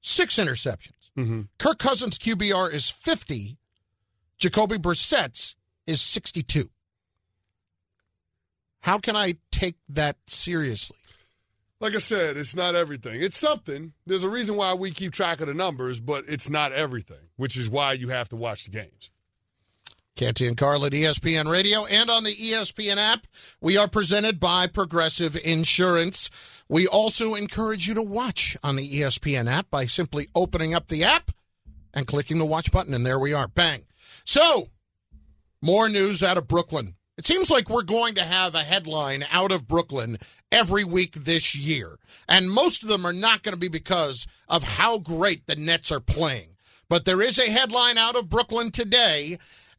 six 0.00 0.36
interceptions. 0.36 1.10
Mm-hmm. 1.16 1.42
Kirk 1.58 1.78
Cousins' 1.78 2.18
QBR 2.18 2.72
is 2.72 2.88
50. 2.88 3.56
Jacoby 4.38 4.78
Brissett's 4.78 5.56
is 5.86 6.00
62. 6.00 6.68
How 8.80 8.98
can 8.98 9.14
I 9.14 9.36
take 9.52 9.76
that 9.88 10.16
seriously? 10.26 10.98
Like 11.78 11.94
I 11.94 12.00
said, 12.00 12.36
it's 12.36 12.56
not 12.56 12.74
everything. 12.74 13.22
It's 13.22 13.36
something. 13.36 13.92
There's 14.06 14.24
a 14.24 14.28
reason 14.28 14.56
why 14.56 14.74
we 14.74 14.90
keep 14.90 15.12
track 15.12 15.40
of 15.40 15.46
the 15.48 15.54
numbers, 15.54 16.00
but 16.00 16.24
it's 16.28 16.50
not 16.50 16.72
everything, 16.72 17.28
which 17.36 17.56
is 17.56 17.70
why 17.70 17.92
you 17.92 18.08
have 18.08 18.28
to 18.30 18.36
watch 18.36 18.64
the 18.64 18.70
games. 18.70 19.11
Canty 20.16 20.46
and 20.46 20.56
Carl 20.56 20.84
at 20.84 20.92
ESPN 20.92 21.50
Radio 21.50 21.86
and 21.86 22.10
on 22.10 22.24
the 22.24 22.34
ESPN 22.34 22.98
app. 22.98 23.26
We 23.60 23.76
are 23.76 23.88
presented 23.88 24.38
by 24.38 24.66
Progressive 24.66 25.36
Insurance. 25.42 26.28
We 26.68 26.86
also 26.86 27.34
encourage 27.34 27.88
you 27.88 27.94
to 27.94 28.02
watch 28.02 28.56
on 28.62 28.76
the 28.76 28.88
ESPN 28.88 29.50
app 29.50 29.70
by 29.70 29.86
simply 29.86 30.28
opening 30.34 30.74
up 30.74 30.88
the 30.88 31.04
app 31.04 31.30
and 31.94 32.06
clicking 32.06 32.38
the 32.38 32.44
watch 32.44 32.70
button, 32.70 32.94
and 32.94 33.06
there 33.06 33.18
we 33.18 33.32
are. 33.32 33.48
Bang. 33.48 33.84
So, 34.24 34.68
more 35.62 35.88
news 35.88 36.22
out 36.22 36.38
of 36.38 36.48
Brooklyn. 36.48 36.94
It 37.16 37.26
seems 37.26 37.50
like 37.50 37.68
we're 37.68 37.82
going 37.82 38.14
to 38.14 38.24
have 38.24 38.54
a 38.54 38.62
headline 38.62 39.24
out 39.30 39.52
of 39.52 39.68
Brooklyn 39.68 40.18
every 40.50 40.84
week 40.84 41.14
this 41.14 41.54
year. 41.54 41.98
And 42.28 42.50
most 42.50 42.82
of 42.82 42.88
them 42.88 43.06
are 43.06 43.12
not 43.12 43.42
going 43.42 43.54
to 43.54 43.60
be 43.60 43.68
because 43.68 44.26
of 44.48 44.62
how 44.62 44.98
great 44.98 45.46
the 45.46 45.56
Nets 45.56 45.92
are 45.92 46.00
playing. 46.00 46.56
But 46.88 47.04
there 47.04 47.22
is 47.22 47.38
a 47.38 47.50
headline 47.50 47.96
out 47.96 48.16
of 48.16 48.28
Brooklyn 48.28 48.70
today 48.70 49.38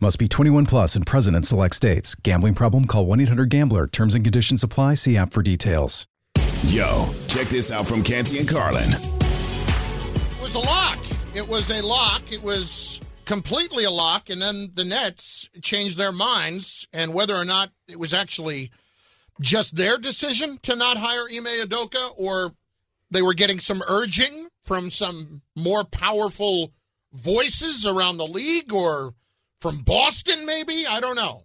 Must 0.00 0.18
be 0.18 0.26
21 0.26 0.66
plus 0.66 0.96
and 0.96 1.06
present 1.06 1.36
in 1.36 1.44
select 1.44 1.76
states. 1.76 2.16
Gambling 2.16 2.54
problem? 2.54 2.84
Call 2.84 3.06
1 3.06 3.20
800 3.20 3.48
Gambler. 3.48 3.86
Terms 3.86 4.14
and 4.16 4.24
conditions 4.24 4.64
apply. 4.64 4.94
See 4.94 5.16
app 5.16 5.32
for 5.32 5.40
details. 5.40 6.08
Yo, 6.66 7.14
check 7.28 7.48
this 7.48 7.70
out 7.70 7.86
from 7.86 8.02
Canty 8.02 8.38
and 8.38 8.48
Carlin. 8.48 8.92
It 8.92 10.42
was 10.42 10.56
a 10.56 10.58
lock. 10.58 10.98
It 11.34 11.48
was 11.48 11.70
a 11.70 11.80
lock. 11.80 12.32
It 12.32 12.42
was 12.42 13.00
completely 13.24 13.84
a 13.84 13.90
lock. 13.90 14.30
And 14.30 14.42
then 14.42 14.70
the 14.74 14.84
Nets 14.84 15.48
changed 15.62 15.96
their 15.96 16.12
minds. 16.12 16.88
And 16.92 17.14
whether 17.14 17.36
or 17.36 17.44
not 17.44 17.70
it 17.86 17.98
was 17.98 18.12
actually 18.12 18.72
just 19.40 19.76
their 19.76 19.96
decision 19.96 20.58
to 20.62 20.74
not 20.74 20.96
hire 20.96 21.28
Ime 21.32 21.66
Udoka 21.66 22.18
or 22.18 22.52
they 23.12 23.22
were 23.22 23.34
getting 23.34 23.60
some 23.60 23.82
urging 23.86 24.48
from 24.64 24.90
some 24.90 25.42
more 25.56 25.84
powerful 25.84 26.72
voices 27.12 27.86
around 27.86 28.16
the 28.16 28.26
league 28.26 28.72
or 28.72 29.14
from 29.64 29.78
Boston, 29.78 30.44
maybe? 30.44 30.84
I 30.86 31.00
don't 31.00 31.16
know. 31.16 31.44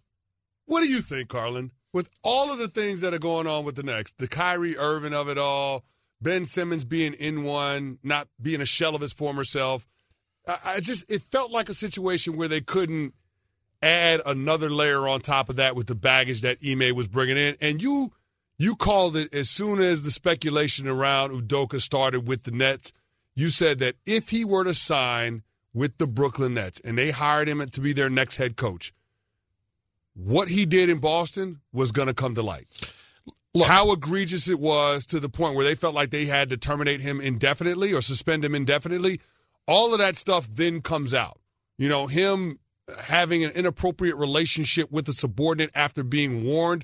What 0.66 0.82
do 0.82 0.90
you 0.90 1.00
think, 1.00 1.30
Carlin? 1.30 1.72
With 1.94 2.10
all 2.22 2.52
of 2.52 2.58
the 2.60 2.68
things 2.68 3.00
that 3.00 3.14
are 3.14 3.18
going 3.18 3.48
on 3.48 3.64
with 3.64 3.78
the 3.78 3.84
next, 3.84 4.18
the 4.18 4.28
Kyrie 4.28 4.78
Irving 4.78 5.14
of 5.14 5.30
it 5.30 5.38
all, 5.38 5.86
Ben 6.22 6.44
Simmons 6.44 6.84
being 6.84 7.14
in 7.14 7.46
one, 7.46 7.98
not 8.04 8.28
being 8.42 8.60
a 8.60 8.66
shell 8.66 8.94
of 8.94 9.00
his 9.00 9.14
former 9.14 9.46
self, 9.46 9.88
I, 10.46 10.58
I 10.66 10.80
just 10.82 11.10
it 11.10 11.22
felt 11.32 11.50
like 11.50 11.70
a 11.70 11.74
situation 11.74 12.36
where 12.36 12.50
they 12.50 12.60
couldn't 12.60 13.14
add 13.82 14.20
another 14.26 14.70
layer 14.70 15.08
on 15.08 15.22
top 15.22 15.48
of 15.48 15.56
that 15.56 15.78
with 15.78 15.88
the 15.88 15.96
baggage 15.96 16.42
that 16.42 16.58
Ime 16.62 16.94
was 16.98 17.08
bringing 17.08 17.38
in. 17.38 17.56
And 17.62 17.82
you 17.82 18.12
you 18.58 18.76
called 18.76 19.16
it 19.16 19.34
as 19.34 19.50
soon 19.50 19.80
as 19.80 20.04
the 20.04 20.12
speculation 20.12 20.90
around 20.90 21.30
Udoka 21.30 21.80
started 21.80 22.28
with 22.28 22.44
the 22.44 22.52
Nets. 22.52 22.92
You 23.34 23.48
said 23.48 23.80
that 23.80 23.96
if 24.06 24.30
he 24.30 24.44
were 24.44 24.66
to 24.66 24.74
sign 24.74 25.44
with 25.80 25.98
the 25.98 26.08
Brooklyn 26.08 26.56
Nets 26.56 26.82
and 26.82 26.98
they 26.98 27.10
hired 27.10 27.48
him 27.48 27.66
to 27.66 27.80
be 27.80 27.94
their 27.94 28.10
next 28.10 28.36
head 28.36 28.58
coach, 28.58 28.94
what 30.14 30.50
he 30.50 30.66
did 30.66 30.90
in 30.90 30.98
Boston 30.98 31.62
was 31.72 31.94
going 31.94 32.10
to 32.10 32.14
come 32.14 32.36
to 32.36 32.42
light. 32.42 32.68
Look, 33.54 33.66
How 33.66 33.94
egregious 33.94 34.50
it 34.50 34.60
was 34.60 35.06
to 35.06 35.22
the 35.22 35.30
point 35.30 35.56
where 35.56 35.64
they 35.64 35.76
felt 35.76 35.96
like 35.96 36.10
they 36.10 36.26
had 36.26 36.50
to 36.50 36.58
terminate 36.58 37.00
him 37.00 37.22
indefinitely 37.22 37.94
or 37.94 38.02
suspend 38.02 38.44
him 38.44 38.56
indefinitely. 38.56 39.22
All 39.68 39.94
of 39.94 40.00
that 40.00 40.18
stuff 40.18 40.50
then 40.50 40.82
comes 40.82 41.14
out. 41.14 41.40
You 41.78 41.88
know, 41.88 42.08
him 42.08 42.60
having 43.02 43.46
an 43.46 43.52
inappropriate 43.52 44.18
relationship 44.18 44.92
with 44.92 45.08
a 45.08 45.14
subordinate 45.14 45.72
after 45.74 46.04
being 46.04 46.44
warned. 46.44 46.84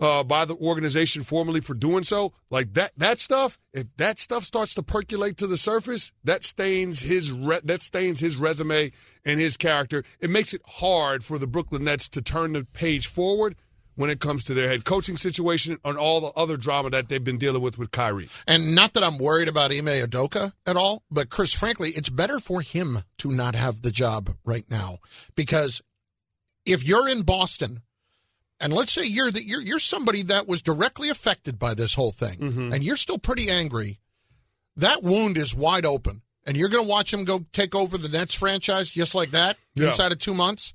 Uh, 0.00 0.22
by 0.24 0.44
the 0.44 0.56
organization 0.56 1.22
formally 1.22 1.60
for 1.60 1.74
doing 1.74 2.04
so. 2.04 2.32
Like 2.50 2.74
that 2.74 2.92
that 2.96 3.18
stuff, 3.18 3.58
if 3.72 3.96
that 3.96 4.18
stuff 4.18 4.44
starts 4.44 4.74
to 4.74 4.82
percolate 4.82 5.36
to 5.38 5.46
the 5.46 5.56
surface, 5.56 6.12
that 6.24 6.44
stains 6.44 7.00
his 7.00 7.32
re- 7.32 7.60
that 7.64 7.82
stains 7.82 8.20
his 8.20 8.36
resume 8.36 8.92
and 9.24 9.40
his 9.40 9.56
character. 9.56 10.04
It 10.20 10.30
makes 10.30 10.54
it 10.54 10.62
hard 10.66 11.24
for 11.24 11.38
the 11.38 11.46
Brooklyn 11.46 11.84
Nets 11.84 12.08
to 12.10 12.22
turn 12.22 12.52
the 12.52 12.64
page 12.64 13.06
forward 13.06 13.56
when 13.98 14.10
it 14.10 14.20
comes 14.20 14.44
to 14.44 14.54
their 14.54 14.68
head 14.68 14.84
coaching 14.84 15.16
situation 15.16 15.76
and 15.84 15.98
all 15.98 16.20
the 16.20 16.40
other 16.40 16.56
drama 16.56 16.88
that 16.88 17.08
they've 17.08 17.24
been 17.24 17.36
dealing 17.36 17.60
with 17.60 17.76
with 17.78 17.90
Kyrie. 17.90 18.28
And 18.46 18.76
not 18.76 18.94
that 18.94 19.02
I'm 19.02 19.18
worried 19.18 19.48
about 19.48 19.72
Ime 19.72 19.86
Udoka 19.86 20.52
at 20.66 20.76
all, 20.76 21.02
but 21.10 21.30
Chris, 21.30 21.52
frankly, 21.52 21.90
it's 21.96 22.08
better 22.08 22.38
for 22.38 22.60
him 22.60 23.00
to 23.18 23.32
not 23.32 23.56
have 23.56 23.82
the 23.82 23.90
job 23.90 24.36
right 24.44 24.64
now 24.70 24.98
because 25.34 25.82
if 26.64 26.86
you're 26.86 27.08
in 27.08 27.22
Boston, 27.22 27.82
and 28.60 28.72
let's 28.72 28.92
say 28.92 29.04
you're 29.04 29.30
the, 29.30 29.42
you're 29.44 29.60
you're 29.62 29.78
somebody 29.78 30.22
that 30.24 30.46
was 30.48 30.62
directly 30.62 31.08
affected 31.08 31.58
by 31.58 31.74
this 31.74 31.94
whole 31.94 32.12
thing, 32.12 32.38
Mm-hmm. 32.38 32.72
and 32.72 32.84
you're 32.84 32.96
still 32.96 33.18
pretty 33.18 33.50
angry, 33.50 33.98
that 34.76 35.02
wound 35.02 35.36
is 35.38 35.54
wide 35.54 35.86
open, 35.86 36.22
and 36.46 36.56
you're 36.56 36.68
going 36.68 36.84
to 36.84 36.88
watch 36.90 37.12
him 37.12 37.24
go 37.24 37.44
take 37.52 37.74
over 37.74 37.98
the 37.98 38.08
Nets 38.08 38.34
franchise 38.34 38.90
just 38.92 39.14
like 39.14 39.30
that 39.32 39.56
Yeah. 39.74 39.88
inside 39.88 40.12
of 40.12 40.18
two 40.18 40.34
months. 40.34 40.74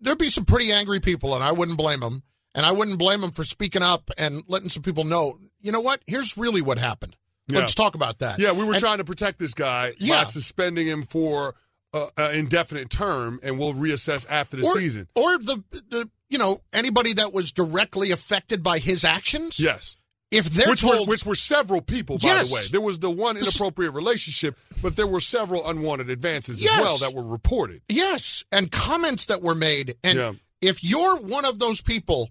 There'd 0.00 0.18
be 0.18 0.28
some 0.30 0.44
pretty 0.44 0.72
angry 0.72 1.00
people, 1.00 1.34
and 1.34 1.42
I 1.44 1.52
wouldn't 1.52 1.78
blame 1.78 2.00
them. 2.00 2.22
And 2.56 2.64
I 2.64 2.70
wouldn't 2.70 3.00
blame 3.00 3.20
them 3.20 3.32
for 3.32 3.42
speaking 3.42 3.82
up 3.82 4.12
and 4.16 4.44
letting 4.46 4.68
some 4.68 4.84
people 4.84 5.02
know. 5.02 5.40
You 5.60 5.72
know 5.72 5.80
what? 5.80 6.00
Here's 6.06 6.36
really 6.38 6.62
what 6.62 6.78
happened. 6.78 7.16
Yeah. 7.48 7.58
Let's 7.58 7.74
talk 7.74 7.96
about 7.96 8.20
that. 8.20 8.38
Yeah, 8.38 8.52
we 8.52 8.62
were 8.62 8.74
And- 8.74 8.80
trying 8.80 8.98
to 8.98 9.04
protect 9.04 9.40
this 9.40 9.54
guy 9.54 9.90
by 9.90 9.96
Yeah. 9.98 10.22
suspending 10.22 10.86
him 10.86 11.02
for 11.02 11.56
uh, 11.94 12.10
an 12.18 12.34
indefinite 12.36 12.90
term, 12.90 13.40
and 13.42 13.58
we'll 13.58 13.72
reassess 13.72 14.26
after 14.28 14.56
the 14.58 14.64
or, 14.64 14.78
season. 14.78 15.08
or 15.14 15.38
the 15.38 15.62
the 15.88 16.10
you 16.28 16.36
know 16.38 16.60
anybody 16.72 17.14
that 17.14 17.32
was 17.32 17.52
directly 17.52 18.10
affected 18.10 18.62
by 18.62 18.78
his 18.78 19.04
actions. 19.04 19.58
Yes. 19.58 19.96
If 20.30 20.46
they're 20.46 20.68
which 20.70 20.80
told, 20.80 21.06
were 21.06 21.12
which 21.12 21.24
were 21.24 21.36
several 21.36 21.80
people, 21.80 22.18
by 22.18 22.26
Yes. 22.28 22.48
the 22.48 22.54
way. 22.54 22.62
There 22.72 22.80
was 22.80 22.98
the 22.98 23.10
one 23.10 23.36
inappropriate 23.36 23.92
relationship, 23.94 24.58
but 24.82 24.96
there 24.96 25.06
were 25.06 25.20
several 25.20 25.66
unwanted 25.68 26.10
advances 26.10 26.60
Yes. 26.60 26.72
as 26.76 26.84
well 26.84 26.98
that 26.98 27.14
were 27.14 27.22
reported. 27.22 27.82
yes, 27.88 28.44
and 28.50 28.70
comments 28.72 29.26
that 29.26 29.40
were 29.42 29.54
made, 29.54 29.94
and 30.02 30.18
Yeah. 30.18 30.32
if 30.60 30.82
you're 30.82 31.16
one 31.18 31.44
of 31.44 31.60
those 31.60 31.80
people, 31.80 32.30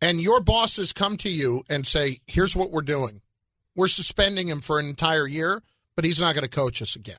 and 0.00 0.20
your 0.22 0.40
bosses 0.40 0.94
come 0.94 1.18
to 1.18 1.28
you 1.28 1.62
and 1.68 1.86
say, 1.86 2.20
"Here's 2.26 2.56
what 2.56 2.70
we're 2.70 2.80
doing, 2.82 3.20
we're 3.76 3.88
suspending 3.88 4.48
him 4.48 4.60
for 4.62 4.78
an 4.78 4.86
entire 4.88 5.26
year, 5.26 5.62
but 5.96 6.04
he's 6.06 6.20
not 6.20 6.34
going 6.34 6.44
to 6.44 6.50
coach 6.50 6.80
us 6.80 6.96
again. 6.96 7.18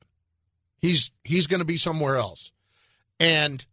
He's 0.81 1.11
he's 1.23 1.47
going 1.47 1.61
to 1.61 1.65
be 1.65 1.77
somewhere 1.77 2.17
else." 2.17 2.51
And 3.19 3.65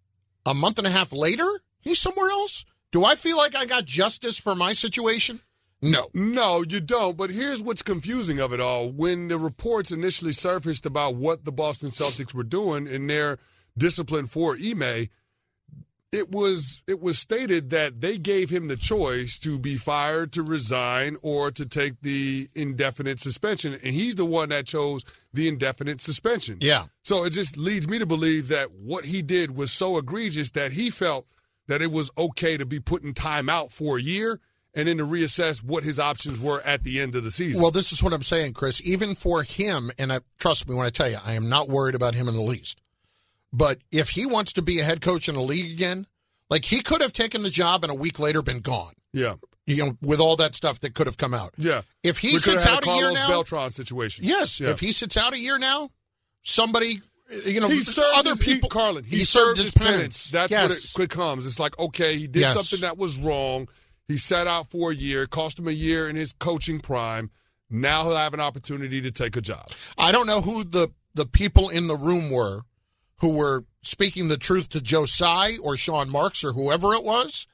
a 0.47 0.55
month 0.55 0.79
and 0.79 0.87
a 0.87 0.91
half 0.91 1.13
later, 1.13 1.49
he's 1.81 2.01
somewhere 2.01 2.31
else. 2.31 2.65
Do 2.91 3.05
I 3.05 3.15
feel 3.15 3.37
like 3.37 3.55
I 3.55 3.65
got 3.65 3.85
justice 3.85 4.39
for 4.39 4.55
my 4.55 4.75
situation? 4.75 5.41
No. 5.81 6.09
No, 6.15 6.63
you 6.63 6.79
don't. 6.79 7.17
But 7.17 7.31
here's 7.31 7.63
what's 7.63 7.83
confusing 7.83 8.39
of 8.39 8.53
it 8.53 8.61
all. 8.61 8.91
When 8.91 9.29
the 9.29 9.39
reports 9.39 9.91
initially 9.91 10.33
surfaced 10.33 10.87
about 10.87 11.17
what 11.17 11.45
the 11.45 11.51
Boston 11.51 11.89
Celtics 11.91 12.33
were 12.33 12.45
doing 12.45 12.87
in 12.87 13.09
their 13.09 13.39
discipline 13.77 14.27
for 14.27 14.55
Ime, 14.55 15.09
it 16.13 16.31
was 16.31 16.83
it 16.87 17.01
was 17.01 17.19
stated 17.19 17.71
that 17.71 18.03
they 18.03 18.19
gave 18.19 18.51
him 18.51 18.69
the 18.69 18.77
choice 18.77 19.39
to 19.39 19.59
be 19.59 19.77
fired, 19.77 20.33
to 20.33 20.43
resign, 20.43 21.17
or 21.23 21.51
to 21.51 21.65
take 21.65 22.01
the 22.03 22.47
indefinite 22.55 23.19
suspension, 23.19 23.73
and 23.73 23.95
he's 23.95 24.15
the 24.17 24.27
one 24.27 24.51
that 24.51 24.67
chose 24.67 25.05
the 25.33 25.49
indefinite 25.49 26.03
suspension. 26.03 26.59
Yeah. 26.61 26.85
So 27.03 27.25
it 27.25 27.31
just 27.31 27.57
leads 27.57 27.89
me 27.89 27.99
to 27.99 28.07
believe 28.07 28.49
that 28.49 28.69
what 28.85 29.07
he 29.07 29.23
did 29.23 29.57
was 29.57 29.73
so 29.73 29.97
egregious 29.97 30.51
that 30.51 30.73
he 30.73 30.91
felt 30.91 31.27
that 31.69 31.81
it 31.81 31.91
was 31.91 32.11
okay 32.19 32.59
to 32.59 32.67
be 32.67 32.79
put 32.79 33.03
in 33.03 33.15
timeout 33.15 33.73
for 33.73 33.97
a 33.97 34.03
year 34.03 34.39
and 34.75 34.89
then 34.89 34.99
to 34.99 35.07
reassess 35.07 35.63
what 35.63 35.85
his 35.85 35.99
options 35.99 36.39
were 36.39 36.61
at 36.65 36.83
the 36.83 37.01
end 37.01 37.15
of 37.15 37.25
the 37.25 37.31
season. 37.31 37.63
Well, 37.63 37.71
this 37.71 37.93
is 37.93 38.03
what 38.03 38.13
I'm 38.13 38.23
saying, 38.23 38.53
Chris. 38.55 38.83
Even 38.85 39.15
for 39.15 39.43
him, 39.43 39.91
and 39.99 40.13
I, 40.13 40.21
trust 40.39 40.69
me 40.69 40.75
when 40.75 40.87
I 40.87 40.91
tell 40.91 41.11
you, 41.11 41.19
I 41.25 41.33
am 41.33 41.49
not 41.49 41.69
worried 41.69 41.95
about 41.95 42.15
him 42.15 42.29
in 42.29 42.35
the 42.35 42.43
least. 42.43 42.82
But 43.53 43.79
if 43.91 44.11
he 44.11 44.25
wants 44.27 44.53
to 44.55 44.63
be 44.63 44.81
a 44.81 44.85
head 44.85 45.01
coach 45.01 45.29
in 45.29 45.35
the 45.35 45.43
league 45.43 45.71
again, 45.73 46.07
like 46.49 46.65
he 46.65 46.81
could 46.83 47.03
have 47.03 47.13
taken 47.13 47.43
the 47.43 47.51
job 47.51 47.85
and 47.85 47.91
a 47.91 47.95
week 47.95 48.19
later 48.19 48.43
been 48.43 48.61
gone. 48.61 48.93
yeah. 49.13 49.35
You 49.65 49.77
know, 49.87 49.97
with 50.03 50.19
all 50.19 50.35
that 50.37 50.57
stuff 50.57 50.81
that 50.81 50.93
could 50.95 51.07
have 51.07 51.17
come 51.17 51.33
out. 51.33 51.53
Yeah. 51.57 51.83
If 52.03 52.19
he 52.19 52.33
we 52.33 52.39
sits 52.39 52.67
out 52.67 52.81
a 52.81 52.85
Carlos 52.85 53.01
year 53.01 53.13
now, 53.13 53.29
Beltran 53.29 53.71
situation. 53.71 54.25
yes. 54.25 54.59
Yeah. 54.59 54.71
If 54.71 54.81
he 54.81 54.91
sits 54.91 55.17
out 55.17 55.35
a 55.35 55.39
year 55.39 55.57
now, 55.57 55.89
somebody, 56.43 57.01
you 57.47 57.61
know, 57.61 57.69
he 57.69 57.81
served 57.81 58.09
other 58.17 58.35
people, 58.35 58.69
he, 58.69 58.69
Carlin, 58.71 59.05
he, 59.05 59.19
he 59.19 59.25
served, 59.25 59.59
served 59.59 59.59
his 59.59 59.71
penance. 59.71 60.31
That's 60.31 60.51
Yes. 60.51 60.97
what 60.97 61.05
it 61.05 61.11
comes. 61.11 61.47
It's 61.47 61.61
like, 61.61 61.79
okay, 61.79 62.17
he 62.19 62.27
did 62.27 62.41
Yes. 62.41 62.55
something 62.55 62.81
that 62.81 62.99
was 62.99 63.17
wrong. 63.17 63.69
He 64.09 64.19
sat 64.19 64.49
out 64.49 64.69
for 64.69 64.91
a 64.91 64.95
year, 64.97 65.27
cost 65.29 65.61
him 65.61 65.69
a 65.69 65.73
year 65.73 66.09
in 66.09 66.17
his 66.17 66.33
coaching 66.33 66.81
prime. 66.81 67.31
Now 67.71 68.03
he'll 68.03 68.17
have 68.17 68.35
an 68.35 68.41
opportunity 68.41 69.01
to 69.01 69.13
take 69.13 69.37
a 69.37 69.41
job. 69.41 69.71
I 69.97 70.11
don't 70.11 70.27
know 70.27 70.41
who 70.41 70.65
the 70.65 70.89
the 71.15 71.25
people 71.27 71.69
in 71.69 71.87
the 71.87 71.97
room 71.97 72.31
were 72.31 72.63
who 73.23 73.37
were 73.37 73.65
speaking 73.83 74.29
the 74.29 74.37
truth 74.37 74.69
to 74.69 74.83
Joe 74.83 75.07
or 75.63 75.77
Sean 75.77 76.11
Marks 76.11 76.45
or 76.45 76.53
whoever 76.53 76.93
it 76.93 77.05
was, 77.05 77.47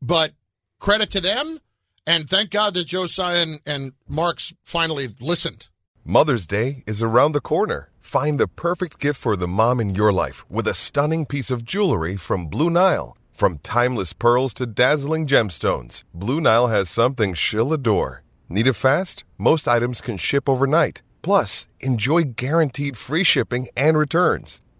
but 0.00 0.32
credit 0.78 1.10
to 1.12 1.20
them. 1.20 1.58
And 2.06 2.28
thank 2.28 2.50
God 2.50 2.74
that 2.74 2.86
Joe 2.86 3.06
and, 3.18 3.60
and 3.66 3.92
Marks 4.06 4.52
finally 4.62 5.08
listened. 5.20 5.68
Mother's 6.04 6.46
Day 6.46 6.84
is 6.86 7.02
around 7.02 7.32
the 7.32 7.40
corner. 7.40 7.88
Find 7.98 8.38
the 8.38 8.46
perfect 8.46 9.00
gift 9.00 9.18
for 9.18 9.34
the 9.34 9.48
mom 9.48 9.80
in 9.80 9.94
your 9.94 10.12
life 10.12 10.48
with 10.50 10.68
a 10.68 10.74
stunning 10.74 11.24
piece 11.24 11.50
of 11.50 11.64
jewelry 11.64 12.16
from 12.16 12.44
Blue 12.44 12.68
Nile. 12.68 13.16
From 13.32 13.58
timeless 13.62 14.12
pearls 14.12 14.52
to 14.54 14.66
dazzling 14.66 15.26
gemstones, 15.26 16.04
Blue 16.12 16.42
Nile 16.42 16.68
has 16.68 16.90
something 16.90 17.32
she'll 17.32 17.72
adore. 17.72 18.22
Need 18.50 18.66
it 18.66 18.74
fast? 18.74 19.24
Most 19.38 19.66
items 19.66 20.02
can 20.02 20.18
ship 20.18 20.46
overnight. 20.46 21.00
Plus, 21.22 21.66
enjoy 21.80 22.24
guaranteed 22.24 22.98
free 22.98 23.24
shipping 23.24 23.68
and 23.74 23.96
returns. 23.96 24.60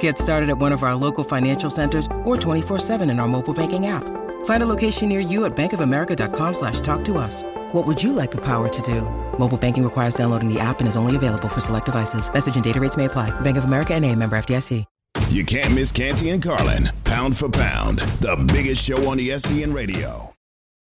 Get 0.00 0.18
started 0.18 0.50
at 0.50 0.58
one 0.58 0.72
of 0.72 0.82
our 0.82 0.94
local 0.94 1.24
financial 1.24 1.70
centers 1.70 2.06
or 2.24 2.36
24-7 2.36 3.10
in 3.10 3.18
our 3.18 3.28
mobile 3.28 3.54
banking 3.54 3.86
app. 3.86 4.04
Find 4.44 4.62
a 4.62 4.66
location 4.66 5.08
near 5.08 5.20
you 5.20 5.46
at 5.46 5.56
bankofamerica.com 5.56 6.54
slash 6.54 6.80
talk 6.80 7.04
to 7.04 7.16
us. 7.16 7.42
What 7.72 7.86
would 7.86 8.02
you 8.02 8.12
like 8.12 8.30
the 8.30 8.42
power 8.44 8.68
to 8.68 8.82
do? 8.82 9.02
Mobile 9.38 9.56
banking 9.56 9.84
requires 9.84 10.14
downloading 10.14 10.52
the 10.52 10.60
app 10.60 10.80
and 10.80 10.88
is 10.88 10.96
only 10.96 11.16
available 11.16 11.48
for 11.48 11.60
select 11.60 11.86
devices. 11.86 12.30
Message 12.30 12.56
and 12.56 12.64
data 12.64 12.80
rates 12.80 12.98
may 12.98 13.06
apply. 13.06 13.30
Bank 13.40 13.56
of 13.56 13.64
America 13.64 13.94
and 13.94 14.04
a 14.04 14.14
member 14.14 14.36
FDIC. 14.36 14.84
You 15.28 15.44
can't 15.44 15.74
miss 15.74 15.92
Canty 15.92 16.30
and 16.30 16.42
Carlin. 16.42 16.90
Pound 17.04 17.36
for 17.36 17.48
pound. 17.48 18.00
The 18.20 18.36
biggest 18.52 18.84
show 18.84 19.08
on 19.08 19.18
ESPN 19.18 19.72
radio. 19.72 20.34